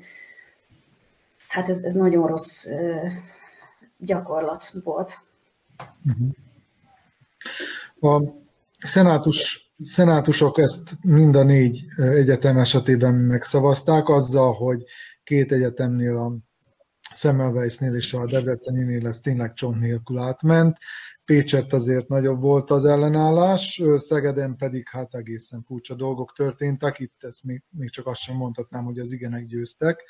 hát 1.49 1.69
ez, 1.69 1.83
ez 1.83 1.95
nagyon 1.95 2.27
rossz 2.27 2.67
gyakorlat 4.01 4.75
volt. 4.85 5.19
A 8.01 8.23
szenátus 8.79 9.69
szenátusok 9.83 10.59
ezt 10.59 10.99
mind 11.03 11.37
a 11.37 11.43
négy 11.43 11.85
egyetem 11.97 12.59
esetében 12.59 13.15
megszavazták, 13.15 14.09
azzal, 14.09 14.53
hogy 14.53 14.85
két 15.25 15.53
egyetemnél, 15.53 16.17
a 16.17 16.37
Semmelweisnél 17.15 17.95
és 17.95 18.13
a 18.13 18.27
Debreceninél 18.27 19.07
ez 19.07 19.21
tényleg 19.21 19.53
csont 19.53 19.81
nélkül 19.81 20.19
átment. 20.19 20.79
Pécsett 21.25 21.73
azért 21.73 22.09
nagyobb 22.09 22.41
volt 22.41 22.71
az 22.71 22.85
ellenállás, 22.85 23.83
Szegeden 23.97 24.57
pedig 24.57 24.89
hát 24.89 25.15
egészen 25.15 25.63
furcsa 25.63 25.95
dolgok 25.95 26.33
történtek, 26.37 26.99
itt 26.99 27.17
ezt 27.19 27.45
még, 27.45 27.63
még 27.71 27.91
csak 27.91 28.07
azt 28.07 28.21
sem 28.21 28.37
mondhatnám, 28.37 28.85
hogy 28.85 28.99
az 28.99 29.13
igenek 29.13 29.47
győztek, 29.47 30.05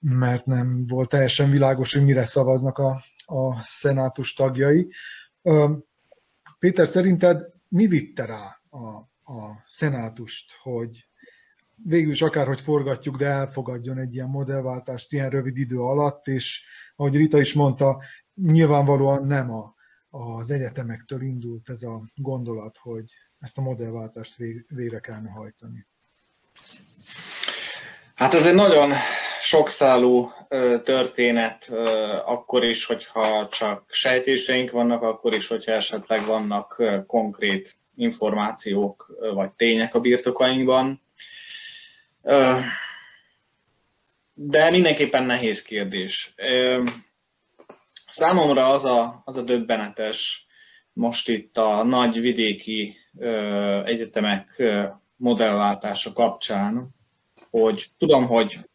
mert 0.00 0.46
nem 0.46 0.86
volt 0.86 1.08
teljesen 1.08 1.50
világos, 1.50 1.94
hogy 1.94 2.04
mire 2.04 2.24
szavaznak 2.24 2.78
a, 2.78 3.02
a 3.24 3.60
szenátus 3.62 4.34
tagjai. 4.34 4.92
Péter, 6.58 6.88
szerinted 6.88 7.52
mi 7.68 7.86
vitte 7.86 8.24
rá 8.24 8.60
a, 8.70 8.86
a 9.32 9.62
szenátust, 9.66 10.52
hogy 10.62 11.08
végül 11.84 12.10
is 12.10 12.22
akárhogy 12.22 12.60
forgatjuk, 12.60 13.16
de 13.16 13.26
elfogadjon 13.26 13.98
egy 13.98 14.14
ilyen 14.14 14.28
modellváltást 14.28 15.12
ilyen 15.12 15.30
rövid 15.30 15.56
idő 15.56 15.80
alatt, 15.80 16.26
és 16.26 16.64
ahogy 16.96 17.16
Rita 17.16 17.40
is 17.40 17.54
mondta, 17.54 18.02
nyilvánvalóan 18.34 19.26
nem 19.26 19.50
a, 19.50 19.74
az 20.08 20.50
egyetemektől 20.50 21.22
indult 21.22 21.68
ez 21.68 21.82
a 21.82 22.10
gondolat, 22.14 22.76
hogy 22.76 23.12
ezt 23.38 23.58
a 23.58 23.62
modellváltást 23.62 24.36
végre 24.68 25.00
kellene 25.00 25.30
hajtani. 25.30 25.86
Hát 28.16 28.34
ez 28.34 28.46
egy 28.46 28.54
nagyon 28.54 28.92
sokszálú 29.40 30.30
történet, 30.84 31.72
akkor 32.24 32.64
is, 32.64 32.84
hogyha 32.84 33.48
csak 33.48 33.84
sejtéseink 33.90 34.70
vannak, 34.70 35.02
akkor 35.02 35.34
is, 35.34 35.48
hogyha 35.48 35.72
esetleg 35.72 36.24
vannak 36.24 36.82
konkrét 37.06 37.74
információk 37.96 39.16
vagy 39.34 39.52
tények 39.52 39.94
a 39.94 40.00
birtokainkban. 40.00 41.02
De 44.32 44.70
mindenképpen 44.70 45.24
nehéz 45.24 45.62
kérdés. 45.62 46.34
Számomra 48.08 48.68
az 48.68 48.84
a, 48.84 49.22
az 49.24 49.36
a 49.36 49.42
döbbenetes 49.42 50.46
most 50.92 51.28
itt 51.28 51.58
a 51.58 51.84
nagy 51.84 52.20
vidéki 52.20 52.96
egyetemek 53.84 54.62
modellváltása 55.16 56.12
kapcsán, 56.12 56.94
hogy 57.60 57.86
tudom, 57.98 58.26
hogy 58.26 58.68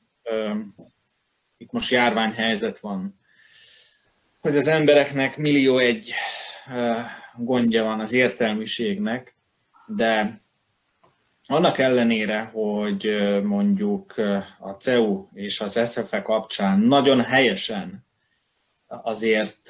itt 1.57 1.71
most 1.71 1.91
járványhelyzet 1.91 2.79
van, 2.79 3.19
hogy 4.39 4.57
az 4.57 4.67
embereknek 4.67 5.37
millió 5.37 5.77
egy 5.77 6.13
gondja 7.37 7.83
van 7.83 7.99
az 7.99 8.13
értelmiségnek, 8.13 9.35
de 9.85 10.41
annak 11.47 11.77
ellenére, 11.77 12.43
hogy 12.43 13.29
mondjuk 13.43 14.17
a 14.59 14.69
CEU 14.69 15.27
és 15.33 15.59
az 15.59 15.91
SFE 15.91 16.21
kapcsán 16.21 16.79
nagyon 16.79 17.21
helyesen 17.21 18.05
azért 18.87 19.69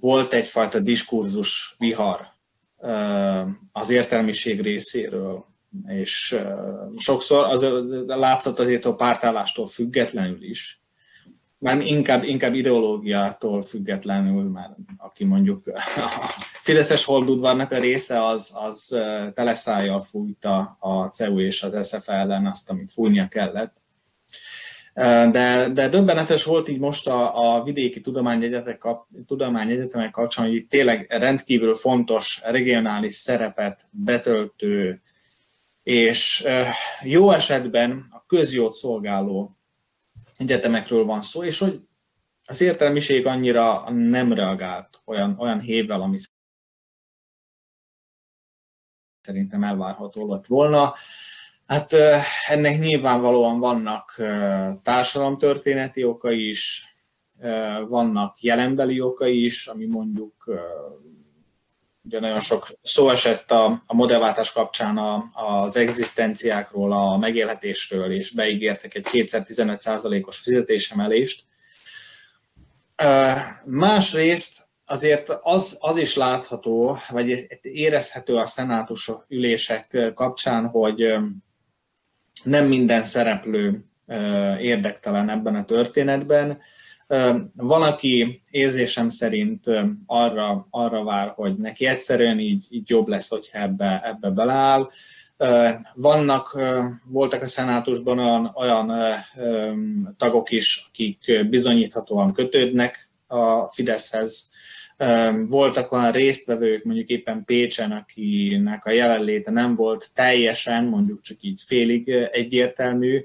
volt 0.00 0.32
egyfajta 0.32 0.80
diskurzus 0.80 1.74
vihar 1.78 2.26
az 3.72 3.90
értelmiség 3.90 4.60
részéről, 4.60 5.55
és 5.86 6.38
sokszor 6.96 7.44
az 7.44 7.66
látszott 8.06 8.58
azért 8.58 8.84
a 8.84 8.94
pártállástól 8.94 9.66
függetlenül 9.66 10.42
is, 10.42 10.80
már 11.58 11.80
inkább, 11.80 12.24
inkább 12.24 12.54
ideológiától 12.54 13.62
függetlenül, 13.62 14.42
már 14.42 14.76
aki 14.96 15.24
mondjuk 15.24 15.62
a 15.66 15.80
Fideszes 16.62 17.04
holdudvarnak 17.04 17.70
a 17.72 17.78
része, 17.78 18.26
az, 18.26 18.52
az 18.54 18.96
teleszájjal 19.34 20.00
fújta 20.00 20.76
a 20.80 21.04
CEU 21.04 21.40
és 21.40 21.62
az 21.62 21.88
SZF 21.88 22.08
ellen 22.08 22.46
azt, 22.46 22.70
amit 22.70 22.92
fújnia 22.92 23.28
kellett. 23.28 23.76
De, 25.30 25.68
de 25.74 25.88
döbbenetes 25.88 26.44
volt 26.44 26.68
így 26.68 26.78
most 26.78 27.08
a, 27.08 27.56
a 27.56 27.62
vidéki 27.62 28.00
tudományegyetemek 29.26 30.10
kapcsán, 30.10 30.48
hogy 30.48 30.66
tényleg 30.66 31.06
rendkívül 31.08 31.74
fontos 31.74 32.40
regionális 32.44 33.14
szerepet 33.14 33.88
betöltő 33.90 35.02
és 35.86 36.46
jó 37.02 37.30
esetben 37.30 38.06
a 38.10 38.24
közjót 38.26 38.72
szolgáló 38.72 39.56
egyetemekről 40.36 41.04
van 41.04 41.22
szó, 41.22 41.44
és 41.44 41.58
hogy 41.58 41.80
az 42.44 42.60
értelmiség 42.60 43.26
annyira 43.26 43.90
nem 43.90 44.32
reagált 44.32 45.00
olyan, 45.04 45.36
olyan 45.38 45.60
hévvel, 45.60 46.00
ami 46.00 46.16
szerintem 49.20 49.64
elvárható 49.64 50.32
lett 50.32 50.46
volna. 50.46 50.94
Hát 51.66 51.92
ennek 52.46 52.78
nyilvánvalóan 52.78 53.58
vannak 53.58 54.14
társadalomtörténeti 54.82 56.04
okai 56.04 56.48
is, 56.48 56.96
vannak 57.88 58.40
jelenbeli 58.40 59.00
okai 59.00 59.44
is, 59.44 59.66
ami 59.66 59.86
mondjuk 59.86 60.60
ugye 62.06 62.20
nagyon 62.20 62.40
sok 62.40 62.66
szó 62.82 63.10
esett 63.10 63.50
a, 63.50 63.82
a 63.86 63.94
modellváltás 63.94 64.52
kapcsán 64.52 64.96
a, 64.96 65.30
az 65.32 65.76
egzisztenciákról, 65.76 66.92
a 66.92 67.16
megélhetésről, 67.16 68.12
és 68.12 68.30
beígértek 68.30 68.94
egy 68.94 69.06
215%-os 69.12 70.38
fizetésemelést. 70.38 71.44
Másrészt 73.64 74.64
azért 74.84 75.28
az, 75.42 75.78
az 75.80 75.96
is 75.96 76.16
látható, 76.16 76.98
vagy 77.08 77.46
érezhető 77.62 78.36
a 78.36 78.46
szenátus 78.46 79.10
ülések 79.28 80.12
kapcsán, 80.14 80.66
hogy 80.66 81.14
nem 82.42 82.66
minden 82.66 83.04
szereplő 83.04 83.84
érdektelen 84.60 85.30
ebben 85.30 85.54
a 85.54 85.64
történetben. 85.64 86.60
Van, 87.54 87.82
aki 87.82 88.42
érzésem 88.50 89.08
szerint 89.08 89.64
arra, 90.06 90.66
arra 90.70 91.04
vár, 91.04 91.28
hogy 91.28 91.56
neki 91.56 91.86
egyszerűen 91.86 92.38
így, 92.38 92.66
így 92.70 92.88
jobb 92.88 93.08
lesz, 93.08 93.28
hogyha 93.28 93.58
ebbe, 93.58 94.02
ebbe 94.04 94.30
beleáll. 94.30 94.88
Vannak, 95.94 96.60
voltak 97.08 97.42
a 97.42 97.46
szenátusban 97.46 98.18
olyan, 98.18 98.52
olyan 98.54 98.92
tagok 100.16 100.50
is, 100.50 100.86
akik 100.88 101.48
bizonyíthatóan 101.48 102.32
kötődnek 102.32 103.10
a 103.26 103.68
Fideszhez. 103.68 104.50
Voltak 105.46 105.92
olyan 105.92 106.12
résztvevők, 106.12 106.84
mondjuk 106.84 107.08
éppen 107.08 107.44
Pécsen, 107.44 107.92
akinek 107.92 108.84
a 108.84 108.90
jelenléte 108.90 109.50
nem 109.50 109.74
volt 109.74 110.10
teljesen, 110.14 110.84
mondjuk 110.84 111.20
csak 111.20 111.36
így 111.40 111.60
félig 111.66 112.08
egyértelmű, 112.32 113.24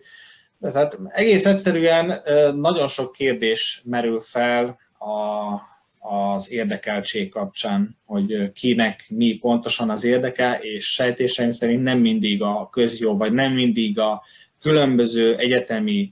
tehát 0.62 1.00
egész 1.08 1.46
egyszerűen 1.46 2.22
nagyon 2.56 2.88
sok 2.88 3.12
kérdés 3.12 3.82
merül 3.86 4.20
fel 4.20 4.80
a, 5.00 5.70
az 6.10 6.52
érdekeltség 6.52 7.30
kapcsán, 7.30 7.98
hogy 8.06 8.52
kinek 8.52 9.06
mi 9.10 9.38
pontosan 9.38 9.90
az 9.90 10.04
érdeke, 10.04 10.60
és 10.62 10.94
sejtéseim 10.94 11.52
szerint 11.52 11.84
nem 11.84 12.00
mindig 12.00 12.42
a 12.42 12.70
közjó, 12.72 13.18
vagy 13.18 13.34
nem 13.34 13.54
mindig 13.54 14.00
a 14.00 14.24
különböző 14.60 15.36
egyetemi 15.36 16.12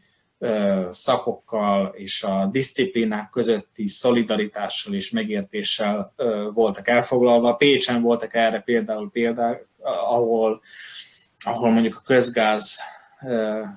szakokkal 0.90 1.94
és 1.98 2.24
a 2.24 2.50
disziplinák 2.52 3.30
közötti 3.30 3.88
szolidaritással 3.88 4.94
és 4.94 5.12
megértéssel 5.12 6.14
voltak 6.54 6.88
elfoglalva. 6.88 7.54
Pécsen 7.54 8.02
voltak 8.02 8.34
erre 8.36 8.60
például 8.60 9.10
példák, 9.12 9.68
ahol, 10.08 10.62
ahol 11.46 11.72
mondjuk 11.72 11.96
a 11.96 12.06
közgáz 12.06 12.80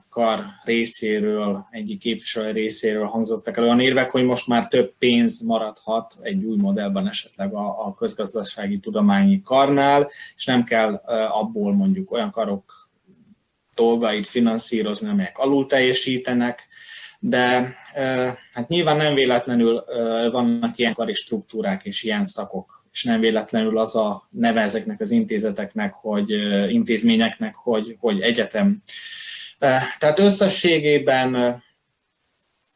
kar 0.08 0.44
részéről, 0.64 1.66
egyik 1.70 2.00
képviselő 2.00 2.50
részéről 2.50 3.06
hangzottak 3.06 3.56
el 3.56 3.62
olyan 3.62 3.80
érvek, 3.80 4.10
hogy 4.10 4.24
most 4.24 4.48
már 4.48 4.68
több 4.68 4.94
pénz 4.98 5.40
maradhat 5.40 6.14
egy 6.20 6.44
új 6.44 6.56
modellben 6.56 7.08
esetleg 7.08 7.54
a, 7.54 7.86
a 7.86 7.94
közgazdasági 7.94 8.78
tudományi 8.78 9.42
karnál, 9.42 10.10
és 10.34 10.44
nem 10.44 10.64
kell 10.64 10.94
abból 11.30 11.74
mondjuk 11.74 12.10
olyan 12.10 12.30
karok 12.30 12.90
dolgait 13.74 14.26
finanszírozni, 14.26 15.08
amelyek 15.08 15.38
alul 15.38 15.66
teljesítenek, 15.66 16.68
de 17.18 17.74
hát 18.52 18.68
nyilván 18.68 18.96
nem 18.96 19.14
véletlenül 19.14 19.84
vannak 20.30 20.78
ilyen 20.78 20.94
kari 20.94 21.12
struktúrák 21.12 21.84
és 21.84 22.02
ilyen 22.02 22.24
szakok, 22.24 22.84
és 22.92 23.04
nem 23.04 23.20
véletlenül 23.20 23.78
az 23.78 23.96
a 23.96 24.28
neve 24.30 24.60
ezeknek 24.60 25.00
az 25.00 25.10
intézeteknek, 25.10 25.92
hogy 25.92 26.30
intézményeknek, 26.72 27.54
hogy, 27.54 27.96
hogy 28.00 28.20
egyetem 28.20 28.82
tehát 29.98 30.18
összességében 30.18 31.62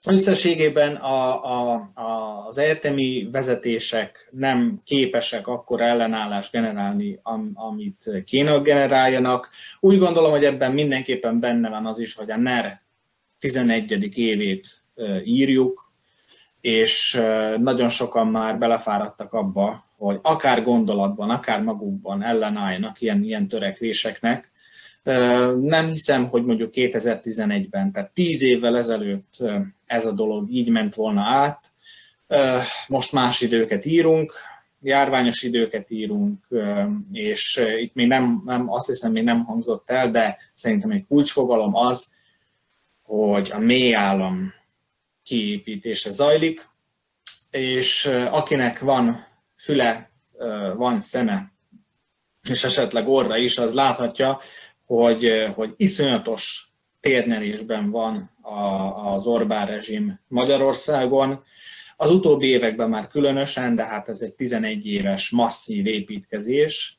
Összességében 0.08 0.94
a, 0.94 1.44
a, 1.44 1.90
a, 1.94 2.44
az 2.46 2.58
egyetemi 2.58 3.28
vezetések 3.32 4.28
nem 4.30 4.80
képesek 4.84 5.46
akkor 5.46 5.80
ellenállást 5.80 6.52
generálni, 6.52 7.18
am, 7.22 7.50
amit 7.54 8.10
kéne 8.24 8.58
generáljanak. 8.58 9.48
Úgy 9.80 9.98
gondolom, 9.98 10.30
hogy 10.30 10.44
ebben 10.44 10.72
mindenképpen 10.72 11.40
benne 11.40 11.68
van 11.68 11.86
az 11.86 11.98
is, 11.98 12.14
hogy 12.14 12.30
a 12.30 12.36
NER 12.36 12.82
11. 13.38 14.18
évét 14.18 14.66
írjuk, 15.24 15.92
és 16.60 17.20
nagyon 17.58 17.88
sokan 17.88 18.26
már 18.26 18.58
belefáradtak 18.58 19.32
abba, 19.32 19.84
hogy 19.96 20.18
akár 20.22 20.62
gondolatban, 20.62 21.30
akár 21.30 21.62
magukban 21.62 22.22
ellenálljanak 22.22 23.00
ilyen, 23.00 23.22
ilyen 23.22 23.48
törekvéseknek, 23.48 24.52
nem 25.60 25.86
hiszem, 25.86 26.28
hogy 26.28 26.44
mondjuk 26.44 26.70
2011-ben, 26.74 27.92
tehát 27.92 28.10
10 28.10 28.42
évvel 28.42 28.76
ezelőtt 28.76 29.34
ez 29.86 30.06
a 30.06 30.12
dolog 30.12 30.50
így 30.50 30.68
ment 30.68 30.94
volna 30.94 31.22
át. 31.22 31.72
Most 32.86 33.12
más 33.12 33.40
időket 33.40 33.84
írunk, 33.84 34.32
járványos 34.80 35.42
időket 35.42 35.90
írunk, 35.90 36.48
és 37.12 37.66
itt 37.80 37.94
még 37.94 38.06
nem, 38.06 38.42
nem, 38.44 38.72
azt 38.72 38.86
hiszem, 38.86 39.12
még 39.12 39.24
nem 39.24 39.44
hangzott 39.44 39.90
el, 39.90 40.10
de 40.10 40.38
szerintem 40.54 40.90
egy 40.90 41.06
kulcsfogalom 41.08 41.74
az, 41.74 42.14
hogy 43.02 43.50
a 43.52 43.58
mély 43.58 43.94
állam 43.94 44.52
kiépítése 45.22 46.10
zajlik, 46.10 46.68
és 47.50 48.06
akinek 48.30 48.78
van 48.78 49.26
füle, 49.56 50.10
van 50.76 51.00
szeme, 51.00 51.52
és 52.50 52.64
esetleg 52.64 53.08
orra 53.08 53.36
is, 53.36 53.58
az 53.58 53.72
láthatja, 53.72 54.40
hogy, 54.86 55.52
hogy 55.54 55.74
iszonyatos 55.76 56.70
térnyerésben 57.00 57.90
van 57.90 58.30
az 59.04 59.26
Orbán 59.26 59.66
rezsim 59.66 60.20
Magyarországon. 60.28 61.42
Az 61.96 62.10
utóbbi 62.10 62.46
években 62.46 62.88
már 62.88 63.06
különösen, 63.06 63.74
de 63.74 63.84
hát 63.84 64.08
ez 64.08 64.20
egy 64.20 64.34
11 64.34 64.86
éves 64.86 65.30
masszív 65.30 65.86
építkezés, 65.86 66.98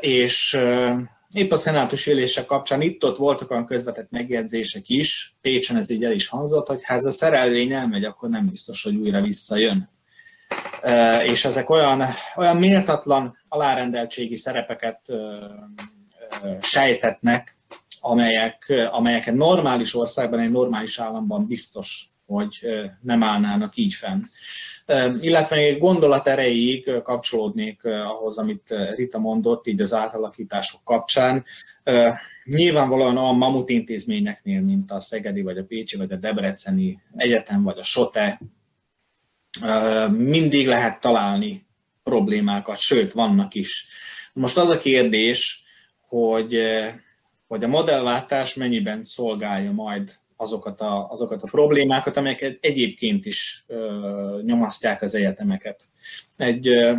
és 0.00 0.58
épp 1.32 1.52
a 1.52 1.56
szenátus 1.56 2.06
ülése 2.06 2.44
kapcsán 2.44 2.80
itt-ott 2.80 3.16
voltak 3.16 3.50
olyan 3.50 3.66
közvetett 3.66 4.10
megjegyzések 4.10 4.88
is, 4.88 5.34
Pécsen 5.40 5.76
ez 5.76 5.90
így 5.90 6.04
el 6.04 6.12
is 6.12 6.28
hangzott, 6.28 6.66
hogy 6.66 6.84
ha 6.84 6.94
ez 6.94 7.04
a 7.04 7.10
szerelvény 7.10 7.72
elmegy, 7.72 8.04
akkor 8.04 8.28
nem 8.28 8.48
biztos, 8.48 8.82
hogy 8.82 8.94
újra 8.94 9.20
visszajön. 9.20 9.88
És 11.24 11.44
ezek 11.44 11.70
olyan, 11.70 12.02
olyan 12.36 12.56
méltatlan 12.56 13.38
alárendeltségi 13.48 14.36
szerepeket 14.36 15.00
sejtetnek, 16.60 17.56
amelyek, 18.00 18.72
amelyeket 18.90 19.34
normális 19.34 19.94
országban, 19.94 20.40
egy 20.40 20.50
normális 20.50 20.98
államban 20.98 21.46
biztos, 21.46 22.06
hogy 22.26 22.66
nem 23.00 23.22
állnának 23.22 23.76
így 23.76 23.94
fenn. 23.94 24.22
Illetve 25.20 25.56
egy 25.56 25.78
gondolat 25.78 26.26
erejéig 26.26 26.90
kapcsolódnék 27.02 27.84
ahhoz, 27.84 28.38
amit 28.38 28.74
Rita 28.96 29.18
mondott, 29.18 29.66
így 29.66 29.80
az 29.80 29.94
átalakítások 29.94 30.84
kapcsán. 30.84 31.44
Nyilvánvalóan 32.44 33.16
a 33.16 33.32
mamut 33.32 33.68
intézményeknél, 33.68 34.60
mint 34.60 34.90
a 34.90 35.00
Szegedi, 35.00 35.42
vagy 35.42 35.58
a 35.58 35.64
Pécsi, 35.64 35.96
vagy 35.96 36.12
a 36.12 36.16
Debreceni 36.16 37.02
Egyetem, 37.16 37.62
vagy 37.62 37.78
a 37.78 37.82
SOTE, 37.82 38.40
mindig 40.10 40.66
lehet 40.66 41.00
találni 41.00 41.66
problémákat, 42.02 42.76
sőt, 42.76 43.12
vannak 43.12 43.54
is. 43.54 43.86
Most 44.32 44.58
az 44.58 44.68
a 44.68 44.78
kérdés, 44.78 45.64
hogy, 46.10 46.54
eh, 46.54 46.94
hogy 47.48 47.64
a 47.64 47.68
modellváltás 47.68 48.54
mennyiben 48.54 49.02
szolgálja 49.02 49.72
majd 49.72 50.18
azokat 50.36 50.80
a, 50.80 51.08
azokat 51.10 51.42
a 51.42 51.48
problémákat, 51.50 52.16
amelyek 52.16 52.58
egyébként 52.60 53.26
is 53.26 53.64
ö, 53.66 54.40
nyomasztják 54.44 55.02
az 55.02 55.14
egyetemeket. 55.14 55.84
Egy 56.36 56.68
ö, 56.68 56.98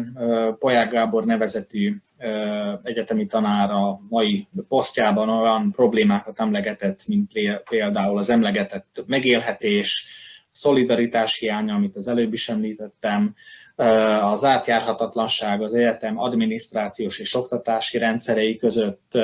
Poják 0.60 0.92
Gábor 0.92 1.26
nevezetű 1.26 1.94
ö, 2.20 2.74
egyetemi 2.84 3.26
tanára 3.26 4.00
mai 4.10 4.48
posztjában 4.68 5.30
olyan 5.30 5.72
problémákat 5.72 6.40
emlegetett, 6.40 7.08
mint 7.08 7.32
például 7.70 8.18
az 8.18 8.30
emlegetett 8.30 9.04
megélhetés, 9.08 10.06
szolidaritás 10.52 11.38
hiánya, 11.38 11.74
amit 11.74 11.96
az 11.96 12.08
előbb 12.08 12.34
is 12.34 12.50
említettem, 12.50 13.36
az 14.22 14.44
átjárhatatlanság 14.44 15.62
az 15.62 15.74
egyetem 15.74 16.20
adminisztrációs 16.20 17.20
és 17.20 17.36
oktatási 17.36 17.98
rendszerei 17.98 18.58
között, 18.58 19.18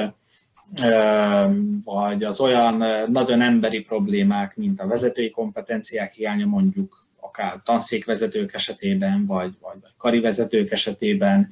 vagy 1.83 2.23
az 2.23 2.39
olyan 2.39 2.83
nagyon 3.11 3.41
emberi 3.41 3.79
problémák, 3.79 4.55
mint 4.55 4.81
a 4.81 4.87
vezetői 4.87 5.29
kompetenciák 5.29 6.13
hiánya 6.13 6.45
mondjuk, 6.45 7.05
akár 7.19 7.61
tanszékvezetők 7.63 8.53
esetében, 8.53 9.25
vagy, 9.25 9.51
vagy, 9.61 9.77
vagy 9.81 9.91
kari 9.97 10.19
vezetők 10.19 10.71
esetében, 10.71 11.49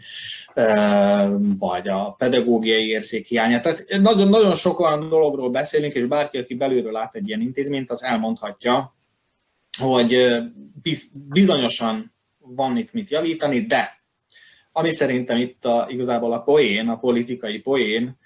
vagy 1.60 1.88
a 1.88 2.12
pedagógiai 2.18 2.88
érzék 2.88 3.28
hiánya. 3.28 3.60
Tehát 3.60 3.86
nagyon-nagyon 4.02 4.56
sok 4.56 4.80
olyan 4.80 5.10
dologról 5.10 5.50
beszélünk, 5.50 5.94
és 5.94 6.06
bárki, 6.06 6.38
aki 6.38 6.56
belülről 6.56 6.92
lát 6.92 7.16
egy 7.16 7.28
ilyen 7.28 7.42
intézményt, 7.42 7.92
az 7.92 8.04
elmondhatja, 8.04 8.96
hogy 9.78 10.38
bizonyosan 11.14 12.15
van 12.48 12.78
itt 12.78 12.94
mit 12.94 13.10
javítani, 13.10 13.62
de 13.62 14.04
ami 14.72 14.90
szerintem 14.90 15.38
itt 15.38 15.66
a, 15.66 15.86
igazából 15.90 16.34
a 16.34 16.42
poén, 16.42 16.88
a 16.88 16.98
politikai 16.98 17.60
poén, 17.60 18.18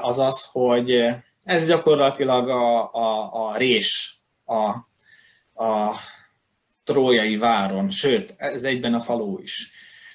az 0.00 0.18
az, 0.18 0.48
hogy 0.52 0.90
ez 1.44 1.66
gyakorlatilag 1.66 2.48
a, 2.48 2.92
a, 2.94 3.30
a 3.32 3.56
rés 3.56 4.16
a, 4.44 4.68
a 5.64 5.96
trójai 6.84 7.36
váron, 7.36 7.90
sőt, 7.90 8.34
ez 8.36 8.62
egyben 8.62 8.94
a 8.94 9.00
faló 9.00 9.38
is. 9.42 9.70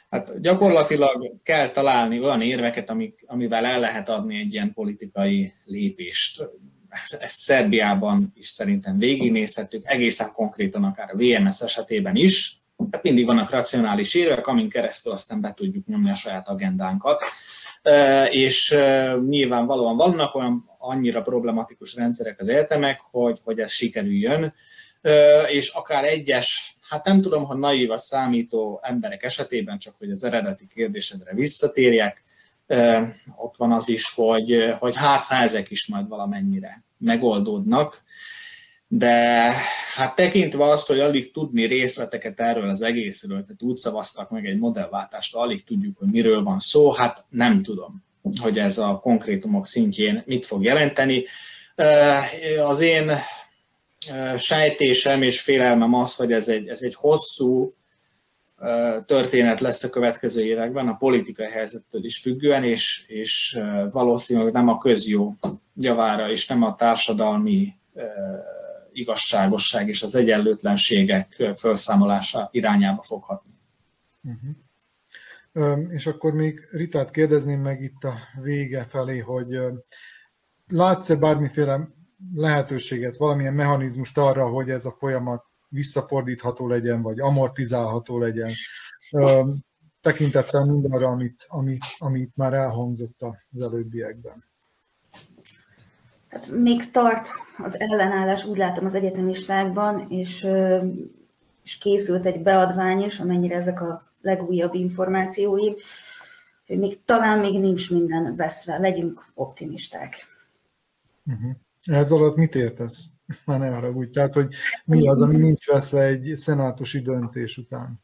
Hát 0.10 0.42
gyakorlatilag 0.42 1.36
kell 1.44 1.70
találni 1.70 2.20
olyan 2.20 2.42
érveket, 2.42 2.90
amik, 2.90 3.24
amivel 3.26 3.66
el 3.66 3.80
lehet 3.80 4.10
adni 4.10 4.40
egy 4.40 4.54
ilyen 4.54 4.74
politikai 4.74 5.54
lépést. 5.66 6.50
Ezt, 6.90 7.22
ezt 7.22 7.38
Szerbiában 7.38 8.32
is 8.36 8.48
szerintem 8.48 8.98
végignézhetjük, 8.98 9.86
egészen 9.86 10.32
konkrétan 10.32 10.84
akár 10.84 11.10
a 11.14 11.18
VMS 11.18 11.62
esetében 11.62 12.16
is. 12.16 12.57
Hát 12.92 13.04
mindig 13.04 13.26
vannak 13.26 13.50
racionális 13.50 14.14
érvek, 14.14 14.48
amin 14.48 14.70
keresztül 14.70 15.12
aztán 15.12 15.42
be 15.42 15.54
tudjuk 15.54 15.86
nyomni 15.86 16.10
a 16.10 16.16
saját 16.16 16.48
agendánkat. 16.48 17.22
És 18.30 18.78
nyilvánvalóan 19.28 19.98
vannak 19.98 20.36
olyan 20.36 20.70
annyira 20.78 21.22
problematikus 21.22 21.96
rendszerek 21.96 22.40
az 22.40 22.48
egyetemek, 22.48 23.00
hogy, 23.12 23.40
hogy 23.44 23.60
ez 23.60 23.72
sikerüljön, 23.72 24.54
és 25.48 25.70
akár 25.70 26.04
egyes 26.04 26.78
hát 26.90 27.06
nem 27.06 27.22
tudom, 27.22 27.46
hogy 27.46 27.58
naív 27.58 27.92
a 27.92 27.98
számító 27.98 28.80
emberek 28.84 29.24
esetében, 29.24 29.78
csak 29.78 29.96
hogy 29.98 30.12
az 30.12 30.24
eredeti 30.24 30.68
kérdésedre 30.68 31.34
visszatérjek, 31.34 32.24
ott 33.36 33.58
van 33.58 33.72
az 33.72 33.90
is, 33.90 34.14
hogy, 34.14 34.76
hogy 34.80 34.96
hát 34.96 35.24
ha 35.24 35.36
ezek 35.36 35.72
is 35.72 35.88
majd 35.88 36.08
valamennyire 36.08 36.84
megoldódnak, 36.98 38.04
de 38.88 39.52
hát 39.96 40.16
tekintve 40.16 40.64
azt, 40.64 40.88
hogy 40.88 41.00
alig 41.00 41.32
tudni 41.32 41.66
részleteket 41.66 42.40
erről 42.40 42.70
az 42.70 42.82
egészről, 42.82 43.42
tehát 43.42 43.62
úgy 43.62 43.76
szavaztak 43.76 44.30
meg 44.30 44.46
egy 44.46 44.58
modellváltást, 44.58 45.36
alig 45.36 45.64
tudjuk, 45.64 45.98
hogy 45.98 46.08
miről 46.08 46.44
van 46.44 46.60
szó, 46.60 46.92
hát 46.92 47.26
nem 47.30 47.64
tudom, 47.64 48.04
hogy 48.42 48.60
ez 48.60 48.78
a 48.78 49.00
konkrétumok 49.00 49.66
szintjén 49.66 50.24
mit 50.26 50.46
fog 50.46 50.64
jelenteni. 50.64 51.24
Az 52.66 52.82
én 52.82 53.12
sejtésem 54.38 55.22
és 55.22 55.42
félelmem 55.42 55.94
az, 55.94 56.16
hogy 56.16 56.32
ez 56.32 56.48
egy, 56.48 56.68
ez 56.68 56.82
egy 56.82 56.96
hosszú 56.96 57.74
történet 59.06 59.60
lesz 59.60 59.84
a 59.84 59.90
következő 59.90 60.44
években, 60.44 60.88
a 60.88 60.98
politikai 60.98 61.50
helyzettől 61.50 62.06
is 62.06 62.18
függően, 62.18 62.64
és, 62.64 63.04
és 63.08 63.60
valószínűleg 63.92 64.54
nem 64.54 64.68
a 64.68 64.78
közjó 64.78 65.38
javára, 65.76 66.32
és 66.32 66.48
nem 66.48 66.64
a 66.64 66.76
társadalmi 66.76 67.74
igazságosság 69.00 69.88
és 69.88 70.04
az 70.04 70.16
egyenlőtlenségek 70.16 71.44
felszámolása 71.54 72.50
irányába 72.52 73.02
foghatni. 73.02 73.52
Uh-huh. 74.22 75.94
És 75.94 76.08
akkor 76.08 76.34
még 76.34 76.68
Ritát 76.72 77.12
kérdezném 77.12 77.62
meg 77.62 77.82
itt 77.82 78.04
a 78.04 78.18
vége 78.42 78.88
felé, 78.90 79.18
hogy 79.18 79.60
látsz-e 80.68 81.16
bármiféle 81.16 81.90
lehetőséget, 82.34 83.18
valamilyen 83.18 83.54
mechanizmust 83.54 84.18
arra, 84.18 84.48
hogy 84.48 84.70
ez 84.70 84.86
a 84.86 84.92
folyamat 84.92 85.46
visszafordítható 85.70 86.68
legyen, 86.68 87.02
vagy 87.02 87.20
amortizálható 87.20 88.20
legyen, 88.20 88.52
tekintettel 90.02 90.66
mindarra, 90.66 91.08
amit, 91.08 91.46
amit, 91.48 91.84
amit 91.98 92.38
már 92.38 92.54
elhangzott 92.54 93.22
az 93.52 93.64
előbbiekben. 93.64 94.46
Hát 96.38 96.52
még 96.52 96.92
tart 96.92 97.30
az 97.58 97.80
ellenállás, 97.80 98.46
úgy 98.46 98.58
látom 98.58 98.86
az 98.86 98.96
egyetemistákban, 98.96 100.06
és, 100.10 100.48
és 101.64 101.78
készült 101.78 102.26
egy 102.26 102.42
beadvány 102.42 103.02
is, 103.02 103.20
amennyire 103.20 103.56
ezek 103.56 103.82
a 103.82 104.04
legújabb 104.22 104.74
információim, 104.74 105.74
hogy 106.68 106.78
még 106.78 107.00
talán 107.06 107.40
még 107.40 107.60
nincs 107.60 107.92
minden 107.92 108.36
veszve, 108.36 108.78
legyünk 108.78 109.32
optimisták. 109.34 110.28
Uh-huh. 111.26 111.52
Ez 111.84 112.12
alatt 112.12 112.36
mit 112.36 112.56
értesz? 112.56 113.06
Már 113.46 113.60
ne 113.60 113.90
úgy. 113.90 114.10
Tehát, 114.10 114.34
hogy 114.34 114.56
mi 114.86 115.08
az, 115.08 115.22
ami 115.22 115.38
nincs 115.38 115.66
veszve 115.66 116.04
egy 116.04 116.34
szenátusi 116.36 117.00
döntés 117.00 117.58
után? 117.58 118.04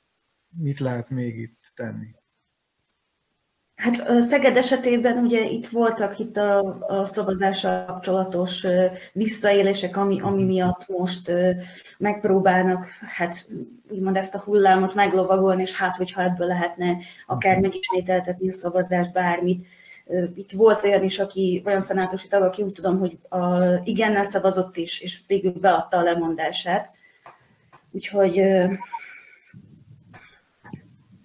Mit 0.58 0.80
lehet 0.80 1.10
még 1.10 1.38
itt 1.38 1.72
tenni? 1.76 2.08
Hát 3.84 4.22
Szeged 4.22 4.58
esetében 4.58 5.18
ugye 5.18 5.46
itt 5.46 5.68
voltak 5.68 6.20
itt 6.20 6.38
a, 6.38 6.78
a 6.80 7.06
szavazással 7.06 7.86
kapcsolatos 7.86 8.66
visszaélések, 9.14 9.98
ami, 9.98 10.22
ami 10.22 10.44
miatt 10.44 10.88
most 10.88 11.32
megpróbálnak 11.98 12.86
hát 13.16 13.48
úgymond 13.90 14.16
ezt 14.16 14.36
a 14.36 14.40
hullámot 14.40 14.94
meglovagolni, 14.94 15.62
és 15.62 15.78
hát 15.78 15.96
hogyha 15.96 16.22
ebből 16.22 16.48
lehetne 16.48 16.98
akár 17.28 17.60
megismételtetni 17.60 18.50
a 18.50 18.54
szavazást, 18.54 19.12
bármit, 19.12 19.68
itt 20.36 20.52
volt 20.52 20.84
olyan 20.84 21.04
is, 21.04 21.20
aki, 21.20 21.62
olyan 21.66 21.82
szenátusi 21.82 22.28
tag, 22.28 22.42
aki 22.42 22.64
úgy 22.64 22.74
tudom, 22.74 23.00
hogy 23.00 23.18
a, 23.30 23.64
igennel 23.84 24.24
szavazott 24.24 24.78
is, 24.78 25.00
és 25.00 25.20
végül 25.28 25.54
beadta 25.60 25.98
a 25.98 26.04
lemondását. 26.04 26.90
Úgyhogy 27.92 28.44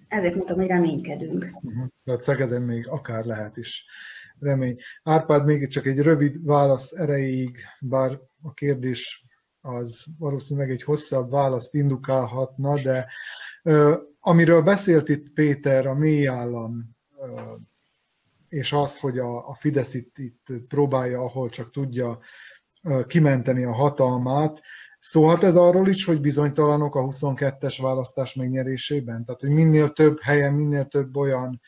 ezért 0.09 0.35
mondtam, 0.35 0.57
hogy 0.57 0.67
reménykedünk. 0.67 1.49
Uh-huh. 1.61 1.87
Tehát 2.03 2.21
Szegeden 2.21 2.61
még 2.61 2.87
akár 2.87 3.25
lehet 3.25 3.57
is 3.57 3.85
remény. 4.39 4.77
Árpád, 5.03 5.45
még 5.45 5.67
csak 5.67 5.85
egy 5.85 5.99
rövid 5.99 6.45
válasz 6.45 6.91
erejéig, 6.91 7.57
bár 7.79 8.19
a 8.41 8.53
kérdés 8.53 9.25
az 9.61 10.05
valószínűleg 10.17 10.69
egy 10.71 10.83
hosszabb 10.83 11.29
választ 11.29 11.73
indukálhatna, 11.73 12.81
de 12.81 13.07
uh, 13.63 13.93
amiről 14.19 14.61
beszélt 14.61 15.09
itt 15.09 15.33
Péter, 15.33 15.85
a 15.85 15.93
mély 15.93 16.27
állam 16.27 16.95
uh, 17.15 17.59
és 18.49 18.73
az, 18.73 18.99
hogy 18.99 19.17
a, 19.17 19.47
a 19.47 19.55
Fidesz 19.59 19.93
itt, 19.93 20.17
itt 20.17 20.47
próbálja, 20.67 21.21
ahol 21.21 21.49
csak 21.49 21.71
tudja 21.71 22.19
kimenteni 23.07 23.63
a 23.63 23.73
hatalmát, 23.73 24.61
Szóhat 24.99 25.43
ez 25.43 25.55
arról 25.55 25.87
is, 25.87 26.05
hogy 26.05 26.21
bizonytalanok 26.21 26.95
a 26.95 27.03
22-es 27.03 27.77
választás 27.81 28.33
megnyerésében? 28.33 29.25
Tehát, 29.25 29.41
hogy 29.41 29.49
minél 29.49 29.93
több 29.93 30.21
helyen, 30.21 30.53
minél 30.53 30.85
több 30.85 31.15
olyan 31.15 31.61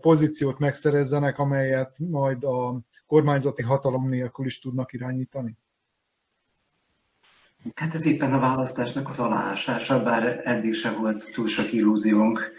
pozíciót 0.00 0.58
megszerezzenek, 0.58 1.38
amelyet 1.38 1.98
majd 1.98 2.44
a 2.44 2.80
kormányzati 3.06 3.62
hatalom 3.62 4.08
nélkül 4.08 4.46
is 4.46 4.58
tudnak 4.58 4.92
irányítani? 4.92 5.58
Hát 7.74 7.94
ez 7.94 8.06
éppen 8.06 8.32
a 8.32 8.38
választásnak 8.38 9.08
az 9.08 9.18
aláásása, 9.18 10.02
bár 10.02 10.40
eddig 10.44 10.74
sem 10.74 11.00
volt 11.00 11.32
túl 11.32 11.48
sok 11.48 11.72
illúziónk 11.72 12.52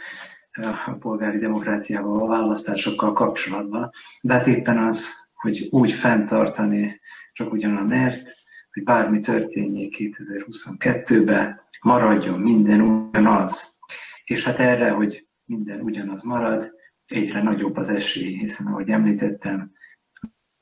a 0.86 0.96
polgári 1.00 1.38
demokráciával, 1.38 2.22
a 2.22 2.28
választásokkal 2.28 3.14
kapcsolatban, 3.14 3.92
de 4.22 4.34
hát 4.34 4.48
éppen 4.48 4.78
az, 4.78 5.30
hogy 5.34 5.68
úgy 5.70 5.92
fenntartani 5.92 7.00
csak 7.34 7.52
ugyan 7.52 7.76
a 7.76 7.84
mert, 7.84 8.36
hogy 8.78 8.86
bármi 8.86 9.20
történjék 9.20 9.96
2022-ben, 10.00 11.62
maradjon 11.82 12.40
minden 12.40 12.82
ugyanaz. 12.82 13.80
És 14.24 14.44
hát 14.44 14.60
erre, 14.60 14.90
hogy 14.90 15.28
minden 15.46 15.82
ugyanaz 15.82 16.24
marad, 16.24 16.72
egyre 17.06 17.44
nagyobb 17.44 17.78
az 17.78 17.90
esély, 17.90 18.38
hiszen 18.38 18.68
ahogy 18.68 18.90
említettem, 18.90 19.72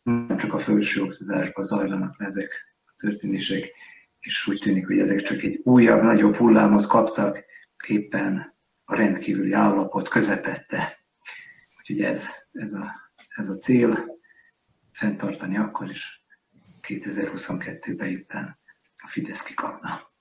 nem 0.04 0.38
csak 0.38 0.54
a 0.54 0.58
felső 0.58 1.02
oktatásban 1.02 1.64
zajlanak 1.64 2.20
le 2.20 2.26
ezek 2.26 2.76
a 2.86 2.94
történések, 2.98 3.72
és 4.20 4.48
úgy 4.48 4.60
tűnik, 4.60 4.88
hogy 4.88 5.00
ezek 5.00 5.22
csak 5.22 5.42
egy 5.42 5.62
újabb, 5.64 6.02
nagyobb 6.02 6.36
hullámot 6.36 6.88
kaptak 6.88 7.44
éppen 7.88 8.56
a 8.86 8.96
rendkívüli 8.96 9.52
állapot 9.52 10.08
közepette. 10.08 11.06
Úgyhogy 11.78 12.02
ez, 12.02 12.30
ez, 12.52 12.74
a, 12.74 12.94
ez 13.36 13.50
a 13.50 13.56
cél, 13.56 14.20
fenntartani 14.92 15.58
akkor 15.58 15.90
is 15.90 16.25
2022-ben 16.88 18.08
éppen 18.08 18.58
a 18.96 19.08
Fidesz 19.08 19.42
kikapna. 19.42 20.14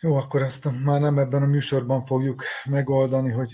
Jó, 0.00 0.16
akkor 0.16 0.42
ezt 0.42 0.82
már 0.84 1.00
nem 1.00 1.18
ebben 1.18 1.42
a 1.42 1.46
műsorban 1.46 2.04
fogjuk 2.04 2.42
megoldani, 2.64 3.30
hogy 3.30 3.50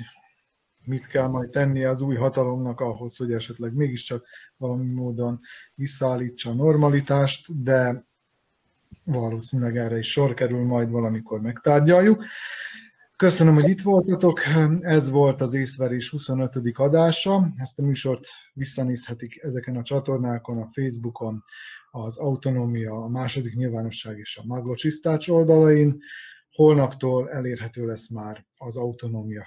mit 0.85 1.07
kell 1.07 1.27
majd 1.27 1.51
tennie 1.51 1.89
az 1.89 2.01
új 2.01 2.17
hatalomnak 2.17 2.81
ahhoz, 2.81 3.17
hogy 3.17 3.33
esetleg 3.33 3.75
mégiscsak 3.75 4.27
valami 4.57 4.93
módon 4.93 5.41
visszaállítsa 5.75 6.51
a 6.51 6.55
normalitást, 6.55 7.63
de 7.63 8.05
valószínűleg 9.05 9.77
erre 9.77 9.99
is 9.99 10.11
sor 10.11 10.35
kerül, 10.35 10.65
majd 10.65 10.91
valamikor 10.91 11.41
megtárgyaljuk. 11.41 12.25
Köszönöm, 13.23 13.55
hogy 13.55 13.69
itt 13.69 13.81
voltatok. 13.81 14.41
Ez 14.81 15.11
volt 15.11 15.41
az 15.41 15.55
észverés 15.55 16.11
25. 16.11 16.51
adása. 16.75 17.53
Ezt 17.57 17.79
a 17.79 17.83
műsort 17.83 18.27
visszanézhetik 18.53 19.43
ezeken 19.43 19.77
a 19.77 19.83
csatornákon, 19.83 20.59
a 20.59 20.67
Facebookon, 20.67 21.45
az 21.91 22.19
Autonómia, 22.19 22.93
a 22.93 23.09
második 23.09 23.55
nyilvánosság 23.55 24.19
és 24.19 24.37
a 24.37 24.47
Maglocsisztács 24.47 25.29
oldalain. 25.29 26.03
Holnaptól 26.53 27.31
elérhető 27.31 27.87
lesz 27.87 28.11
már 28.11 28.47
az 28.57 28.77
Autonómia 28.77 29.45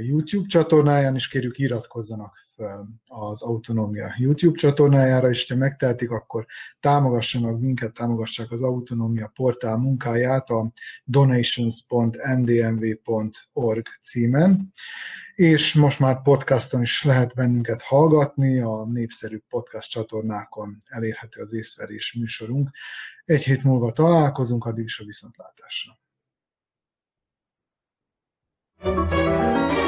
YouTube 0.00 0.46
csatornáján, 0.46 1.14
és 1.14 1.28
kérjük 1.28 1.58
iratkozzanak 1.58 2.36
fel 2.56 2.88
az 3.06 3.42
Autonómia 3.42 4.14
YouTube 4.18 4.58
csatornájára, 4.58 5.28
és 5.28 5.48
ha 5.48 5.56
megtehetik, 5.56 6.10
akkor 6.10 6.46
támogassanak 6.80 7.60
minket, 7.60 7.94
támogassák 7.94 8.50
az 8.50 8.62
Autonómia 8.62 9.32
portál 9.34 9.76
munkáját 9.76 10.50
a 10.50 10.72
donations.ndmv.org 11.04 13.86
címen, 14.00 14.72
és 15.34 15.74
most 15.74 16.00
már 16.00 16.22
podcaston 16.22 16.82
is 16.82 17.02
lehet 17.02 17.34
bennünket 17.34 17.82
hallgatni, 17.82 18.60
a 18.60 18.84
népszerű 18.84 19.38
podcast 19.48 19.90
csatornákon 19.90 20.78
elérhető 20.84 21.40
az 21.40 21.52
észverés 21.52 22.16
műsorunk. 22.18 22.70
Egy 23.24 23.42
hét 23.42 23.64
múlva 23.64 23.92
találkozunk, 23.92 24.64
addig 24.64 24.84
is 24.84 24.98
a 24.98 25.04
viszontlátásra. 25.04 26.00
Música 28.84 29.81